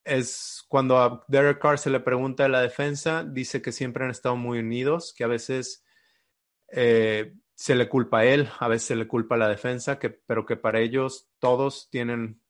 Es 0.04 0.66
cuando 0.68 0.98
a 0.98 1.24
Derek 1.28 1.62
Carr 1.62 1.78
se 1.78 1.92
le 1.92 2.00
pregunta 2.00 2.44
de 2.44 2.50
la 2.50 2.62
defensa, 2.62 3.24
dice 3.24 3.62
que 3.62 3.72
siempre 3.72 4.04
han 4.04 4.10
estado 4.10 4.36
muy 4.36 4.58
unidos, 4.58 5.14
que 5.16 5.24
a 5.24 5.28
veces 5.28 5.86
eh, 6.70 7.36
se 7.54 7.76
le 7.76 7.88
culpa 7.88 8.20
a 8.20 8.26
él, 8.26 8.50
a 8.60 8.68
veces 8.68 8.88
se 8.88 8.96
le 8.96 9.08
culpa 9.08 9.36
a 9.36 9.38
la 9.38 9.48
defensa, 9.48 10.00
que, 10.00 10.10
pero 10.10 10.48
que 10.48 10.58
para 10.58 10.80
ellos 10.80 11.30
todos 11.38 11.90
tienen 11.92 12.42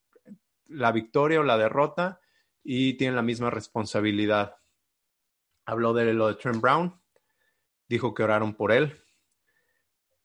la 0.68 0.94
victoria 0.94 1.42
o 1.42 1.44
la 1.44 1.58
derrota 1.58 2.22
y 2.64 2.94
tienen 2.94 3.18
la 3.18 3.22
misma 3.22 3.50
responsabilidad. 3.50 4.56
Habló 5.66 5.94
de 5.94 6.14
lo 6.14 6.30
de 6.30 6.36
Trent 6.36 6.62
Brown, 6.62 7.03
dijo 7.88 8.14
que 8.14 8.24
oraron 8.24 8.56
por 8.56 8.72
él 8.72 9.04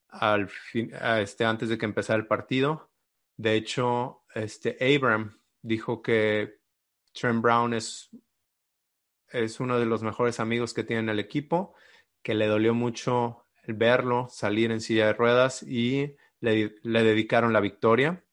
al 0.08 0.48
fin, 0.48 0.92
este, 1.20 1.44
antes 1.44 1.68
de 1.68 1.78
que 1.78 1.86
empezara 1.86 2.18
el 2.18 2.26
partido. 2.26 2.90
De 3.36 3.54
hecho, 3.54 4.22
este, 4.34 4.76
Abram 4.80 5.38
dijo 5.62 6.02
que 6.02 6.60
Trent 7.12 7.42
Brown 7.42 7.74
es, 7.74 8.10
es 9.30 9.60
uno 9.60 9.78
de 9.78 9.86
los 9.86 10.02
mejores 10.02 10.40
amigos 10.40 10.74
que 10.74 10.84
tiene 10.84 11.12
el 11.12 11.20
equipo, 11.20 11.74
que 12.22 12.34
le 12.34 12.46
dolió 12.46 12.74
mucho 12.74 13.44
verlo 13.66 14.28
salir 14.30 14.70
en 14.70 14.80
silla 14.80 15.06
de 15.06 15.12
ruedas 15.12 15.62
y 15.62 16.16
le, 16.40 16.72
dedicaron 16.82 17.52
la 17.52 17.60
victoria. 17.60 18.24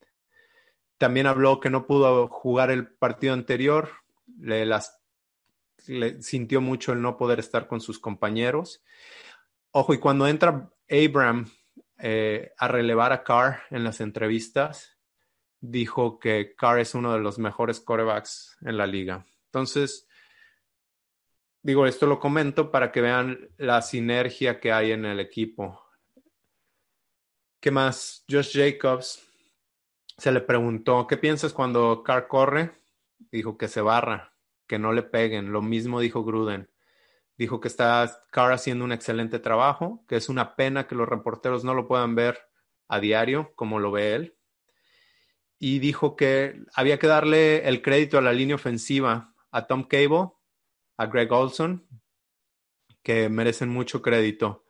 También 0.98 1.28
habló 1.28 1.60
que 1.60 1.70
no 1.70 1.86
pudo 1.88 2.30
jugar 2.30 2.72
el 2.72 2.88
partido 2.88 3.34
anterior, 3.34 3.90
le, 4.40 4.66
las, 4.66 5.04
sintió 6.20 6.62
mucho 6.62 6.94
el 6.94 7.02
no 7.02 7.18
poder 7.18 7.40
estar 7.40 7.68
con 7.68 7.82
sus 7.82 8.00
compañeros. 8.00 8.84
Ojo, 9.72 9.94
y 9.94 9.98
cuando 9.98 10.28
entra 10.28 10.72
Abram 10.90 11.50
eh, 11.98 12.54
a 12.58 12.68
relevar 12.68 13.12
a 13.14 13.24
Carr 13.24 13.64
en 13.70 13.84
las 13.84 14.02
entrevistas, 14.02 14.98
dijo 15.60 16.20
que 16.20 16.56
Carr 16.56 16.80
es 16.80 16.96
uno 16.96 17.14
de 17.14 17.20
los 17.20 17.40
mejores 17.40 17.80
corebacks 17.80 18.58
en 18.62 18.78
la 18.78 18.88
liga. 18.88 19.26
Entonces, 19.46 20.08
digo, 21.62 21.86
esto 21.86 22.06
lo 22.06 22.20
comento 22.20 22.72
para 22.72 22.92
que 22.92 23.02
vean 23.02 23.50
la 23.58 23.82
sinergia 23.82 24.60
que 24.60 24.72
hay 24.72 24.92
en 24.92 25.06
el 25.06 25.20
equipo. 25.20 25.82
¿Qué 27.60 27.72
más? 27.72 28.24
Josh 28.30 28.58
Jacobs 28.58 29.26
se 30.18 30.32
le 30.32 30.42
preguntó, 30.42 31.08
¿qué 31.08 31.18
piensas 31.18 31.54
cuando 31.54 32.04
Carr 32.04 32.28
corre? 32.28 32.72
Dijo 33.32 33.58
que 33.58 33.68
se 33.68 33.82
barra, 33.82 34.35
que 34.68 34.80
no 34.80 34.94
le 34.94 35.04
peguen. 35.04 35.52
Lo 35.52 35.62
mismo 35.62 36.00
dijo 36.00 36.24
Gruden. 36.24 36.70
Dijo 37.38 37.60
que 37.60 37.68
está 37.68 38.24
Carr 38.32 38.54
haciendo 38.54 38.86
un 38.86 38.92
excelente 38.92 39.40
trabajo, 39.40 40.06
que 40.08 40.16
es 40.16 40.30
una 40.30 40.56
pena 40.56 40.88
que 40.88 40.96
los 40.96 41.08
reporteros 41.08 41.64
no 41.64 41.74
lo 41.74 41.88
puedan 41.88 42.16
ver 42.16 42.40
a 42.88 43.00
diario 43.00 43.54
como 43.56 43.80
lo 43.80 43.92
ve 43.92 44.16
él. 44.16 44.38
Y 45.60 45.80
dijo 45.80 46.16
que 46.16 46.62
había 46.74 47.00
que 47.00 47.08
darle 47.08 47.68
el 47.68 47.82
crédito 47.82 48.18
a 48.18 48.22
la 48.22 48.34
línea 48.34 48.56
ofensiva, 48.56 49.34
a 49.52 49.68
Tom 49.68 49.84
Cable, 49.84 50.32
a 50.98 51.06
Greg 51.08 51.32
Olson, 51.32 51.88
que 53.04 53.30
merecen 53.30 53.70
mucho 53.70 54.02
crédito. 54.02 54.66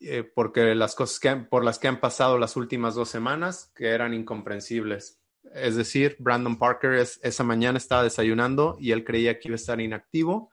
Eh, 0.00 0.22
porque 0.22 0.74
las 0.74 0.94
cosas 0.94 1.18
que, 1.18 1.34
por 1.36 1.64
las 1.64 1.78
que 1.78 1.88
han 1.88 2.00
pasado 2.00 2.38
las 2.38 2.56
últimas 2.56 2.94
dos 2.94 3.08
semanas, 3.08 3.72
que 3.74 3.88
eran 3.88 4.12
incomprensibles. 4.12 5.23
Es 5.52 5.76
decir, 5.76 6.16
Brandon 6.18 6.58
Parker 6.58 6.94
esa 6.94 7.44
mañana 7.44 7.78
estaba 7.78 8.02
desayunando 8.02 8.76
y 8.80 8.92
él 8.92 9.04
creía 9.04 9.38
que 9.38 9.48
iba 9.48 9.54
a 9.54 9.56
estar 9.56 9.80
inactivo. 9.80 10.50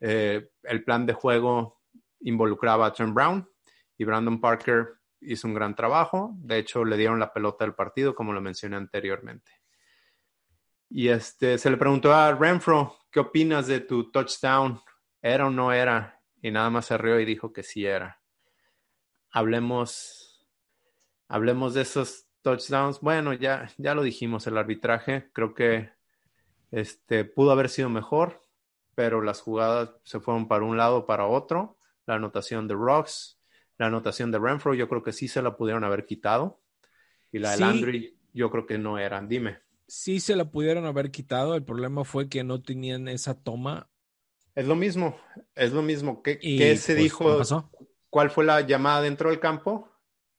Eh, 0.00 0.50
el 0.62 0.84
plan 0.84 1.06
de 1.06 1.12
juego 1.12 1.80
involucraba 2.20 2.86
a 2.86 2.92
Trent 2.92 3.14
Brown 3.14 3.48
y 3.96 4.04
Brandon 4.04 4.40
Parker 4.40 5.00
hizo 5.20 5.46
un 5.46 5.54
gran 5.54 5.74
trabajo. 5.74 6.32
De 6.38 6.58
hecho, 6.58 6.84
le 6.84 6.96
dieron 6.96 7.20
la 7.20 7.32
pelota 7.32 7.64
del 7.64 7.74
partido, 7.74 8.14
como 8.14 8.32
lo 8.32 8.40
mencioné 8.40 8.76
anteriormente. 8.76 9.52
Y 10.88 11.08
este, 11.08 11.58
se 11.58 11.70
le 11.70 11.76
preguntó 11.76 12.12
a 12.12 12.32
Renfro, 12.32 12.96
¿qué 13.12 13.20
opinas 13.20 13.66
de 13.66 13.80
tu 13.80 14.10
touchdown? 14.10 14.80
¿Era 15.22 15.46
o 15.46 15.50
no 15.50 15.72
era? 15.72 16.20
Y 16.42 16.50
nada 16.50 16.70
más 16.70 16.86
se 16.86 16.98
rió 16.98 17.20
y 17.20 17.24
dijo 17.24 17.52
que 17.52 17.62
sí 17.62 17.84
era. 17.86 18.20
Hablemos, 19.30 20.48
hablemos 21.28 21.74
de 21.74 21.82
esos 21.82 22.29
touchdowns. 22.42 23.00
Bueno, 23.00 23.32
ya, 23.32 23.70
ya 23.78 23.94
lo 23.94 24.02
dijimos, 24.02 24.46
el 24.46 24.58
arbitraje 24.58 25.30
creo 25.32 25.54
que 25.54 25.90
este, 26.70 27.24
pudo 27.24 27.50
haber 27.50 27.68
sido 27.68 27.88
mejor, 27.88 28.42
pero 28.94 29.22
las 29.22 29.40
jugadas 29.40 29.90
se 30.04 30.20
fueron 30.20 30.48
para 30.48 30.64
un 30.64 30.76
lado 30.76 30.98
o 30.98 31.06
para 31.06 31.26
otro. 31.26 31.78
La 32.06 32.14
anotación 32.14 32.68
de 32.68 32.74
Rocks, 32.74 33.38
la 33.78 33.86
anotación 33.86 34.30
de 34.30 34.38
Renfro, 34.38 34.74
yo 34.74 34.88
creo 34.88 35.02
que 35.02 35.12
sí 35.12 35.28
se 35.28 35.42
la 35.42 35.56
pudieron 35.56 35.84
haber 35.84 36.06
quitado. 36.06 36.60
Y 37.32 37.38
la 37.38 37.52
de 37.52 37.58
Landry, 37.58 38.18
yo 38.32 38.50
creo 38.50 38.66
que 38.66 38.78
no 38.78 38.98
eran. 38.98 39.28
Dime. 39.28 39.58
Sí 39.86 40.20
se 40.20 40.36
la 40.36 40.50
pudieron 40.50 40.86
haber 40.86 41.10
quitado. 41.10 41.54
El 41.54 41.64
problema 41.64 42.04
fue 42.04 42.28
que 42.28 42.44
no 42.44 42.62
tenían 42.62 43.08
esa 43.08 43.34
toma. 43.34 43.88
Es 44.54 44.66
lo 44.66 44.74
mismo, 44.74 45.16
es 45.54 45.72
lo 45.72 45.82
mismo. 45.82 46.22
¿Qué, 46.22 46.38
¿qué 46.38 46.76
se 46.76 46.94
pues, 46.94 47.02
dijo? 47.02 47.70
¿Cuál 48.08 48.30
fue 48.30 48.44
la 48.44 48.60
llamada 48.62 49.00
dentro 49.02 49.30
del 49.30 49.38
campo? 49.38 49.88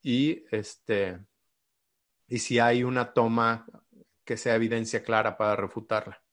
Y 0.02 0.43
este 0.52 1.20
y 2.32 2.39
si 2.39 2.59
hay 2.59 2.86
una 2.86 3.11
toma 3.11 3.65
que 4.23 4.38
sea 4.38 4.55
evidencia 4.55 5.03
clara 5.03 5.38
para 5.38 5.57
refutarla. 5.57 6.23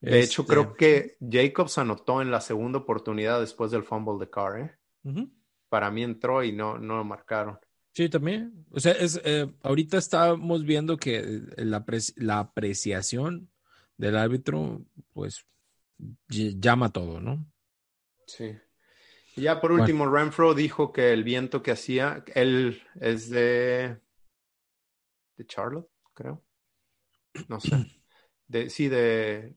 De 0.00 0.20
hecho, 0.20 0.46
creo 0.46 0.62
este, 0.62 0.76
que 0.76 1.16
Jacobs 1.28 1.76
anotó 1.76 2.22
en 2.22 2.30
la 2.30 2.40
segunda 2.40 2.78
oportunidad 2.78 3.40
después 3.40 3.72
del 3.72 3.82
fumble 3.82 4.24
de 4.24 4.30
Carr. 4.30 4.60
¿eh? 4.60 5.28
Para 5.68 5.90
mí 5.90 6.04
entró 6.04 6.44
y 6.44 6.52
no, 6.52 6.78
no 6.78 6.98
lo 6.98 7.04
marcaron. 7.04 7.58
Sí, 7.92 8.08
también. 8.08 8.64
O 8.70 8.78
sea, 8.78 8.92
es, 8.92 9.20
eh, 9.24 9.52
ahorita 9.62 9.98
estamos 9.98 10.64
viendo 10.64 10.98
que 10.98 11.42
la, 11.56 11.84
la, 12.14 12.38
apreciación 12.38 13.50
del 13.96 14.16
árbitro, 14.16 14.84
pues, 15.12 15.44
llama 16.28 16.92
todo, 16.92 17.20
¿no? 17.20 17.44
Sí. 18.28 18.56
Y 19.34 19.42
ya 19.42 19.60
por 19.60 19.72
último, 19.72 20.08
Renfro 20.08 20.54
dijo 20.54 20.92
que 20.92 21.12
el 21.12 21.24
viento 21.24 21.60
que 21.60 21.72
hacía, 21.72 22.24
él 22.36 22.80
es 23.00 23.30
de 23.30 24.03
de 25.36 25.46
Charlotte, 25.46 25.90
creo. 26.12 26.42
No 27.48 27.60
sé. 27.60 28.00
De, 28.46 28.70
sí, 28.70 28.88
de. 28.88 29.56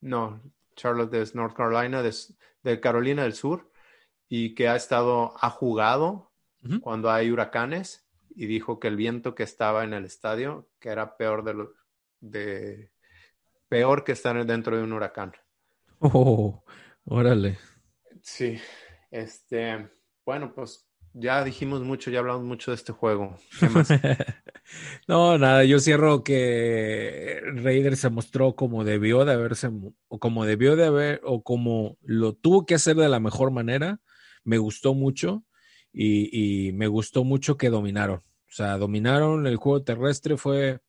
No, 0.00 0.40
Charlotte 0.74 1.12
es 1.14 1.34
North 1.34 1.54
Carolina, 1.54 2.02
de, 2.02 2.80
Carolina 2.80 3.24
del 3.24 3.34
Sur, 3.34 3.70
y 4.28 4.54
que 4.54 4.68
ha 4.68 4.76
estado, 4.76 5.34
ha 5.38 5.50
jugado 5.50 6.32
cuando 6.82 7.10
hay 7.10 7.30
huracanes, 7.30 8.06
y 8.34 8.46
dijo 8.46 8.80
que 8.80 8.88
el 8.88 8.96
viento 8.96 9.34
que 9.34 9.42
estaba 9.42 9.84
en 9.84 9.92
el 9.92 10.04
estadio, 10.04 10.68
que 10.78 10.88
era 10.88 11.16
peor 11.16 11.44
de 11.44 11.54
lo, 11.54 11.74
de 12.20 12.90
peor 13.68 14.04
que 14.04 14.12
estar 14.12 14.44
dentro 14.46 14.76
de 14.76 14.82
un 14.82 14.92
huracán. 14.92 15.32
Oh, 15.98 16.64
órale. 17.04 17.58
Sí, 18.22 18.58
este, 19.10 19.90
bueno, 20.24 20.54
pues 20.54 20.86
ya 21.12 21.42
dijimos 21.44 21.82
mucho, 21.82 22.10
ya 22.10 22.20
hablamos 22.20 22.42
mucho 22.42 22.70
de 22.70 22.76
este 22.76 22.92
juego. 22.92 23.36
¿Qué 23.58 23.68
más? 23.68 23.88
no, 25.08 25.38
nada, 25.38 25.64
yo 25.64 25.80
cierro 25.80 26.22
que 26.22 27.40
Raider 27.54 27.96
se 27.96 28.10
mostró 28.10 28.54
como 28.54 28.84
debió 28.84 29.24
de 29.24 29.32
haberse, 29.32 29.70
o 30.08 30.18
como 30.18 30.44
debió 30.44 30.76
de 30.76 30.86
haber, 30.86 31.20
o 31.24 31.42
como 31.42 31.98
lo 32.02 32.34
tuvo 32.34 32.66
que 32.66 32.74
hacer 32.74 32.96
de 32.96 33.08
la 33.08 33.20
mejor 33.20 33.50
manera. 33.50 34.00
Me 34.44 34.58
gustó 34.58 34.94
mucho 34.94 35.44
y, 35.92 36.72
me 36.74 36.86
gustó 36.86 37.24
mucho 37.24 37.56
que 37.56 37.70
dominaron. 37.70 38.18
O 38.18 38.52
sea, 38.52 38.78
dominaron 38.78 39.46
el 39.46 39.56
juego 39.56 39.82
terrestre, 39.82 40.36
fue 40.36 40.80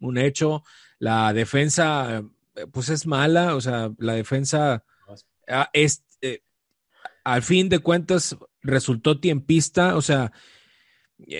un 0.00 0.18
hecho. 0.18 0.62
La 0.98 1.32
defensa, 1.32 2.24
pues 2.72 2.88
es 2.88 3.06
mala, 3.06 3.56
o 3.56 3.60
sea, 3.60 3.92
la 3.98 4.14
defensa 4.14 4.84
ah, 5.48 5.70
es, 5.72 6.04
eh, 6.20 6.42
al 7.24 7.42
fin 7.42 7.68
de 7.68 7.80
cuentas 7.80 8.36
resultó 8.62 9.20
tiempista, 9.20 9.96
o 9.96 10.02
sea, 10.02 10.26
eh, 10.26 10.32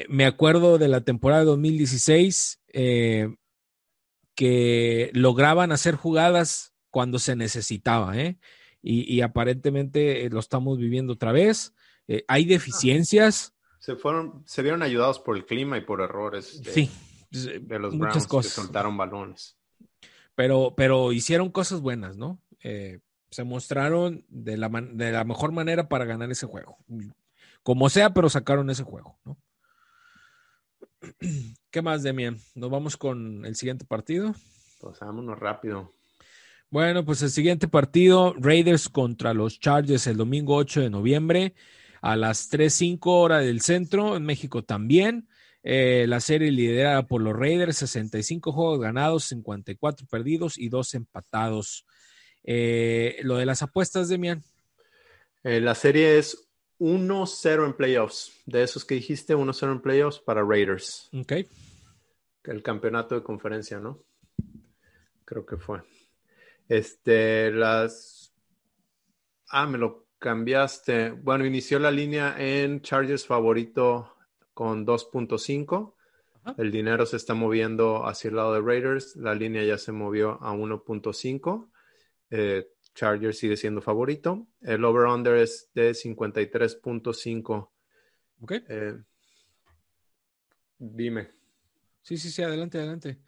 me 0.09 0.25
acuerdo 0.27 0.79
de 0.79 0.89
la 0.89 1.03
temporada 1.03 1.41
de 1.41 1.47
2016 1.47 2.61
eh, 2.73 3.35
que 4.35 5.11
lograban 5.15 5.73
hacer 5.73 5.95
jugadas 5.95 6.75
cuando 6.91 7.19
se 7.19 7.37
necesitaba, 7.37 8.17
¿eh? 8.19 8.39
Y, 8.87 9.23
aparentemente 9.23 10.29
lo 10.29 10.41
estamos 10.41 10.77
viviendo 10.77 11.15
otra 11.15 11.33
vez. 11.33 11.73
hay 12.29 12.45
deficiencias. 12.45 13.55
Se 13.79 13.97
fueron, 13.97 14.43
se 14.45 14.61
vieron 14.61 14.83
ayudados 14.83 15.21
por 15.21 15.37
el 15.37 15.47
clima 15.47 15.79
y 15.79 15.81
por 15.81 16.03
errores 16.03 16.63
de, 16.63 16.71
sí, 16.71 16.91
de 17.31 17.79
los 17.79 17.97
Browns 17.97 18.27
que 18.27 18.43
soltaron 18.43 18.99
balones. 18.99 19.57
Pero, 20.35 20.75
pero 20.77 21.13
hicieron 21.13 21.51
cosas 21.51 21.81
buenas, 21.81 22.19
¿no? 22.19 22.43
se 23.35 23.43
mostraron 23.43 24.25
de 24.29 24.57
la, 24.57 24.69
de 24.69 25.11
la 25.11 25.25
mejor 25.25 25.51
manera 25.51 25.89
para 25.89 26.05
ganar 26.05 26.31
ese 26.31 26.47
juego. 26.47 26.79
Como 27.65 27.89
sea, 27.89 28.15
pero 28.15 28.31
sacaron 28.31 28.71
ese 28.71 28.85
juego, 28.85 29.19
¿no? 29.25 29.37
¿Qué 31.71 31.83
más, 31.83 32.03
Demian? 32.03 32.39
¿Nos 32.55 32.71
vamos 32.71 32.97
con 32.97 33.45
el 33.45 33.57
siguiente 33.57 33.85
partido? 33.85 34.35
Pues 34.81 34.99
vámonos 35.01 35.39
rápido. 35.39 35.95
Bueno, 36.71 37.05
pues 37.05 37.23
el 37.23 37.31
siguiente 37.31 37.69
partido, 37.69 38.35
Raiders 38.39 38.89
contra 38.89 39.33
los 39.33 39.61
Chargers 39.61 40.07
el 40.07 40.17
domingo 40.17 40.57
8 40.57 40.81
de 40.81 40.91
noviembre 40.91 41.55
a 42.03 42.17
las 42.17 42.51
3.05 42.51 42.99
hora 43.05 43.39
del 43.39 43.61
centro, 43.61 44.17
en 44.17 44.25
México 44.25 44.63
también. 44.63 45.29
Eh, 45.63 46.05
la 46.07 46.21
serie 46.21 46.51
liderada 46.51 47.07
por 47.07 47.23
los 47.23 47.35
Raiders, 47.35 47.79
65 47.79 48.53
juegos 48.53 48.81
ganados, 48.81 49.25
54 49.25 50.07
perdidos 50.07 50.59
y 50.59 50.69
2 50.69 50.95
empatados. 50.95 51.87
Eh, 52.43 53.17
lo 53.23 53.37
de 53.37 53.47
las 53.47 53.63
apuestas, 53.63 54.09
Demian. 54.09 54.43
Eh, 55.45 55.61
la 55.61 55.75
serie 55.75 56.19
es 56.19 56.47
1-0 56.79 57.65
en 57.65 57.73
playoffs. 57.75 58.33
De 58.47 58.63
esos 58.63 58.85
que 58.85 58.97
dijiste, 58.97 59.37
1-0 59.37 59.73
en 59.73 59.81
playoffs 59.81 60.19
para 60.19 60.43
Raiders. 60.43 61.09
Ok. 61.13 61.33
El 62.45 62.63
campeonato 62.63 63.15
de 63.15 63.23
conferencia, 63.23 63.79
¿no? 63.81 64.01
Creo 65.25 65.47
que 65.47 65.57
fue. 65.57 65.83
Este, 66.69 67.51
las. 67.51 68.35
Ah, 69.49 69.67
me 69.67 69.79
lo 69.79 70.07
cambiaste. 70.19 71.13
Bueno, 71.13 71.47
inició 71.47 71.79
la 71.79 71.91
línea 71.91 72.35
en 72.39 72.81
Chargers 72.83 73.27
favorito 73.27 74.17
con 74.53 74.87
2.5. 74.87 75.95
El 76.59 76.71
dinero 76.71 77.07
se 77.07 77.17
está 77.17 77.33
moviendo 77.33 78.07
hacia 78.07 78.29
el 78.29 78.37
lado 78.37 78.55
de 78.55 78.61
Raiders. 78.61 79.17
La 79.17 79.35
línea 79.35 79.65
ya 79.65 79.79
se 79.79 79.93
movió 79.93 80.39
a 80.43 80.53
1.5. 80.53 81.71
Eh, 82.31 82.69
Chargers 82.95 83.39
sigue 83.39 83.57
siendo 83.57 83.81
favorito. 83.81 84.47
El 84.61 84.85
over-under 84.85 85.37
es 85.37 85.71
de 85.75 85.91
53.5. 85.91 87.71
Ok. 88.41 88.53
Eh, 88.69 88.95
dime. 90.79 91.31
Sí, 92.03 92.17
sí, 92.17 92.31
sí, 92.31 92.43
adelante, 92.43 92.79
adelante. 92.79 93.19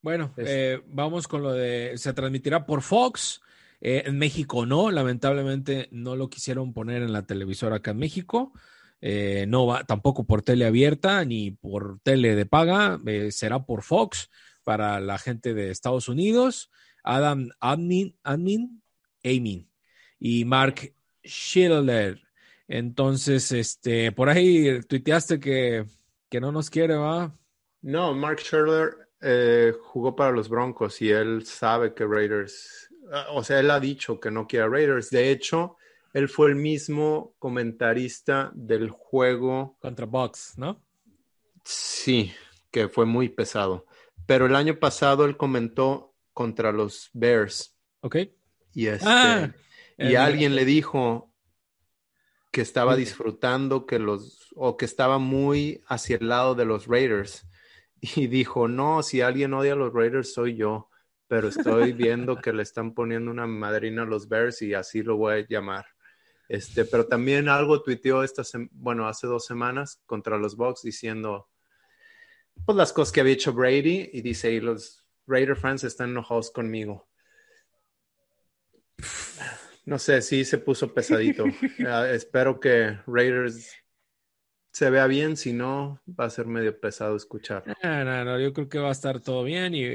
Bueno, 0.00 0.32
eh, 0.36 0.80
vamos 0.86 1.26
con 1.26 1.42
lo 1.42 1.52
de. 1.52 1.94
Se 1.96 2.12
transmitirá 2.12 2.66
por 2.66 2.82
Fox. 2.82 3.40
en 3.80 4.18
México 4.18 4.64
no, 4.64 4.90
lamentablemente 4.90 5.88
no 5.90 6.16
lo 6.16 6.30
quisieron 6.30 6.72
poner 6.72 7.02
en 7.02 7.12
la 7.12 7.26
televisora 7.26 7.76
acá 7.76 7.90
en 7.90 7.98
México. 7.98 8.52
no 9.00 9.66
va 9.66 9.84
tampoco 9.84 10.24
por 10.24 10.42
tele 10.42 10.64
abierta 10.66 11.24
ni 11.24 11.50
por 11.50 12.00
tele 12.00 12.34
de 12.34 12.46
paga. 12.46 13.00
será 13.30 13.64
por 13.64 13.82
Fox 13.82 14.30
para 14.62 15.00
la 15.00 15.18
gente 15.18 15.54
de 15.54 15.70
Estados 15.70 16.08
Unidos. 16.08 16.70
Adam 17.02 17.50
Admin, 17.60 18.16
Admin, 18.24 18.82
Amin 19.26 19.68
y 20.18 20.44
Mark 20.44 20.92
Schiller. 21.24 22.20
Entonces, 22.68 23.52
este, 23.52 24.12
por 24.12 24.28
ahí 24.28 24.80
tuiteaste 24.82 25.38
que, 25.38 25.86
que 26.28 26.40
no 26.40 26.50
nos 26.52 26.70
quiere, 26.70 26.94
¿va? 26.96 27.32
No, 27.82 28.14
Mark 28.14 28.40
Schiller 28.40 29.08
eh, 29.20 29.72
jugó 29.80 30.16
para 30.16 30.32
los 30.32 30.48
Broncos 30.48 31.00
y 31.00 31.10
él 31.10 31.46
sabe 31.46 31.94
que 31.94 32.04
Raiders, 32.04 32.90
ah, 33.12 33.26
o 33.32 33.44
sea, 33.44 33.60
él 33.60 33.70
ha 33.70 33.78
dicho 33.78 34.18
que 34.18 34.30
no 34.30 34.46
quiere 34.46 34.68
Raiders. 34.68 35.10
De 35.10 35.30
hecho, 35.30 35.76
él 36.12 36.28
fue 36.28 36.48
el 36.48 36.56
mismo 36.56 37.34
comentarista 37.38 38.50
del 38.54 38.90
juego. 38.90 39.76
Contra 39.80 40.06
Bucks, 40.06 40.54
¿no? 40.56 40.82
Sí, 41.64 42.32
que 42.70 42.88
fue 42.88 43.06
muy 43.06 43.28
pesado. 43.28 43.86
Pero 44.26 44.46
el 44.46 44.56
año 44.56 44.78
pasado 44.80 45.24
él 45.24 45.36
comentó 45.36 46.14
contra 46.32 46.72
los 46.72 47.10
Bears. 47.12 47.76
Ok. 48.00 48.16
Y, 48.76 48.88
este, 48.88 49.06
Ah, 49.08 49.50
y 49.96 50.04
el- 50.04 50.16
alguien 50.18 50.54
le 50.54 50.66
dijo 50.66 51.32
que 52.52 52.60
estaba 52.60 52.94
disfrutando 52.94 53.86
que 53.86 53.98
los, 53.98 54.48
o 54.54 54.76
que 54.76 54.84
estaba 54.84 55.18
muy 55.18 55.82
hacia 55.88 56.16
el 56.18 56.28
lado 56.28 56.54
de 56.54 56.66
los 56.66 56.86
Raiders. 56.86 57.46
Y 58.20 58.26
dijo, 58.26 58.68
no, 58.68 59.02
si 59.02 59.22
alguien 59.22 59.54
odia 59.54 59.72
a 59.72 59.76
los 59.76 59.92
Raiders 59.94 60.34
soy 60.34 60.54
yo, 60.56 60.90
pero 61.28 61.48
estoy 61.48 61.92
viendo 61.94 62.36
que 62.42 62.52
le 62.52 62.62
están 62.62 62.92
poniendo 62.92 63.30
una 63.30 63.46
madrina 63.46 64.02
a 64.02 64.06
los 64.06 64.28
Bears 64.28 64.60
y 64.60 64.74
así 64.74 65.02
lo 65.02 65.16
voy 65.16 65.34
a 65.40 65.46
llamar. 65.48 65.86
Este, 66.48 66.84
pero 66.84 67.06
también 67.06 67.48
algo 67.48 67.82
tuiteó 67.82 68.22
esta 68.22 68.42
bueno, 68.72 69.08
hace 69.08 69.26
dos 69.26 69.46
semanas 69.46 70.02
contra 70.06 70.36
los 70.36 70.54
Bucks 70.56 70.82
diciendo 70.82 71.48
pues 72.66 72.76
las 72.76 72.92
cosas 72.92 73.12
que 73.12 73.20
había 73.22 73.32
hecho 73.32 73.52
Brady 73.54 74.10
y 74.12 74.20
dice, 74.20 74.52
y 74.52 74.60
los 74.60 75.04
Raider 75.26 75.56
fans 75.56 75.82
están 75.82 76.10
enojados 76.10 76.50
conmigo. 76.50 77.08
No 79.84 79.98
sé, 79.98 80.20
sí 80.22 80.44
se 80.44 80.58
puso 80.58 80.92
pesadito. 80.92 81.44
Ah, 81.86 82.08
espero 82.10 82.58
que 82.58 82.98
Raiders 83.06 83.70
se 84.72 84.90
vea 84.90 85.06
bien, 85.06 85.36
si 85.36 85.52
no, 85.52 86.00
va 86.08 86.26
a 86.26 86.30
ser 86.30 86.46
medio 86.46 86.78
pesado 86.78 87.16
escuchar. 87.16 87.64
No, 87.82 88.04
no, 88.04 88.24
no, 88.24 88.38
yo 88.40 88.52
creo 88.52 88.68
que 88.68 88.78
va 88.78 88.88
a 88.88 88.92
estar 88.92 89.20
todo 89.20 89.42
bien 89.44 89.74
y, 89.74 89.82
y- 89.84 89.86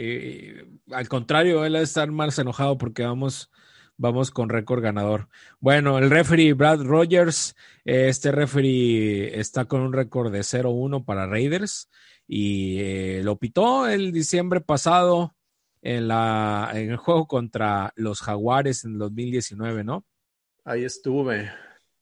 y 0.90 0.94
al 0.94 1.08
contrario, 1.08 1.66
él 1.66 1.76
va 1.76 1.80
a 1.80 1.84
estar 1.84 2.10
más 2.12 2.40
enojado 2.40 2.78
porque 2.80 3.04
vamos, 3.04 3.52
vamos 3.98 4.32
con 4.32 4.50
récord 4.50 4.82
ganador. 4.82 5.28
Bueno, 5.60 6.00
el 6.00 6.10
referee 6.10 6.54
Brad 6.54 6.82
Rogers, 6.82 7.56
este 7.86 8.32
referee 8.32 9.40
está 9.40 9.66
con 9.66 9.82
un 9.82 9.94
récord 9.94 10.32
de 10.32 10.40
0-1 10.44 11.06
para 11.06 11.28
Raiders 11.28 11.90
y 12.28 12.80
eh, 12.80 13.22
lo 13.24 13.38
pitó 13.38 13.88
el 13.88 14.12
diciembre 14.12 14.62
pasado 14.62 15.36
en, 15.82 16.08
la, 16.08 16.72
en 16.74 16.92
el 16.92 16.98
juego 16.98 17.28
contra 17.28 17.92
los 17.96 18.22
Jaguares 18.22 18.84
en 18.84 18.98
2019, 18.98 19.84
¿no? 19.84 20.06
Ahí 20.64 20.84
estuve. 20.84 21.52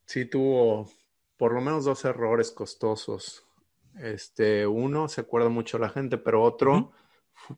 Sí 0.05 0.25
tuvo 0.25 0.89
por 1.37 1.53
lo 1.53 1.61
menos 1.61 1.85
dos 1.85 2.03
errores 2.05 2.51
costosos. 2.51 3.45
Este, 3.97 4.67
uno 4.67 5.07
se 5.07 5.21
acuerda 5.21 5.49
mucho 5.49 5.77
la 5.77 5.89
gente, 5.89 6.17
pero 6.17 6.43
otro 6.43 6.91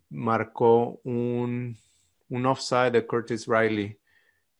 marcó 0.09 1.01
un, 1.03 1.75
un 2.29 2.45
offside 2.45 2.91
de 2.91 3.07
Curtis 3.07 3.47
Riley 3.47 3.99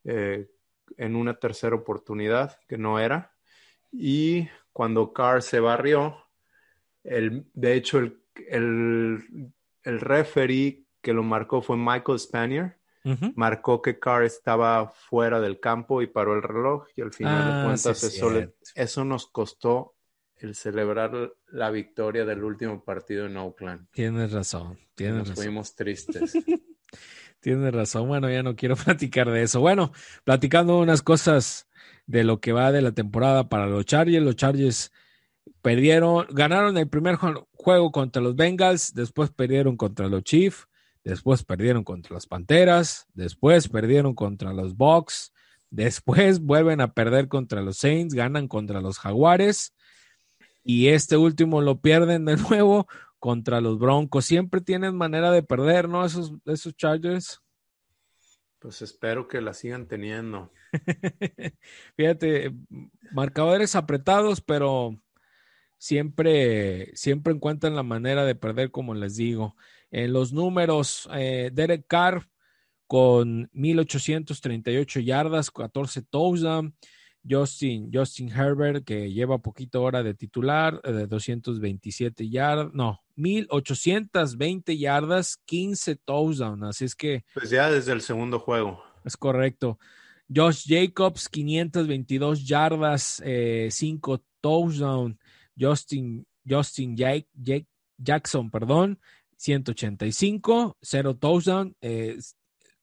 eh, 0.04 0.50
en 0.98 1.16
una 1.16 1.36
tercera 1.36 1.76
oportunidad 1.76 2.60
que 2.68 2.78
no 2.78 3.00
era. 3.00 3.34
Y 3.92 4.48
cuando 4.74 5.14
Carr 5.14 5.44
se 5.44 5.60
barrió, 5.60 6.18
el, 7.04 7.46
de 7.54 7.76
hecho, 7.76 8.00
el, 8.00 8.22
el, 8.48 9.52
el 9.84 10.00
referee 10.00 10.86
que 11.02 11.14
lo 11.14 11.24
marcó 11.24 11.62
fue 11.62 11.78
Michael 11.78 12.20
Spanier 12.20 12.78
marcó 13.36 13.82
que 13.82 13.98
Carr 13.98 14.24
estaba 14.26 14.88
fuera 14.88 15.40
del 15.42 15.60
campo 15.60 16.04
y 16.04 16.08
paró 16.08 16.36
el 16.36 16.44
reloj 16.44 16.86
y 16.96 17.02
al 17.02 17.12
final 17.12 17.42
Ah, 17.42 17.58
de 17.58 17.64
cuentas 17.66 17.98
sí, 17.98 18.06
eso, 18.16 18.30
le- 18.30 18.54
eso 18.76 19.04
nos 19.04 19.26
costó 19.26 19.96
el 20.36 20.54
celebrar 20.54 21.34
la 21.48 21.72
victoria 21.72 22.26
del 22.26 22.44
último 22.44 22.84
partido 22.84 23.26
en 23.26 23.38
Oakland. 23.38 23.88
Tienes 23.92 24.32
razón, 24.32 24.78
tienes 24.94 25.18
Nos 25.18 25.30
razón. 25.30 25.44
fuimos 25.44 25.76
tristes. 25.76 26.34
Tienes 27.40 27.74
razón. 27.74 28.08
Bueno, 28.08 28.30
ya 28.30 28.44
no 28.44 28.56
quiero 28.56 28.76
platicar 28.86 29.30
de 29.32 29.44
eso. 29.44 29.60
Bueno, 29.62 29.92
platicando 30.24 30.78
unas 30.80 31.02
cosas 31.02 31.68
de 32.06 32.24
lo 32.24 32.40
que 32.40 32.52
va 32.52 32.72
de 32.72 32.82
la 32.84 32.92
temporada 32.92 33.50
para 33.50 33.66
los 33.66 33.86
Chargers. 33.86 34.24
Los 34.24 34.36
Chargers 34.36 34.92
perdieron, 35.62 36.28
ganaron 36.30 36.78
el 36.78 36.88
primer 36.88 37.16
ju- 37.16 37.48
juego 37.54 37.92
contra 37.92 38.22
los 38.22 38.36
Bengals, 38.36 38.94
después 38.94 39.32
perdieron 39.32 39.76
contra 39.78 40.08
los 40.08 40.24
Chiefs, 40.24 40.68
después 41.04 41.44
perdieron 41.44 41.84
contra 41.84 42.14
las 42.14 42.28
Panteras, 42.28 43.08
después 43.14 43.68
perdieron 43.68 44.16
contra 44.16 44.54
los 44.54 44.76
Bucks, 44.76 45.34
después 45.70 46.40
vuelven 46.42 46.82
a 46.82 46.94
perder 46.94 47.28
contra 47.28 47.62
los 47.62 47.78
Saints, 47.78 48.14
ganan 48.14 48.48
contra 48.48 48.82
los 48.82 49.00
Jaguares 49.00 49.74
y 50.64 50.90
este 50.90 51.18
último 51.18 51.62
lo 51.62 51.80
pierden 51.80 52.26
de 52.26 52.38
nuevo 52.50 52.88
contra 53.20 53.62
los 53.62 53.80
Broncos. 53.80 54.26
Siempre 54.26 54.62
tienen 54.62 54.96
manera 54.96 55.32
de 55.32 55.44
perder, 55.44 55.90
¿no? 55.90 56.06
Esos, 56.06 56.34
esos 56.46 56.76
Chargers. 56.76 57.42
Pues 58.60 58.82
espero 58.82 59.28
que 59.28 59.42
la 59.42 59.54
sigan 59.54 59.88
teniendo. 59.88 60.52
Fíjate, 61.98 62.54
marcadores 63.12 63.76
apretados, 63.76 64.42
pero 64.42 65.02
siempre, 65.80 66.96
siempre 66.96 67.34
encuentran 67.34 67.76
la 67.76 67.84
manera 67.84 68.24
de 68.24 68.36
perder, 68.36 68.70
como 68.70 68.94
les 68.94 69.16
digo. 69.16 69.56
En 69.92 70.14
los 70.14 70.32
números, 70.34 71.08
eh, 71.14 71.52
Derek 71.54 71.86
Carr 71.88 72.26
con 72.88 73.50
1838 73.54 75.00
yardas, 75.02 75.52
14 75.52 76.02
touchdowns. 76.04 76.74
Justin, 77.30 77.92
Justin 77.94 78.30
Herbert, 78.30 78.84
que 78.84 79.12
lleva 79.14 79.38
poquito 79.38 79.84
hora 79.84 80.02
de 80.02 80.16
titular, 80.16 80.82
eh, 80.84 80.92
de 80.92 81.06
227 81.06 82.28
yardas, 82.28 82.74
no, 82.74 83.00
1820 83.16 84.78
yardas, 84.78 85.38
15 85.46 85.96
touchdowns. 85.98 86.64
Así 86.64 86.86
es 86.86 86.96
que 86.96 87.24
Pues 87.34 87.50
ya 87.52 87.70
desde 87.70 87.92
el 87.92 88.02
segundo 88.02 88.40
juego. 88.40 88.82
es 89.06 89.16
correcto. 89.18 89.78
Josh 90.34 90.66
Jacobs, 90.68 91.28
522 91.30 92.46
yardas, 92.48 93.22
5 93.70 94.24
touchdowns. 94.42 95.18
Justin, 95.60 96.26
Justin 96.48 96.96
Ja- 96.98 97.24
Ja- 97.44 97.66
Jackson, 97.98 98.50
perdón, 98.50 99.00
185, 99.42 100.78
0 100.82 101.18
touchdown. 101.18 101.76
Eh, 101.82 102.20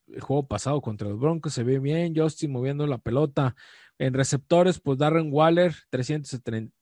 el 0.09 0.21
juego 0.21 0.49
pasado 0.49 0.81
contra 0.81 1.09
los 1.09 1.21
Broncos 1.21 1.55
se 1.55 1.63
ve 1.63 1.79
bien. 1.79 2.15
Justin 2.17 2.51
moviendo 2.51 2.87
la 2.87 2.99
pelota. 2.99 3.55
En 3.99 4.13
receptores, 4.13 4.81
pues 4.81 4.99
Darren 4.99 5.29
Waller, 5.33 5.75
370 5.91 6.75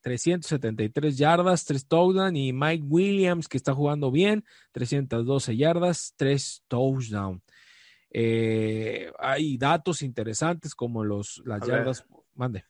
373 0.00 1.18
yardas, 1.18 1.66
3 1.66 1.86
touchdowns. 1.86 2.38
Y 2.38 2.54
Mike 2.54 2.84
Williams, 2.88 3.48
que 3.48 3.58
está 3.58 3.74
jugando 3.74 4.10
bien, 4.10 4.44
312 4.72 5.56
yardas, 5.58 6.14
3 6.16 6.64
touchdowns. 6.66 7.42
Eh, 8.10 9.12
hay 9.18 9.58
datos 9.58 10.00
interesantes 10.00 10.74
como 10.74 11.04
los, 11.04 11.42
las 11.44 11.60
A 11.60 11.66
ver. 11.66 11.74
yardas. 11.76 12.06
Mande. 12.34 12.64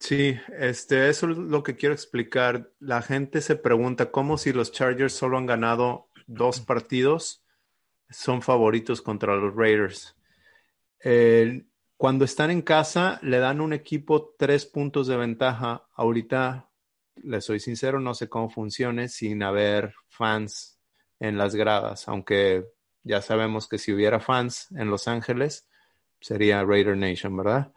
Sí, 0.00 0.34
este, 0.58 1.10
eso 1.10 1.30
es 1.30 1.36
lo 1.36 1.62
que 1.62 1.76
quiero 1.76 1.94
explicar. 1.94 2.72
La 2.80 3.02
gente 3.02 3.40
se 3.42 3.54
pregunta 3.54 4.10
cómo 4.10 4.38
si 4.38 4.52
los 4.52 4.72
Chargers 4.72 5.12
solo 5.12 5.36
han 5.36 5.46
ganado 5.46 6.08
dos 6.26 6.60
partidos, 6.60 7.44
son 8.08 8.42
favoritos 8.42 9.02
contra 9.02 9.36
los 9.36 9.54
Raiders. 9.54 10.16
Cuando 11.96 12.24
están 12.24 12.50
en 12.50 12.62
casa, 12.62 13.18
le 13.22 13.40
dan 13.40 13.60
un 13.60 13.74
equipo 13.74 14.34
tres 14.38 14.64
puntos 14.64 15.06
de 15.06 15.18
ventaja. 15.18 15.86
Ahorita, 15.92 16.70
les 17.16 17.44
soy 17.44 17.60
sincero, 17.60 18.00
no 18.00 18.14
sé 18.14 18.26
cómo 18.26 18.48
funcione 18.48 19.08
sin 19.08 19.42
haber 19.42 19.94
fans 20.08 20.80
en 21.18 21.36
las 21.36 21.54
gradas, 21.54 22.08
aunque 22.08 22.64
ya 23.02 23.20
sabemos 23.20 23.68
que 23.68 23.76
si 23.76 23.92
hubiera 23.92 24.18
fans 24.18 24.68
en 24.74 24.88
Los 24.88 25.08
Ángeles, 25.08 25.68
sería 26.20 26.64
Raider 26.64 26.96
Nation, 26.96 27.36
¿verdad? 27.36 27.70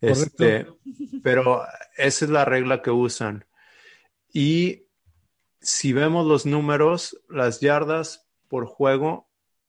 Este, 0.00 0.66
pero 1.22 1.62
esa 1.96 2.24
es 2.24 2.30
la 2.30 2.44
regla 2.44 2.82
que 2.82 2.90
usan. 2.90 3.44
Y 4.32 4.86
si 5.60 5.92
vemos 5.92 6.26
los 6.26 6.46
números, 6.46 7.20
las 7.28 7.60
yardas 7.60 8.26
por 8.48 8.66
juego, 8.66 9.28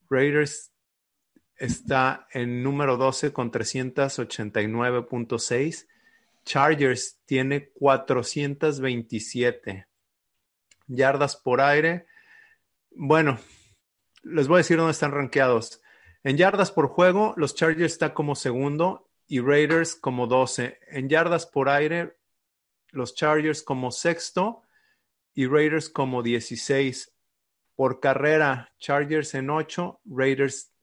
Raiders 0.09 0.71
está 1.57 2.27
en 2.31 2.63
número 2.63 2.97
12 2.97 3.31
con 3.33 3.51
389.6. 3.51 5.87
Chargers 6.45 7.19
tiene 7.25 7.69
427 7.69 9.87
yardas 10.87 11.35
por 11.35 11.59
aire. 11.61 12.07
Bueno, 12.91 13.39
les 14.23 14.47
voy 14.47 14.55
a 14.55 14.59
decir 14.59 14.77
dónde 14.77 14.91
están 14.91 15.11
rankeados. 15.11 15.81
En 16.23 16.37
yardas 16.37 16.71
por 16.71 16.87
juego, 16.87 17.33
los 17.37 17.55
Chargers 17.55 17.93
está 17.93 18.13
como 18.13 18.35
segundo 18.35 19.08
y 19.29 19.39
Raiders 19.39 19.95
como 19.95 20.27
12. 20.27 20.79
En 20.87 21.07
yardas 21.07 21.45
por 21.45 21.69
aire, 21.69 22.17
los 22.89 23.13
Chargers 23.13 23.61
como 23.61 23.91
sexto 23.91 24.63
y 25.35 25.45
Raiders 25.45 25.87
como 25.87 26.23
16. 26.23 27.13
Por 27.75 27.99
carrera, 28.01 28.73
Chargers 28.79 29.35
en 29.35 29.51
8, 29.51 30.01
Raiders 30.05 30.73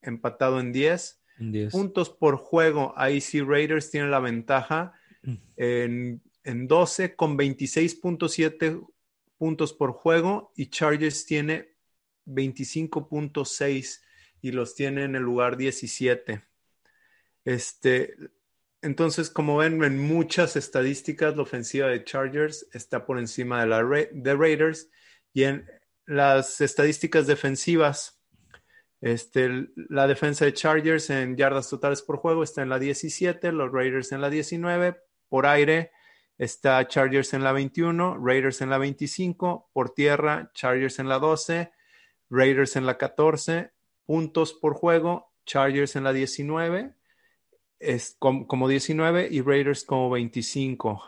empatado 0.00 0.58
en 0.58 0.72
10. 0.72 1.22
Un 1.38 1.52
10. 1.52 1.72
Puntos 1.72 2.08
por 2.08 2.36
juego, 2.36 2.94
ahí 2.96 3.20
sí 3.20 3.42
Raiders 3.42 3.90
tiene 3.90 4.08
la 4.08 4.20
ventaja 4.20 4.94
en, 5.56 6.22
en 6.44 6.66
12 6.66 7.14
con 7.14 7.36
26.7 7.36 8.86
puntos 9.36 9.74
por 9.74 9.92
juego 9.92 10.50
y 10.56 10.70
Chargers 10.70 11.26
tiene 11.26 11.76
25.6 12.26 14.00
y 14.40 14.50
los 14.50 14.74
tiene 14.74 15.04
en 15.04 15.14
el 15.14 15.22
lugar 15.22 15.58
17. 15.58 16.42
Este, 17.44 18.16
entonces, 18.82 19.30
como 19.30 19.56
ven, 19.58 19.82
en 19.84 19.98
muchas 19.98 20.56
estadísticas, 20.56 21.36
la 21.36 21.42
ofensiva 21.42 21.88
de 21.88 22.04
Chargers 22.04 22.68
está 22.72 23.04
por 23.06 23.18
encima 23.18 23.60
de 23.60 23.66
la 23.68 23.82
de 23.82 24.34
Raiders 24.34 24.90
y 25.32 25.44
en 25.44 25.66
las 26.06 26.60
estadísticas 26.60 27.26
defensivas, 27.26 28.18
Este, 29.00 29.70
la 29.74 30.06
defensa 30.06 30.44
de 30.44 30.52
Chargers 30.54 31.10
en 31.10 31.36
yardas 31.36 31.68
totales 31.68 32.02
por 32.02 32.18
juego 32.18 32.44
está 32.44 32.62
en 32.62 32.68
la 32.68 32.78
17, 32.78 33.50
los 33.50 33.72
Raiders 33.72 34.12
en 34.12 34.20
la 34.20 34.30
19. 34.30 34.96
Por 35.28 35.46
aire 35.46 35.90
está 36.38 36.86
Chargers 36.86 37.34
en 37.34 37.42
la 37.42 37.50
21, 37.52 38.18
Raiders 38.24 38.60
en 38.60 38.70
la 38.70 38.78
25. 38.78 39.70
Por 39.72 39.90
tierra, 39.90 40.52
Chargers 40.54 41.00
en 41.00 41.08
la 41.08 41.18
12, 41.18 41.72
Raiders 42.30 42.76
en 42.76 42.86
la 42.86 42.96
14. 42.96 43.72
Puntos 44.06 44.52
por 44.52 44.74
juego, 44.74 45.32
Chargers 45.46 45.96
en 45.96 46.04
la 46.04 46.12
19, 46.12 46.94
es 47.82 48.16
como, 48.18 48.46
como 48.46 48.68
19 48.68 49.28
y 49.30 49.40
Raiders 49.40 49.84
como 49.84 50.08
25. 50.10 51.02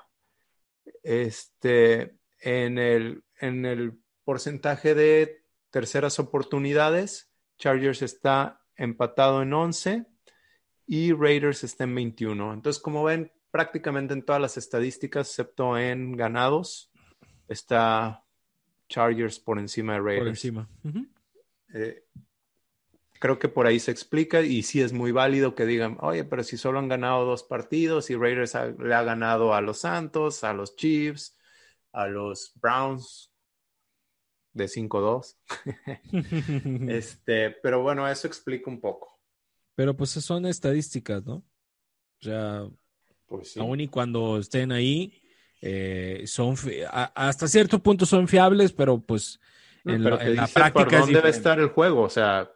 Este, 1.03 2.17
en 2.41 2.79
el, 2.79 3.25
en 3.41 3.65
el 3.65 3.99
porcentaje 4.25 4.95
de 4.95 5.45
terceras 5.71 6.19
oportunidades, 6.19 7.31
Chargers 7.59 8.03
está 8.03 8.61
empatado 8.77 9.43
en 9.43 9.53
11 9.53 10.07
y 10.87 11.13
Raiders 11.13 11.65
está 11.65 11.85
en 11.85 11.95
21. 11.95 12.53
Entonces, 12.53 12.83
como 12.83 13.05
ven, 13.05 13.33
prácticamente 13.51 14.13
en 14.15 14.25
todas 14.25 14.43
las 14.43 14.57
estadísticas, 14.57 15.29
excepto 15.29 15.79
en 15.79 16.17
ganados, 16.17 16.91
está 17.47 18.25
Chargers 18.89 19.39
por 19.39 19.59
encima 19.59 19.95
de 19.95 20.01
Raiders. 20.01 20.21
Por 20.21 20.29
encima. 20.29 20.69
eh, 21.73 22.05
creo 23.25 23.39
que 23.39 23.49
por 23.49 23.67
ahí 23.67 23.81
se 23.81 23.91
explica 23.91 24.43
y 24.43 24.63
sí 24.63 24.83
es 24.83 24.93
muy 24.93 25.11
válido 25.11 25.55
que 25.55 25.65
digan, 25.65 25.97
oye, 26.03 26.25
pero 26.25 26.43
si 26.43 26.59
solo 26.59 26.79
han 26.79 26.89
ganado 26.89 27.25
dos 27.25 27.43
partidos 27.43 28.11
y 28.11 28.17
Raiders 28.17 28.55
ha, 28.55 28.67
le 28.67 28.95
ha 28.95 29.03
ganado 29.03 29.55
a 29.55 29.63
los 29.63 29.79
Santos, 29.79 30.45
a 30.45 30.53
los 30.53 30.77
Chiefs, 30.77 31.35
a 31.93 32.07
los 32.07 32.53
Browns, 32.57 33.33
de 34.53 34.67
5-2. 34.67 35.37
este, 36.93 37.53
pero 37.63 37.81
bueno, 37.81 38.07
eso 38.07 38.27
explica 38.27 38.71
un 38.71 38.79
poco. 38.79 39.19
Pero 39.75 39.97
pues 39.97 40.11
son 40.11 40.45
estadísticas, 40.45 41.25
¿no? 41.25 41.37
O 41.37 42.25
sea, 42.25 42.69
pues 43.25 43.53
sí. 43.53 43.59
aún 43.59 43.81
y 43.81 43.89
cuando 43.89 44.37
estén 44.37 44.71
ahí, 44.71 45.23
eh, 45.63 46.25
son 46.27 46.57
a, 46.91 47.05
hasta 47.15 47.49
cierto 47.49 47.79
punto 47.79 48.05
son 48.05 48.29
fiables, 48.29 48.75
pero 48.75 49.01
pues 49.01 49.41
en, 49.87 50.03
pero 50.03 50.17
la, 50.19 50.25
en 50.27 50.37
la, 50.37 50.47
práctica 50.47 50.91
por 50.91 51.01
dónde 51.01 51.15
debe 51.15 51.31
estar 51.31 51.59
el 51.59 51.69
juego. 51.69 52.03
O 52.03 52.11
sea, 52.11 52.54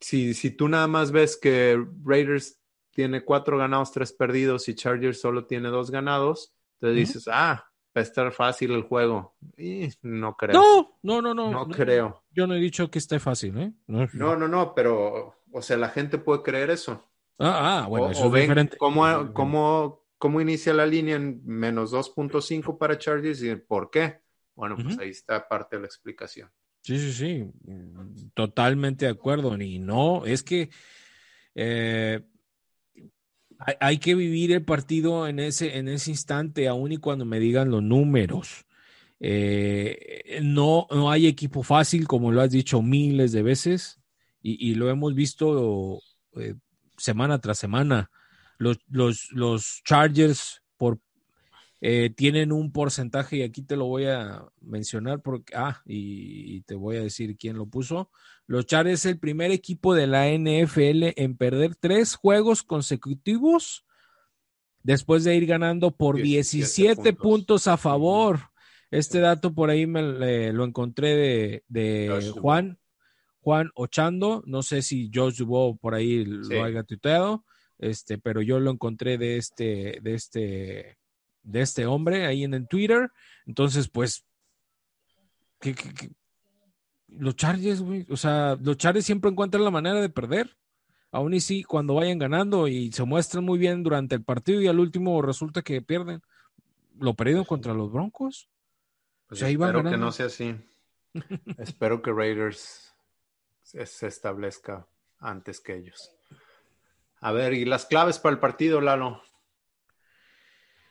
si, 0.00 0.34
si 0.34 0.50
tú 0.50 0.68
nada 0.68 0.86
más 0.86 1.10
ves 1.12 1.36
que 1.36 1.82
Raiders 2.04 2.60
tiene 2.90 3.24
cuatro 3.24 3.58
ganados, 3.58 3.92
tres 3.92 4.12
perdidos 4.12 4.68
y 4.68 4.74
Chargers 4.74 5.20
solo 5.20 5.46
tiene 5.46 5.68
dos 5.68 5.90
ganados, 5.90 6.54
entonces 6.80 6.94
uh 6.94 6.96
-huh. 6.96 7.06
dices, 7.06 7.28
ah, 7.30 7.70
va 7.96 8.00
a 8.00 8.02
estar 8.02 8.32
fácil 8.32 8.72
el 8.72 8.82
juego. 8.82 9.36
Y 9.56 9.88
no 10.02 10.36
creo. 10.36 10.54
No, 10.54 10.90
no, 11.02 11.22
no, 11.22 11.34
no. 11.34 11.50
No, 11.50 11.68
creo. 11.68 12.24
Yo 12.30 12.46
no 12.46 12.54
he 12.54 12.58
dicho 12.58 12.90
que 12.90 12.98
esté 12.98 13.18
fácil, 13.18 13.58
¿eh? 13.58 13.72
No, 13.86 14.06
no, 14.12 14.36
no, 14.36 14.48
no 14.48 14.74
pero, 14.74 15.34
o 15.50 15.62
sea, 15.62 15.76
la 15.76 15.88
gente 15.88 16.18
puede 16.18 16.42
creer 16.42 16.70
eso. 16.70 17.10
Ah, 17.38 17.82
ah 17.82 17.86
bueno, 17.88 18.06
o, 18.06 18.10
eso 18.10 18.26
o 18.26 18.36
es 18.36 18.42
diferente. 18.42 18.76
Cómo, 18.76 19.32
cómo, 19.32 20.06
cómo 20.18 20.40
inicia 20.40 20.72
la 20.72 20.86
línea 20.86 21.16
en 21.16 21.42
menos 21.44 21.92
2.5 21.92 22.78
para 22.78 22.98
Chargers 22.98 23.42
y 23.42 23.54
por 23.56 23.90
qué. 23.90 24.20
Bueno, 24.54 24.74
pues 24.76 24.86
uh 24.86 24.90
-huh. 24.98 25.02
ahí 25.02 25.10
está 25.10 25.46
parte 25.46 25.76
de 25.76 25.82
la 25.82 25.86
explicación. 25.86 26.50
Sí, 26.86 27.00
sí, 27.00 27.12
sí. 27.12 27.50
Totalmente 28.34 29.06
de 29.06 29.10
acuerdo. 29.10 29.60
Y 29.60 29.80
no, 29.80 30.24
es 30.24 30.44
que 30.44 30.70
eh, 31.56 32.20
hay, 33.58 33.74
hay, 33.80 33.98
que 33.98 34.14
vivir 34.14 34.52
el 34.52 34.64
partido 34.64 35.26
en 35.26 35.40
ese, 35.40 35.78
en 35.78 35.88
ese 35.88 36.12
instante, 36.12 36.68
aun 36.68 36.92
y 36.92 36.98
cuando 36.98 37.24
me 37.24 37.40
digan 37.40 37.72
los 37.72 37.82
números. 37.82 38.66
Eh, 39.18 40.38
no, 40.44 40.86
no 40.90 41.10
hay 41.10 41.26
equipo 41.26 41.64
fácil, 41.64 42.06
como 42.06 42.30
lo 42.30 42.40
has 42.40 42.52
dicho 42.52 42.80
miles 42.82 43.32
de 43.32 43.42
veces, 43.42 44.00
y, 44.40 44.70
y 44.70 44.76
lo 44.76 44.88
hemos 44.88 45.12
visto 45.12 46.00
eh, 46.36 46.54
semana 46.96 47.40
tras 47.40 47.58
semana. 47.58 48.12
Los, 48.58 48.78
los, 48.86 49.32
los 49.32 49.82
Chargers 49.84 50.62
por, 50.76 51.00
eh, 51.80 52.10
tienen 52.10 52.52
un 52.52 52.72
porcentaje, 52.72 53.38
y 53.38 53.42
aquí 53.42 53.62
te 53.62 53.76
lo 53.76 53.86
voy 53.86 54.06
a 54.06 54.44
mencionar, 54.60 55.20
porque, 55.20 55.54
ah, 55.56 55.82
y, 55.84 56.56
y, 56.56 56.60
te 56.62 56.74
voy 56.74 56.96
a 56.96 57.02
decir 57.02 57.36
quién 57.36 57.56
lo 57.56 57.66
puso. 57.66 58.10
Los 58.46 58.66
Chargers 58.66 59.00
es 59.00 59.12
el 59.12 59.18
primer 59.18 59.50
equipo 59.50 59.94
de 59.94 60.06
la 60.06 60.28
NFL 60.28 61.20
en 61.20 61.36
perder 61.36 61.74
tres 61.74 62.14
juegos 62.14 62.62
consecutivos 62.62 63.84
después 64.86 65.24
de 65.24 65.34
ir 65.34 65.46
ganando 65.46 65.90
por 65.90 66.16
17, 66.16 66.58
17 66.58 67.12
puntos. 67.12 67.22
puntos. 67.22 67.66
a 67.66 67.76
favor. 67.76 68.40
Este 68.92 69.18
dato 69.18 69.52
por 69.52 69.68
ahí 69.68 69.84
me 69.84 70.00
eh, 70.00 70.52
lo 70.52 70.64
encontré 70.64 71.16
de, 71.16 71.64
de 71.66 72.32
Juan, 72.40 72.78
Juan 73.40 73.70
Ochando. 73.74 74.44
No 74.46 74.62
sé 74.62 74.82
si 74.82 75.10
Josh 75.12 75.38
Dubois 75.38 75.76
por 75.80 75.94
ahí 75.94 76.24
sí. 76.24 76.54
lo 76.54 76.62
haya 76.62 76.84
tuiteado, 76.84 77.44
este, 77.78 78.18
pero 78.18 78.42
yo 78.42 78.60
lo 78.60 78.70
encontré 78.70 79.18
de 79.18 79.38
este, 79.38 79.98
de 80.02 80.14
este, 80.14 80.98
de 81.46 81.62
este 81.62 81.86
hombre 81.86 82.26
ahí 82.26 82.44
en 82.44 82.54
el 82.54 82.68
Twitter. 82.68 83.10
Entonces, 83.46 83.88
pues, 83.88 84.26
¿qué, 85.60 85.74
qué, 85.74 85.94
qué? 85.94 86.10
los 87.08 87.36
Chargers, 87.36 87.80
güey, 87.80 88.06
o 88.10 88.16
sea, 88.16 88.56
los 88.60 88.76
Chargers 88.76 89.06
siempre 89.06 89.30
encuentran 89.30 89.64
la 89.64 89.70
manera 89.70 90.00
de 90.00 90.08
perder. 90.08 90.56
Aún 91.12 91.34
y 91.34 91.40
sí, 91.40 91.62
cuando 91.62 91.94
vayan 91.94 92.18
ganando 92.18 92.68
y 92.68 92.92
se 92.92 93.04
muestran 93.04 93.44
muy 93.44 93.58
bien 93.58 93.82
durante 93.82 94.14
el 94.16 94.24
partido 94.24 94.60
y 94.60 94.66
al 94.66 94.80
último 94.80 95.22
resulta 95.22 95.62
que 95.62 95.80
pierden. 95.80 96.20
Lo 96.98 97.14
perdido 97.14 97.44
contra 97.44 97.74
los 97.74 97.92
Broncos. 97.92 98.48
Pues 99.28 99.40
o 99.40 99.44
sea, 99.44 99.50
espero 99.50 99.82
que 99.82 99.96
no 99.96 100.12
sea 100.12 100.26
así. 100.26 100.56
espero 101.58 102.02
que 102.02 102.12
Raiders 102.12 102.94
se, 103.62 103.84
se, 103.86 104.06
establezca 104.06 104.86
antes 105.18 105.60
que 105.60 105.76
ellos. 105.76 106.12
A 107.20 107.32
ver, 107.32 107.54
y 107.54 107.64
las 107.64 107.86
claves 107.86 108.18
para 108.18 108.34
el 108.34 108.40
partido, 108.40 108.80
Lalo. 108.80 109.22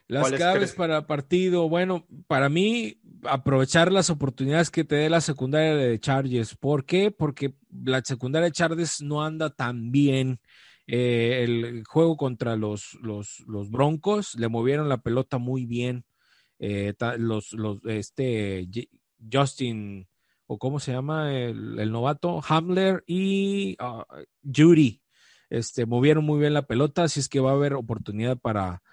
Las 0.07 0.31
claves 0.31 0.73
para 0.73 0.99
el 0.99 1.05
partido, 1.05 1.67
bueno, 1.67 2.05
para 2.27 2.47
mí 2.47 2.99
aprovechar 3.23 3.91
las 3.91 4.11
oportunidades 4.11 4.69
que 4.69 4.83
te 4.83 4.95
dé 4.95 5.09
la 5.09 5.21
secundaria 5.21 5.75
de 5.75 5.99
Chargers. 5.99 6.55
¿Por 6.55 6.85
qué? 6.85 7.09
Porque 7.09 7.55
la 7.71 8.01
secundaria 8.03 8.45
de 8.45 8.51
Chargers 8.51 9.01
no 9.01 9.23
anda 9.23 9.49
tan 9.49 9.91
bien. 9.91 10.39
Eh, 10.87 11.43
el 11.43 11.83
juego 11.87 12.15
contra 12.15 12.55
los, 12.55 12.93
los, 13.01 13.39
los, 13.47 13.71
Broncos 13.71 14.35
le 14.35 14.47
movieron 14.47 14.89
la 14.89 15.01
pelota 15.01 15.39
muy 15.39 15.65
bien. 15.65 16.05
Eh, 16.59 16.93
los, 17.17 17.53
los, 17.53 17.79
este, 17.85 18.67
Justin, 19.31 20.07
o 20.45 20.59
cómo 20.59 20.79
se 20.79 20.91
llama 20.91 21.33
el, 21.35 21.79
el 21.79 21.91
novato, 21.91 22.41
Hamler 22.47 23.03
y 23.07 23.75
uh, 23.81 24.03
Judy, 24.43 25.01
este, 25.49 25.85
movieron 25.87 26.23
muy 26.23 26.39
bien 26.39 26.53
la 26.53 26.67
pelota, 26.67 27.03
así 27.03 27.19
es 27.19 27.29
que 27.29 27.39
va 27.39 27.51
a 27.51 27.55
haber 27.55 27.73
oportunidad 27.73 28.37
para, 28.37 28.83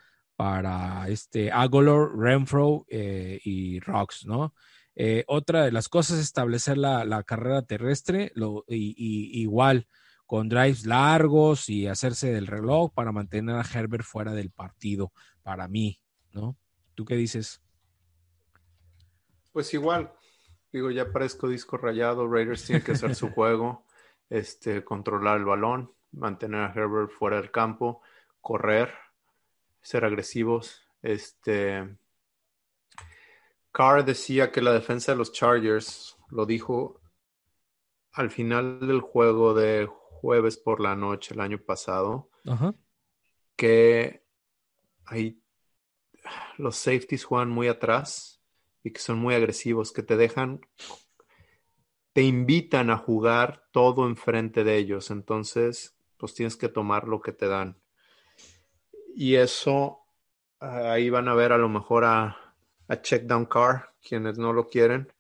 para 0.43 1.07
este 1.07 1.53
Agolor, 1.53 2.19
Renfro 2.19 2.85
eh, 2.89 3.39
y 3.45 3.79
Rocks, 3.79 4.27
¿no? 4.27 4.55
Eh, 4.97 5.23
otra 5.29 5.63
de 5.65 5.71
las 5.71 5.89
cosas 5.89 6.19
es 6.19 6.25
establecer 6.25 6.79
la, 6.79 7.05
la 7.05 7.23
carrera 7.23 7.63
terrestre, 7.63 8.33
lo, 8.35 8.65
y, 8.67 8.93
y, 8.99 9.41
igual 9.41 9.87
con 10.27 10.49
drives 10.49 10.85
largos 10.85 11.69
y 11.69 11.87
hacerse 11.87 12.33
del 12.33 12.49
reloj 12.49 12.93
para 12.93 13.13
mantener 13.13 13.55
a 13.55 13.63
Herbert 13.63 14.03
fuera 14.03 14.33
del 14.33 14.51
partido, 14.51 15.13
para 15.45 15.69
mí, 15.69 16.01
¿no? 16.33 16.57
¿Tú 16.97 17.05
qué 17.05 17.15
dices? 17.15 17.63
Pues 19.53 19.73
igual, 19.75 20.13
digo, 20.73 20.91
ya 20.91 21.13
parezco 21.13 21.47
disco 21.47 21.77
rayado, 21.77 22.27
Raiders 22.27 22.65
tiene 22.65 22.83
que 22.83 22.93
hacer 22.93 23.15
su 23.15 23.31
juego, 23.33 23.87
este, 24.29 24.83
controlar 24.83 25.39
el 25.39 25.45
balón, 25.45 25.93
mantener 26.11 26.63
a 26.63 26.73
Herbert 26.75 27.13
fuera 27.13 27.37
del 27.37 27.53
campo, 27.53 28.03
correr, 28.41 28.93
ser 29.83 30.05
agresivos. 30.05 30.83
Este 31.03 31.97
Carr 33.73 34.05
decía 34.05 34.53
que 34.53 34.61
la 34.61 34.73
defensa 34.73 35.13
de 35.13 35.19
los 35.19 35.33
Chargers 35.33 36.17
lo 36.31 36.47
dijo 36.47 37.01
al 38.13 38.31
final 38.31 38.87
del 38.87 39.01
juego 39.01 39.55
de 39.55 39.87
jueves 39.87 40.59
por 40.59 40.81
la 40.81 40.95
noche 40.95 41.35
el 41.35 41.41
año 41.41 41.59
pasado, 41.59 42.31
-huh. 42.45 42.77
que 43.57 44.25
ahí 45.07 45.43
los 46.59 46.77
safeties 46.77 47.25
juegan 47.25 47.51
muy 47.51 47.69
atrás 47.69 48.41
y 48.85 48.93
que 48.93 49.01
son 49.01 49.19
muy 49.19 49.35
agresivos, 49.35 49.93
que 49.93 50.03
te 50.03 50.17
dejan, 50.17 50.61
te 52.13 52.23
invitan 52.23 52.91
a 52.91 52.99
jugar 52.99 53.69
todo 53.73 54.07
enfrente 54.07 54.65
de 54.65 54.77
ellos. 54.77 55.11
Entonces, 55.11 55.97
pues 56.19 56.35
tienes 56.35 56.57
que 56.57 56.69
tomar 56.69 57.09
lo 57.09 57.21
que 57.21 57.33
te 57.33 57.49
dan 57.49 57.82
y 59.15 59.37
eso 59.37 60.01
ahí 60.59 61.11
van 61.11 61.29
a 61.29 61.35
ver 61.35 61.53
a 61.53 61.59
lo 61.59 61.69
mejor 61.69 62.05
a, 62.05 62.37
a 62.89 63.03
check 63.03 63.25
down 63.25 63.47
car 63.47 63.95
quienes 64.07 64.39
no 64.39 64.53
lo 64.53 64.69
quieren 64.69 65.13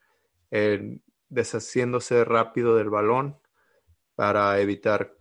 eh, 0.50 0.98
deshaciéndose 1.28 2.24
rápido 2.24 2.76
del 2.76 2.90
balón 2.90 3.38
para 4.14 4.60
evitar 4.60 5.16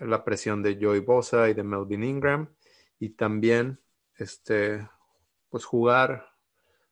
la 0.00 0.24
presión 0.24 0.62
de 0.62 0.78
Joey 0.80 1.00
Bosa 1.00 1.48
y 1.48 1.54
de 1.54 1.62
Melvin 1.62 2.04
Ingram 2.04 2.54
y 2.98 3.10
también 3.10 3.80
este 4.14 4.88
pues 5.48 5.64
jugar 5.64 6.28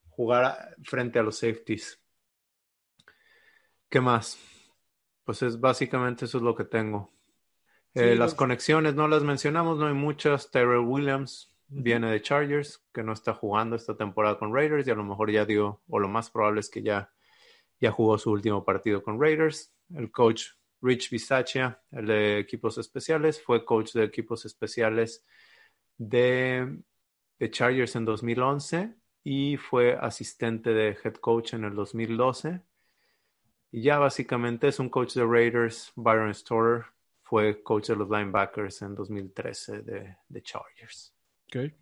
jugar 0.09 0.77
frente 0.85 1.19
a 1.19 1.23
los 1.23 1.39
safeties 1.39 2.01
¿qué 3.89 4.01
más? 4.01 4.39
pues 5.25 5.43
es 5.43 5.59
básicamente 5.59 6.27
eso 6.27 6.39
es 6.39 6.45
lo 6.45 6.55
que 6.55 6.65
tengo. 6.65 7.14
Eh, 7.95 8.17
las 8.17 8.35
conexiones 8.35 8.97
no 8.97 9.07
las 9.07 9.23
mencionamos, 9.23 9.79
no 9.79 9.87
hay 9.87 9.95
muchas. 9.95 10.51
Tyrell 10.51 10.81
Williams 10.81 11.55
viene 11.69 12.11
de 12.11 12.21
Chargers, 12.21 12.85
que 12.93 13.05
no 13.05 13.13
está 13.13 13.35
jugando 13.35 13.77
esta 13.77 13.97
temporada 13.97 14.39
con 14.39 14.53
Raiders 14.53 14.87
y 14.87 14.91
a 14.91 14.97
lo 14.97 15.05
mejor 15.05 15.31
ya 15.31 15.45
dio, 15.45 15.81
o 15.89 15.99
lo 16.01 16.09
más 16.09 16.31
probable 16.31 16.61
es 16.61 16.69
que 16.69 16.83
ya, 16.83 17.13
ya 17.81 17.93
jugó 17.93 18.19
su 18.19 18.33
último 18.33 18.65
partido 18.65 19.03
con 19.03 19.21
Raiders. 19.21 19.73
El 19.95 20.11
coach 20.11 20.47
Rich 20.83 21.11
Bisaccia, 21.11 21.81
el 21.93 22.07
de 22.07 22.39
equipos 22.41 22.79
especiales, 22.79 23.41
fue 23.41 23.65
coach 23.65 23.93
de 23.93 24.05
equipos 24.05 24.45
especiales 24.45 25.25
de, 25.97 26.79
de 27.39 27.51
Chargers 27.51 27.95
en 27.95 28.05
2011 28.05 28.95
y 29.23 29.57
fue 29.57 29.97
asistente 29.97 30.75
de 30.75 30.99
head 31.03 31.15
coach 31.15 31.55
en 31.55 31.65
el 31.65 31.75
2012. 31.75 32.61
Y 33.71 33.83
ya 33.83 33.99
básicamente 33.99 34.69
es 34.69 34.81
un 34.81 34.89
coach 34.89 35.15
de 35.15 35.25
Raiders. 35.25 35.93
Byron 35.97 36.35
Storer 36.35 36.94
fue 37.25 37.63
coach 37.63 37.89
de 37.89 37.97
los 37.97 38.09
linebackers 38.09 38.83
en 38.83 38.95
2013 38.95 39.83
de, 39.83 40.17
de 40.29 40.43
Chargers. 40.43 41.15
Ok. 41.47 41.73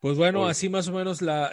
Pues 0.00 0.16
bueno, 0.16 0.46
así 0.46 0.68
más 0.68 0.86
o 0.88 0.92
menos 0.92 1.22
la, 1.22 1.50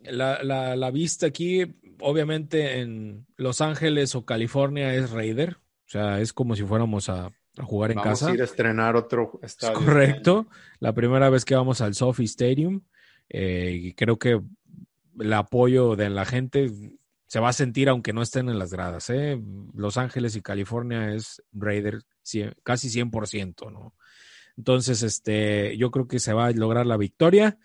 la, 0.00 0.42
la, 0.76 0.90
vista 0.90 1.26
aquí, 1.26 1.64
obviamente 2.00 2.80
en 2.80 3.26
Los 3.36 3.60
Ángeles 3.60 4.14
o 4.16 4.24
California 4.24 4.94
es 4.94 5.10
Raider. 5.10 5.58
O 5.86 5.88
sea, 5.92 6.20
es 6.20 6.32
como 6.32 6.56
si 6.56 6.64
fuéramos 6.64 7.08
a, 7.08 7.30
jugar 7.62 7.92
en 7.92 7.98
casa. 7.98 8.26
Vamos 8.26 8.32
a 8.32 8.34
ir 8.34 8.40
a 8.40 8.44
estrenar 8.44 8.96
otro 8.96 9.38
estadio. 9.42 9.74
correcto. 9.74 10.48
La 10.80 10.92
primera 10.92 11.30
vez 11.30 11.44
que 11.44 11.54
vamos 11.54 11.80
al 11.82 11.94
Sophie 11.94 12.24
Stadium. 12.24 12.80
Eh, 13.28 13.78
y 13.80 13.94
creo 13.94 14.18
que 14.18 14.40
el 15.20 15.32
apoyo 15.32 15.94
de 15.94 16.10
la 16.10 16.24
gente 16.24 16.70
se 17.32 17.40
va 17.40 17.48
a 17.48 17.54
sentir 17.54 17.88
aunque 17.88 18.12
no 18.12 18.20
estén 18.20 18.50
en 18.50 18.58
las 18.58 18.74
gradas. 18.74 19.08
¿eh? 19.08 19.40
Los 19.72 19.96
Ángeles 19.96 20.36
y 20.36 20.42
California 20.42 21.14
es 21.14 21.42
Raider 21.50 22.02
casi 22.62 22.90
100%, 22.90 23.72
¿no? 23.72 23.94
Entonces, 24.58 25.02
este, 25.02 25.74
yo 25.78 25.90
creo 25.90 26.06
que 26.06 26.18
se 26.18 26.34
va 26.34 26.48
a 26.48 26.50
lograr 26.50 26.84
la 26.84 26.98
victoria 26.98 27.56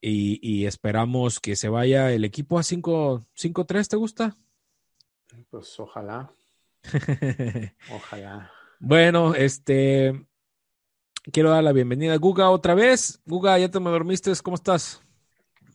y, 0.00 0.64
esperamos 0.64 1.38
que 1.38 1.54
se 1.54 1.68
vaya 1.68 2.10
el 2.12 2.24
equipo 2.24 2.58
a 2.58 2.62
5-3, 2.62 3.88
¿te 3.88 3.96
gusta? 3.96 4.34
Pues 5.50 5.78
ojalá. 5.78 6.32
ojalá. 7.92 8.50
Bueno, 8.78 9.34
este, 9.34 10.24
quiero 11.30 11.50
dar 11.50 11.62
la 11.62 11.72
bienvenida 11.72 12.14
a 12.14 12.16
Guga 12.16 12.48
otra 12.48 12.74
vez. 12.74 13.20
Guga, 13.26 13.58
ya 13.58 13.70
te 13.70 13.80
me 13.80 13.90
dormiste, 13.90 14.32
¿cómo 14.42 14.54
estás? 14.54 15.05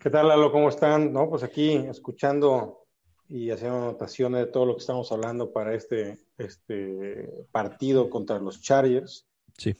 ¿Qué 0.02 0.10
tal, 0.10 0.28
Lalo? 0.28 0.52
¿Cómo 0.52 0.68
están? 0.68 1.14
No, 1.14 1.30
pues 1.30 1.43
aquí 1.43 1.76
escuchando 1.76 2.86
y 3.30 3.52
haciendo 3.52 3.78
anotaciones 3.78 4.45
de 4.45 4.52
todo 4.52 4.66
lo 4.66 4.76
que 4.76 4.82
estamos 4.82 5.12
hablando 5.12 5.54
para 5.54 5.76
este, 5.76 6.18
este 6.38 7.30
partido 7.52 8.10
contra 8.10 8.39
los 8.39 8.62
Chargers. 8.62 9.28
Sí 9.58 9.76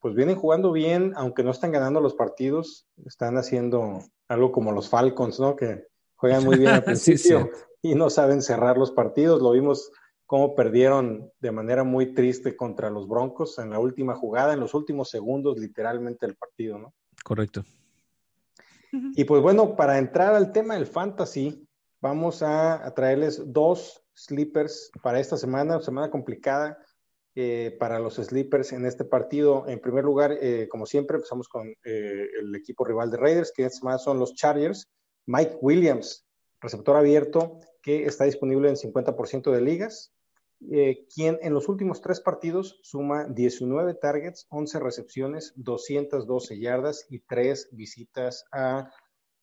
pues 0.00 0.14
vienen 0.14 0.36
jugando 0.36 0.72
bien, 0.72 1.12
aunque 1.16 1.44
no 1.44 1.50
están 1.50 1.70
ganando 1.70 2.00
los 2.00 2.14
partidos, 2.14 2.86
están 3.06 3.36
haciendo 3.36 4.00
algo 4.28 4.50
como 4.50 4.72
los 4.72 4.88
Falcons, 4.88 5.38
¿no? 5.38 5.54
Que 5.54 5.86
juegan 6.16 6.44
muy 6.44 6.58
bien 6.58 6.70
al 6.72 6.84
principio 6.84 7.50
y 7.80 7.94
no 7.94 8.10
saben 8.10 8.42
cerrar 8.42 8.76
los 8.76 8.90
partidos. 8.90 9.40
Lo 9.40 9.52
vimos 9.52 9.92
cómo 10.26 10.54
perdieron 10.56 11.30
de 11.38 11.52
manera 11.52 11.84
muy 11.84 12.12
triste 12.12 12.56
contra 12.56 12.90
los 12.90 13.08
Broncos 13.08 13.58
en 13.58 13.70
la 13.70 13.78
última 13.78 14.16
jugada, 14.16 14.52
en 14.52 14.60
los 14.60 14.74
últimos 14.74 15.10
segundos 15.10 15.58
literalmente 15.58 16.26
del 16.26 16.36
partido, 16.36 16.78
¿no? 16.78 16.92
Correcto. 17.22 17.64
Y 18.92 19.24
pues 19.24 19.42
bueno, 19.42 19.76
para 19.76 19.98
entrar 19.98 20.34
al 20.34 20.52
tema 20.52 20.74
del 20.74 20.86
fantasy, 20.86 21.66
vamos 22.00 22.42
a, 22.42 22.92
traerles 22.94 23.42
dos 23.52 24.02
sleepers 24.14 24.90
para 25.02 25.20
esta 25.20 25.36
semana, 25.36 25.80
semana 25.80 26.10
complicada 26.10 26.78
eh, 27.34 27.76
para 27.78 27.98
los 27.98 28.16
sleepers 28.16 28.72
en 28.72 28.86
este 28.86 29.04
partido. 29.04 29.66
En 29.68 29.80
primer 29.80 30.04
lugar, 30.04 30.36
eh, 30.40 30.68
como 30.68 30.86
siempre, 30.86 31.16
empezamos 31.16 31.48
con 31.48 31.68
eh, 31.84 32.26
el 32.40 32.54
equipo 32.54 32.84
rival 32.84 33.10
de 33.10 33.18
Raiders, 33.18 33.52
que 33.54 33.64
es 33.64 33.82
más 33.82 34.02
son 34.02 34.18
los 34.18 34.34
Chargers. 34.34 34.88
Mike 35.26 35.58
Williams, 35.60 36.26
receptor 36.60 36.96
abierto, 36.96 37.60
que 37.82 38.04
está 38.04 38.24
disponible 38.24 38.68
en 38.68 38.76
50% 38.76 39.52
de 39.52 39.60
ligas, 39.60 40.12
quien 41.14 41.38
en 41.40 41.54
los 41.54 41.68
últimos 41.68 42.00
tres 42.00 42.20
partidos 42.20 42.80
suma 42.82 43.24
19 43.24 43.94
targets, 43.94 44.46
11 44.50 44.78
recepciones, 44.78 45.52
212 45.56 46.58
yardas 46.58 47.06
y 47.08 47.20
3 47.20 47.70
visitas 47.72 48.44
a 48.52 48.90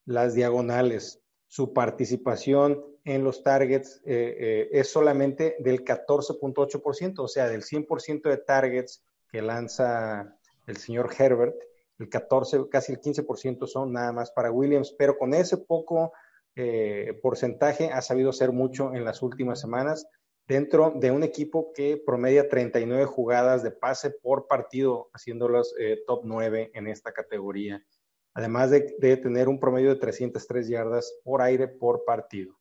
las 0.05 0.34
diagonales. 0.36 1.22
Su 1.47 1.74
participación 1.74 2.84
en 3.03 3.24
los 3.24 3.41
targets 3.41 4.01
eh, 4.05 4.36
eh, 4.38 4.70
es 4.72 4.91
solamente 4.91 5.55
del 5.59 5.86
14.8%, 5.86 7.20
o 7.20 7.28
sea, 7.28 7.47
del 7.47 7.63
100% 7.63 8.30
de 8.30 8.38
targets 8.38 9.03
que 9.30 9.41
lanza 9.41 10.38
el 10.65 10.78
señor 10.78 11.09
Herbert, 11.18 11.55
el 11.99 12.09
14, 12.09 12.68
casi 12.70 12.91
el 12.91 12.99
15% 12.99 13.65
son 13.65 13.93
nada 13.93 14.11
más 14.11 14.32
para 14.32 14.51
Williams, 14.51 14.93
pero 14.97 15.18
con 15.18 15.34
ese 15.34 15.57
poco 15.57 16.11
eh, 16.55 17.18
porcentaje 17.22 17.91
ha 17.91 18.01
sabido 18.01 18.32
hacer 18.32 18.51
mucho 18.51 18.93
en 18.93 19.05
las 19.05 19.22
últimas 19.22 19.59
semanas 19.59 20.05
dentro 20.48 20.93
de 20.95 21.12
un 21.12 21.24
equipo 21.24 21.74
que 21.74 21.98
promedia 21.98 22.48
39 22.48 23.06
jugadas 23.06 23.64
de 23.64 23.72
pase 23.72 24.12
por 24.12 24.48
partido, 24.48 25.10
haciéndolas 25.14 25.74
top 26.06 26.22
9 26.24 26.72
en 26.74 26.88
esta 26.88 27.12
categoría, 27.12 27.84
además 28.34 28.72
de, 28.72 28.95
de 29.00 29.18
tener 29.18 29.50
un 29.50 29.60
promedio 29.60 29.89
de 29.89 30.00
303 30.00 30.68
yardas 30.68 31.20
por 31.24 31.41
aire 31.41 31.68
por 31.68 32.06
partido. 32.06 32.58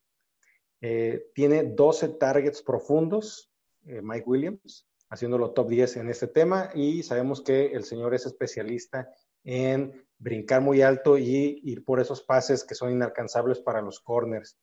Eh, 0.80 1.30
tiene 1.34 1.64
12 1.64 2.10
targets 2.10 2.62
profundos, 2.62 3.50
eh, 3.86 4.00
Mike 4.02 4.24
Williams, 4.26 4.86
haciéndolo 5.08 5.52
top 5.52 5.68
10 5.68 5.96
en 5.96 6.08
este 6.10 6.26
tema 6.26 6.70
y 6.74 7.02
sabemos 7.02 7.40
que 7.40 7.66
el 7.66 7.84
señor 7.84 8.14
es 8.14 8.26
especialista 8.26 9.08
en 9.44 10.06
brincar 10.18 10.60
muy 10.60 10.82
alto 10.82 11.16
y 11.16 11.60
ir 11.64 11.84
por 11.84 12.00
esos 12.00 12.22
pases 12.22 12.64
que 12.64 12.74
son 12.74 12.90
inalcanzables 12.90 13.60
para 13.60 13.80
los 13.80 14.00
corners. 14.00 14.58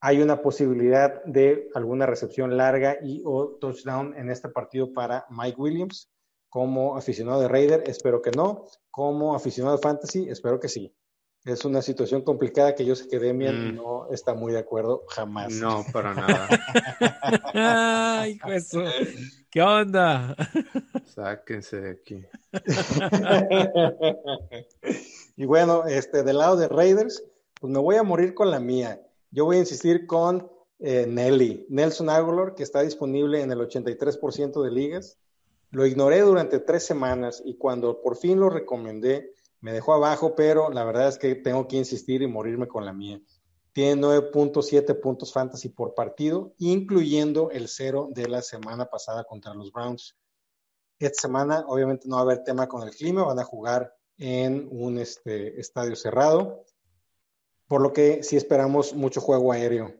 Hay 0.00 0.22
una 0.22 0.42
posibilidad 0.42 1.22
de 1.24 1.68
alguna 1.74 2.06
recepción 2.06 2.56
larga 2.56 2.98
y 3.02 3.22
o 3.24 3.56
touchdown 3.60 4.14
en 4.16 4.30
este 4.30 4.48
partido 4.48 4.92
para 4.92 5.26
Mike 5.30 5.60
Williams. 5.60 6.10
Como 6.48 6.96
aficionado 6.96 7.40
de 7.40 7.48
Raider, 7.48 7.82
espero 7.86 8.22
que 8.22 8.30
no. 8.30 8.66
Como 8.90 9.34
aficionado 9.34 9.76
de 9.76 9.82
Fantasy, 9.82 10.28
espero 10.28 10.60
que 10.60 10.68
sí. 10.68 10.94
Es 11.44 11.64
una 11.64 11.82
situación 11.82 12.22
complicada 12.22 12.74
que 12.74 12.84
yo 12.84 12.94
sé 12.94 13.08
que 13.08 13.18
Demian 13.18 13.72
mm. 13.72 13.76
no 13.76 14.10
está 14.10 14.34
muy 14.34 14.52
de 14.52 14.58
acuerdo 14.58 15.04
jamás. 15.08 15.52
No, 15.54 15.84
para 15.92 16.14
nada. 16.14 16.48
Ay, 17.54 18.38
eso. 18.48 18.82
¿Qué 19.50 19.62
onda? 19.62 20.36
Sáquense 21.06 21.80
de 21.80 21.90
aquí. 21.90 22.24
y 25.36 25.46
bueno, 25.46 25.86
este, 25.86 26.22
del 26.22 26.38
lado 26.38 26.56
de 26.56 26.68
Raiders, 26.68 27.24
pues 27.60 27.72
me 27.72 27.78
voy 27.78 27.96
a 27.96 28.02
morir 28.02 28.34
con 28.34 28.50
la 28.50 28.60
mía. 28.60 29.00
Yo 29.30 29.44
voy 29.44 29.56
a 29.56 29.60
insistir 29.60 30.06
con 30.06 30.50
eh, 30.78 31.06
Nelly, 31.06 31.66
Nelson 31.68 32.08
Aguilar, 32.08 32.54
que 32.54 32.62
está 32.62 32.82
disponible 32.82 33.42
en 33.42 33.50
el 33.50 33.58
83% 33.58 34.62
de 34.62 34.70
ligas. 34.70 35.18
Lo 35.70 35.84
ignoré 35.84 36.20
durante 36.20 36.60
tres 36.60 36.86
semanas 36.86 37.42
y 37.44 37.56
cuando 37.56 38.00
por 38.00 38.16
fin 38.16 38.40
lo 38.40 38.48
recomendé, 38.48 39.32
me 39.60 39.72
dejó 39.72 39.92
abajo, 39.92 40.34
pero 40.34 40.70
la 40.70 40.84
verdad 40.84 41.08
es 41.08 41.18
que 41.18 41.34
tengo 41.34 41.66
que 41.66 41.76
insistir 41.76 42.22
y 42.22 42.26
morirme 42.26 42.68
con 42.68 42.84
la 42.84 42.92
mía. 42.92 43.20
Tiene 43.72 44.00
9.7 44.00 44.98
puntos 45.00 45.32
fantasy 45.32 45.68
por 45.68 45.94
partido, 45.94 46.54
incluyendo 46.58 47.50
el 47.50 47.68
cero 47.68 48.08
de 48.10 48.28
la 48.28 48.40
semana 48.40 48.86
pasada 48.86 49.24
contra 49.24 49.54
los 49.54 49.72
Browns. 49.72 50.16
Esta 50.98 51.22
semana, 51.22 51.64
obviamente, 51.68 52.08
no 52.08 52.16
va 52.16 52.22
a 52.22 52.24
haber 52.24 52.44
tema 52.44 52.66
con 52.66 52.82
el 52.82 52.94
clima, 52.94 53.24
van 53.24 53.38
a 53.38 53.44
jugar 53.44 53.94
en 54.16 54.68
un 54.72 54.98
este, 54.98 55.60
estadio 55.60 55.94
cerrado, 55.94 56.64
por 57.68 57.82
lo 57.82 57.92
que 57.92 58.22
sí 58.22 58.36
esperamos 58.36 58.94
mucho 58.94 59.20
juego 59.20 59.52
aéreo. 59.52 59.94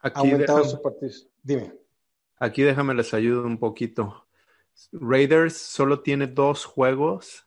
Aquí 0.00 0.18
Aumentado 0.18 0.64
su 0.64 0.82
partido. 0.82 1.12
Dime. 1.42 1.72
Aquí 2.38 2.62
déjame 2.62 2.94
les 2.94 3.14
ayudo 3.14 3.46
un 3.46 3.58
poquito. 3.58 4.26
Raiders 4.90 5.56
solo 5.56 6.00
tiene 6.00 6.26
dos 6.26 6.64
juegos 6.64 7.46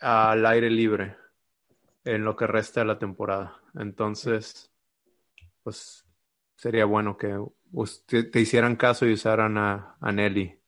al 0.00 0.44
aire 0.46 0.70
libre 0.70 1.16
en 2.04 2.24
lo 2.24 2.34
que 2.34 2.46
resta 2.46 2.80
de 2.80 2.86
la 2.86 2.98
temporada. 2.98 3.60
Entonces, 3.74 4.72
pues 5.62 6.04
sería 6.56 6.84
bueno 6.86 7.16
que 7.16 7.38
te 8.30 8.40
hicieran 8.40 8.76
caso 8.76 9.06
y 9.06 9.12
usaran 9.12 9.58
a, 9.58 9.96
Nelly. 10.00 10.58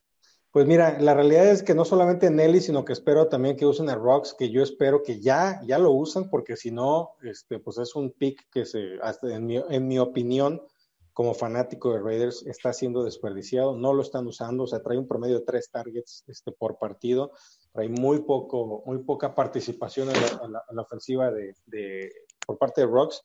Pues 0.52 0.66
mira, 0.66 0.98
la 0.98 1.14
realidad 1.14 1.48
es 1.48 1.62
que 1.62 1.74
no 1.74 1.84
solamente 1.84 2.30
Nelly, 2.30 2.60
sino 2.60 2.84
que 2.84 2.92
espero 2.92 3.28
también 3.28 3.56
que 3.56 3.66
usen 3.66 3.88
a 3.88 3.94
Rocks, 3.94 4.34
que 4.36 4.50
yo 4.50 4.62
espero 4.62 5.02
que 5.02 5.20
ya, 5.20 5.60
ya 5.64 5.78
lo 5.78 5.92
usen, 5.92 6.28
porque 6.28 6.56
si 6.56 6.72
no, 6.72 7.10
este, 7.22 7.60
pues 7.60 7.78
es 7.78 7.94
un 7.94 8.10
pick 8.10 8.50
que 8.50 8.66
se, 8.66 8.98
en 9.22 9.46
mi, 9.46 9.56
en 9.56 9.86
mi 9.86 9.98
opinión, 9.98 10.60
como 11.12 11.34
fanático 11.34 11.92
de 11.92 12.00
Raiders, 12.00 12.44
está 12.46 12.72
siendo 12.72 13.04
desperdiciado, 13.04 13.76
no 13.76 13.92
lo 13.92 14.02
están 14.02 14.26
usando, 14.26 14.64
o 14.64 14.66
sea, 14.66 14.82
trae 14.82 14.98
un 14.98 15.06
promedio 15.06 15.38
de 15.38 15.44
tres 15.44 15.70
targets 15.70 16.24
este, 16.26 16.50
por 16.50 16.78
partido 16.78 17.32
hay 17.74 17.88
muy, 17.88 18.20
poco, 18.22 18.82
muy 18.84 18.98
poca 18.98 19.34
participación 19.34 20.08
en 20.10 20.52
la, 20.52 20.82
ofensiva 20.82 21.30
de, 21.30 22.12
por 22.46 22.58
parte 22.58 22.80
de 22.80 22.86
Rocks. 22.86 23.22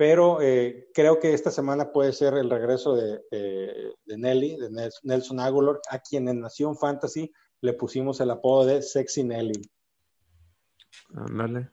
Pero 0.00 0.40
eh, 0.40 0.88
creo 0.94 1.20
que 1.20 1.34
esta 1.34 1.50
semana 1.50 1.92
puede 1.92 2.14
ser 2.14 2.32
el 2.32 2.48
regreso 2.48 2.94
de, 2.94 3.20
de 3.30 4.16
Nelly, 4.16 4.56
de 4.56 4.90
Nelson 5.02 5.40
Aguilar, 5.40 5.78
a 5.90 5.98
quien 5.98 6.26
en 6.26 6.40
Nación 6.40 6.74
Fantasy 6.74 7.30
le 7.60 7.74
pusimos 7.74 8.18
el 8.20 8.30
apodo 8.30 8.64
de 8.64 8.80
Sexy 8.80 9.24
Nelly. 9.24 9.60
Ándale. 11.12 11.68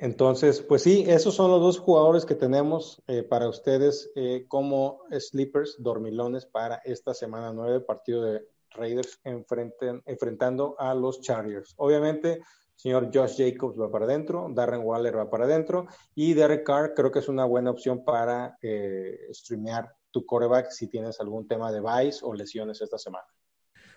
Entonces, 0.00 0.60
pues 0.60 0.82
sí, 0.82 1.04
esos 1.06 1.36
son 1.36 1.52
los 1.52 1.60
dos 1.60 1.78
jugadores 1.78 2.26
que 2.26 2.34
tenemos 2.34 3.00
eh, 3.06 3.22
para 3.22 3.48
ustedes 3.48 4.10
eh, 4.16 4.46
como 4.48 5.04
sleepers, 5.16 5.76
dormilones 5.78 6.46
para 6.46 6.80
esta 6.84 7.14
semana 7.14 7.52
9, 7.52 7.82
partido 7.82 8.24
de 8.24 8.44
Raiders 8.70 9.20
enfrentando 9.22 10.74
a 10.80 10.96
los 10.96 11.20
Chargers. 11.20 11.74
Obviamente, 11.76 12.42
señor 12.74 13.10
Josh 13.12 13.36
Jacobs 13.36 13.80
va 13.80 13.90
para 13.90 14.04
adentro, 14.04 14.48
Darren 14.50 14.82
Waller 14.82 15.16
va 15.16 15.30
para 15.30 15.44
adentro 15.44 15.86
y 16.14 16.34
Derek 16.34 16.64
Carr 16.64 16.94
creo 16.94 17.10
que 17.10 17.20
es 17.20 17.28
una 17.28 17.44
buena 17.44 17.70
opción 17.70 18.04
para 18.04 18.58
eh, 18.62 19.28
streamear 19.30 19.94
tu 20.10 20.24
coreback 20.24 20.70
si 20.70 20.88
tienes 20.88 21.20
algún 21.20 21.48
tema 21.48 21.72
de 21.72 21.80
vice 21.80 22.20
o 22.22 22.34
lesiones 22.34 22.80
esta 22.80 22.98
semana. 22.98 23.26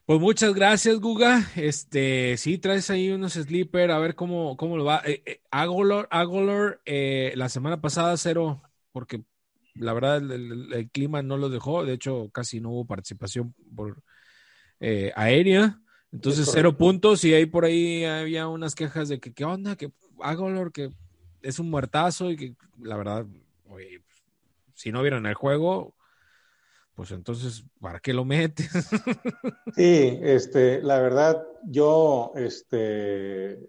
Pues 0.07 0.21
muchas 0.21 0.53
gracias, 0.53 0.99
Guga. 1.01 1.51
Este, 1.57 2.38
sí, 2.38 2.57
traes 2.57 2.89
ahí 2.89 3.11
unos 3.11 3.34
sleeper, 3.34 3.91
a 3.91 3.99
ver 3.99 4.15
cómo, 4.15 4.55
cómo 4.55 4.78
lo 4.78 4.86
va. 4.86 5.01
Eh, 5.05 5.21
eh 5.25 5.41
Agolor, 5.51 6.82
eh, 6.86 7.34
la 7.36 7.49
semana 7.49 7.82
pasada 7.82 8.15
cero, 8.15 8.61
porque 8.93 9.25
la 9.75 9.91
verdad 9.91 10.17
el, 10.17 10.89
clima 10.93 11.21
no 11.23 11.36
lo 11.36 11.49
dejó. 11.49 11.84
De 11.84 11.91
hecho, 11.91 12.30
casi 12.32 12.61
no 12.61 12.69
hubo 12.69 12.86
participación 12.88 13.53
por 13.75 14.01
eh, 14.80 15.11
aérea. 15.13 15.82
Entonces, 16.12 16.49
cero 16.51 16.78
puntos. 16.78 17.24
Y 17.24 17.34
ahí 17.34 17.45
por 17.45 17.66
ahí 17.66 18.05
había 18.05 18.47
unas 18.47 18.76
quejas 18.76 19.10
de 19.10 19.20
que, 19.20 19.34
¿qué 19.34 19.45
onda? 19.45 19.76
Que 19.76 19.91
Agolor, 20.20 20.72
que 20.72 20.91
es 21.41 21.60
un 21.60 21.70
muertazo 21.70 22.32
y 22.32 22.38
que 22.38 22.55
la 22.82 22.97
verdad, 22.97 23.26
si 24.74 24.91
no 24.91 25.01
vieron 25.01 25.26
el 25.26 25.34
juego, 25.34 25.95
pues 26.95 27.12
entonces, 27.12 27.64
¿para 27.80 27.99
qué 27.99 28.14
lo 28.14 28.26
metes? 28.26 28.70
sí, 29.76 30.20
este, 30.24 30.82
la 30.82 30.99
verdad, 30.99 31.45
yo, 31.64 32.32
este, 32.36 33.60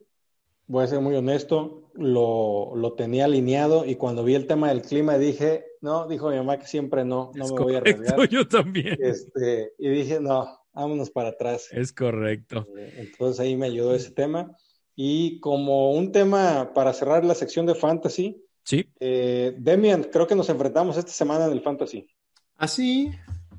voy 0.67 0.85
a 0.85 0.87
ser 0.87 1.01
muy 1.01 1.15
honesto, 1.15 1.91
lo, 1.95 2.75
lo, 2.75 2.95
tenía 2.95 3.27
alineado 3.27 3.85
y 3.85 3.97
cuando 3.97 4.25
vi 4.25 4.35
el 4.35 4.47
tema 4.47 4.69
del 4.69 4.83
clima 4.83 5.19
dije, 5.19 5.67
no, 5.83 6.07
dijo 6.09 6.31
mi 6.31 6.37
mamá 6.37 6.59
que 6.59 6.67
siempre 6.67 7.05
no, 7.05 7.31
no 7.35 7.49
me 7.49 7.61
voy 7.61 7.75
a 7.75 7.79
arriesgar. 7.79 8.19
Yo 8.31 8.49
también. 8.49 8.97
Este, 9.01 9.73
y 9.79 9.89
dije, 9.91 10.21
no, 10.21 10.47
vámonos 10.73 11.11
para 11.11 11.31
atrás. 11.31 11.69
Es 11.73 11.93
correcto. 11.93 12.67
Eh, 12.77 12.95
entonces 12.99 13.41
ahí 13.41 13.57
me 13.57 13.67
ayudó 13.67 13.95
ese 13.95 14.11
tema. 14.11 14.51
Y 14.95 15.39
como 15.41 15.93
un 15.93 16.11
tema 16.11 16.73
para 16.75 16.93
cerrar 16.93 17.25
la 17.25 17.35
sección 17.35 17.67
de 17.67 17.75
fantasy, 17.75 18.43
sí. 18.65 18.93
Eh, 18.99 19.55
Demian, 19.57 20.05
creo 20.05 20.27
que 20.27 20.35
nos 20.35 20.49
enfrentamos 20.49 20.97
esta 20.97 21.13
semana 21.13 21.47
en 21.47 21.53
el 21.53 21.63
fantasy. 21.63 22.09
Ah, 22.57 22.67
sí. 22.67 23.11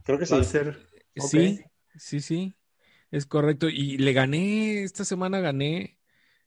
Creo 0.03 0.19
que 0.19 0.25
sí. 0.25 0.35
Sí, 1.15 1.59
sí, 1.95 2.19
sí. 2.19 2.55
Es 3.11 3.25
correcto. 3.25 3.69
Y 3.69 3.97
le 3.97 4.13
gané, 4.13 4.83
esta 4.83 5.05
semana 5.05 5.39
gané, 5.39 5.97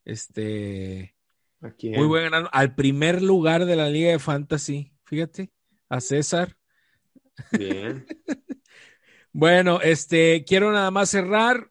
este... 0.04 1.14
Muy 1.80 2.06
buen 2.06 2.24
ganado. 2.24 2.48
Al 2.52 2.74
primer 2.74 3.22
lugar 3.22 3.66
de 3.66 3.76
la 3.76 3.88
Liga 3.88 4.10
de 4.10 4.18
Fantasy. 4.18 4.92
Fíjate, 5.04 5.52
a 5.88 6.00
César. 6.00 6.56
Bien. 7.52 8.04
bueno, 9.32 9.80
este, 9.80 10.44
quiero 10.44 10.72
nada 10.72 10.90
más 10.90 11.10
cerrar 11.10 11.70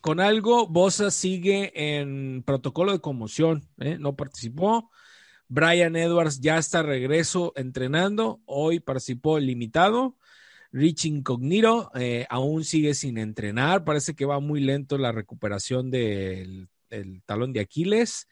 con 0.00 0.20
algo. 0.20 0.66
Bosa 0.66 1.10
sigue 1.10 1.72
en 1.98 2.42
protocolo 2.42 2.92
de 2.92 3.00
conmoción, 3.00 3.68
¿eh? 3.78 3.96
no 3.98 4.16
participó. 4.16 4.90
Brian 5.48 5.96
Edwards 5.96 6.40
ya 6.40 6.58
está 6.58 6.82
regreso 6.82 7.52
entrenando. 7.56 8.40
Hoy 8.46 8.80
participó 8.80 9.38
limitado. 9.38 10.16
Rich 10.72 11.04
Incognito 11.04 11.90
eh, 11.94 12.26
aún 12.28 12.64
sigue 12.64 12.94
sin 12.94 13.18
entrenar. 13.18 13.84
Parece 13.84 14.14
que 14.14 14.24
va 14.24 14.40
muy 14.40 14.60
lento 14.60 14.98
la 14.98 15.12
recuperación 15.12 15.90
del, 15.90 16.68
talón 17.26 17.52
de 17.52 17.60
Aquiles. 17.60 18.28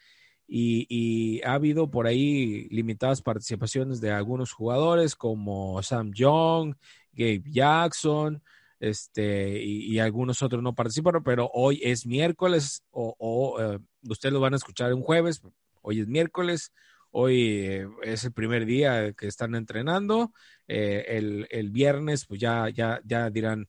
Y, 0.46 1.40
ha 1.44 1.54
habido 1.54 1.90
por 1.90 2.06
ahí 2.06 2.68
limitadas 2.70 3.22
participaciones 3.22 4.00
de 4.00 4.10
algunos 4.10 4.52
jugadores 4.52 5.16
como 5.16 5.82
Sam 5.82 6.12
Young, 6.12 6.74
Gabe 7.12 7.42
Jackson, 7.46 8.42
este, 8.80 9.62
y, 9.62 9.98
algunos 9.98 10.42
otros 10.42 10.62
no 10.62 10.74
participaron, 10.74 11.22
pero 11.22 11.50
hoy 11.54 11.80
es 11.82 12.06
miércoles 12.06 12.82
o, 12.90 13.56
eh, 13.60 13.78
ustedes 14.08 14.32
lo 14.32 14.40
van 14.40 14.54
a 14.54 14.56
escuchar 14.56 14.92
un 14.92 15.02
jueves, 15.02 15.42
hoy 15.82 16.00
es 16.00 16.08
miércoles, 16.08 16.72
Hoy 17.12 17.66
eh, 17.66 17.88
es 18.02 18.24
el 18.24 18.32
primer 18.32 18.64
día 18.66 19.12
que 19.12 19.26
están 19.28 19.54
entrenando. 19.54 20.32
Eh, 20.66 21.04
el, 21.50 21.70
viernes, 21.70 22.26
pues 22.26 22.40
ya, 22.40 22.70
ya, 22.70 23.00
ya 23.04 23.30
dirán 23.30 23.68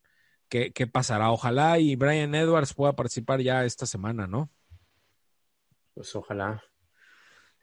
qué, 0.49 0.71
qué, 0.71 0.87
pasará. 0.87 1.31
Ojalá 1.31 1.77
y 1.79 1.95
Brian 1.95 2.35
Edwards 2.35 2.73
pueda 2.73 2.93
participar 2.95 3.41
ya 3.41 3.65
esta 3.65 3.85
semana, 3.85 4.27
¿no? 4.27 4.49
Pues 5.93 6.15
ojalá. 6.15 6.63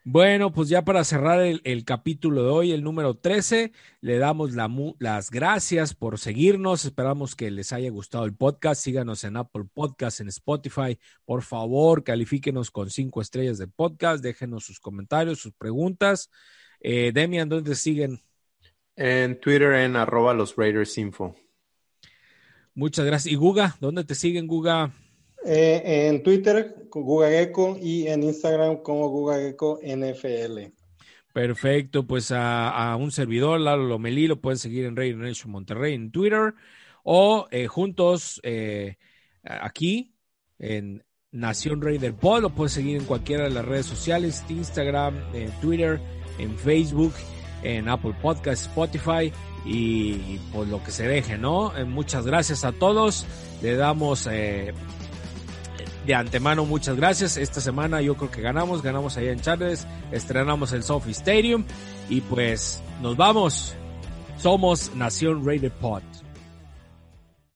Bueno, 0.03 0.51
pues 0.51 0.71
ya 0.71 0.83
para 0.83 1.05
cerrar 1.05 1.41
el, 1.43 1.85
capítulo 1.85 2.43
de 2.43 2.49
hoy, 2.49 2.73
el 2.73 2.83
número 2.83 3.19
13, 3.19 3.71
le 4.01 4.19
damos 4.19 4.53
las 4.99 5.31
gracias 5.31 5.95
por 5.95 6.19
seguirnos. 6.19 6.87
Esperamos 6.87 7.37
que 7.37 7.51
les 7.51 7.75
haya 7.75 7.91
gustado 7.91 8.25
el 8.25 8.35
podcast. 8.35 8.83
Síganos 8.83 9.25
en 9.25 9.37
Apple 9.37 9.65
Podcast, 9.75 10.21
en 10.21 10.29
Spotify. 10.29 10.99
Por 11.27 11.43
favor, 11.43 12.03
califíquenos 12.03 12.71
con 12.71 12.89
cinco 12.89 13.21
estrellas 13.21 13.59
del 13.59 13.71
podcast. 13.71 14.25
Déjenos 14.25 14.65
sus 14.65 14.81
comentarios, 14.81 15.39
sus 15.39 15.53
preguntas. 15.53 16.31
Eh, 16.81 17.13
Demian, 17.13 17.51
¿dónde 17.51 17.75
siguen? 17.75 18.21
En 18.97 19.39
Twitter, 19.39 19.75
en 19.75 19.97
arroba 19.97 20.33
los 20.33 20.57
Raiders 20.57 20.97
Info. 20.97 21.37
Muchas 22.75 23.05
gracias. 23.05 23.31
¿Y 23.31 23.37
Guga? 23.37 23.77
¿Dónde 23.81 24.05
te 24.05 24.15
siguen, 24.15 24.47
Guga? 24.47 24.93
Eh, 25.45 26.09
en 26.09 26.23
Twitter, 26.23 26.75
Guga 26.91 27.31
Gecko, 27.31 27.79
y 27.81 28.07
en 28.09 28.23
Instagram 28.23 28.83
como 28.83 29.09
Guga 29.09 29.37
Gecko 29.39 29.81
NFL. 29.83 30.73
Perfecto, 31.33 32.07
pues 32.07 32.33
a, 32.33 32.97
un 32.99 33.13
servidor, 33.13 33.61
Lalo 33.61 33.85
Lomelí, 33.85 34.27
lo 34.27 34.41
pueden 34.41 34.59
seguir 34.59 34.85
en 34.85 34.97
Raider 34.97 35.17
Nation 35.17 35.53
Monterrey 35.53 35.95
en 35.95 36.11
Twitter 36.11 36.55
o 37.05 37.47
eh, 37.51 37.69
juntos 37.69 38.41
eh, 38.43 38.97
aquí 39.45 40.13
en 40.59 41.05
Nación 41.31 41.81
Raider 41.81 42.15
Pod, 42.15 42.43
lo 42.43 42.51
pueden 42.51 42.71
seguir 42.71 42.97
en 42.97 43.05
cualquiera 43.05 43.45
de 43.45 43.51
las 43.51 43.65
redes 43.65 43.87
sociales, 43.87 44.45
Instagram, 44.49 45.15
en 45.33 45.51
Twitter, 45.61 46.01
en 46.39 46.59
Facebook, 46.59 47.15
en 47.63 47.89
Apple 47.89 48.15
Podcast, 48.21 48.67
Spotify 48.67 49.33
y, 49.65 50.39
por 50.53 50.67
lo 50.67 50.83
que 50.83 50.91
se 50.91 51.07
deje, 51.07 51.39
¿no? 51.39 51.73
muchas 51.87 52.27
gracias 52.27 52.65
a 52.65 52.73
todos, 52.73 53.25
le 53.63 53.77
damos 53.77 54.27
de 56.11 56.17
antemano, 56.17 56.65
muchas 56.65 56.97
gracias. 56.97 57.37
Esta 57.37 57.61
semana 57.61 58.01
yo 58.01 58.17
creo 58.17 58.33
que 58.33 58.41
ganamos, 58.43 58.83
ganamos 58.83 59.17
allá 59.17 59.31
en 59.31 59.41
Charles, 59.41 59.87
estrenamos 60.11 60.73
el 60.73 60.83
Sophie 60.83 61.13
Stadium 61.13 61.65
y 62.09 62.21
pues 62.21 62.83
nos 63.01 63.17
vamos. 63.17 63.77
Somos 64.37 64.93
Nación 64.97 65.47
Rated 65.47 65.71
Pod. 65.71 66.03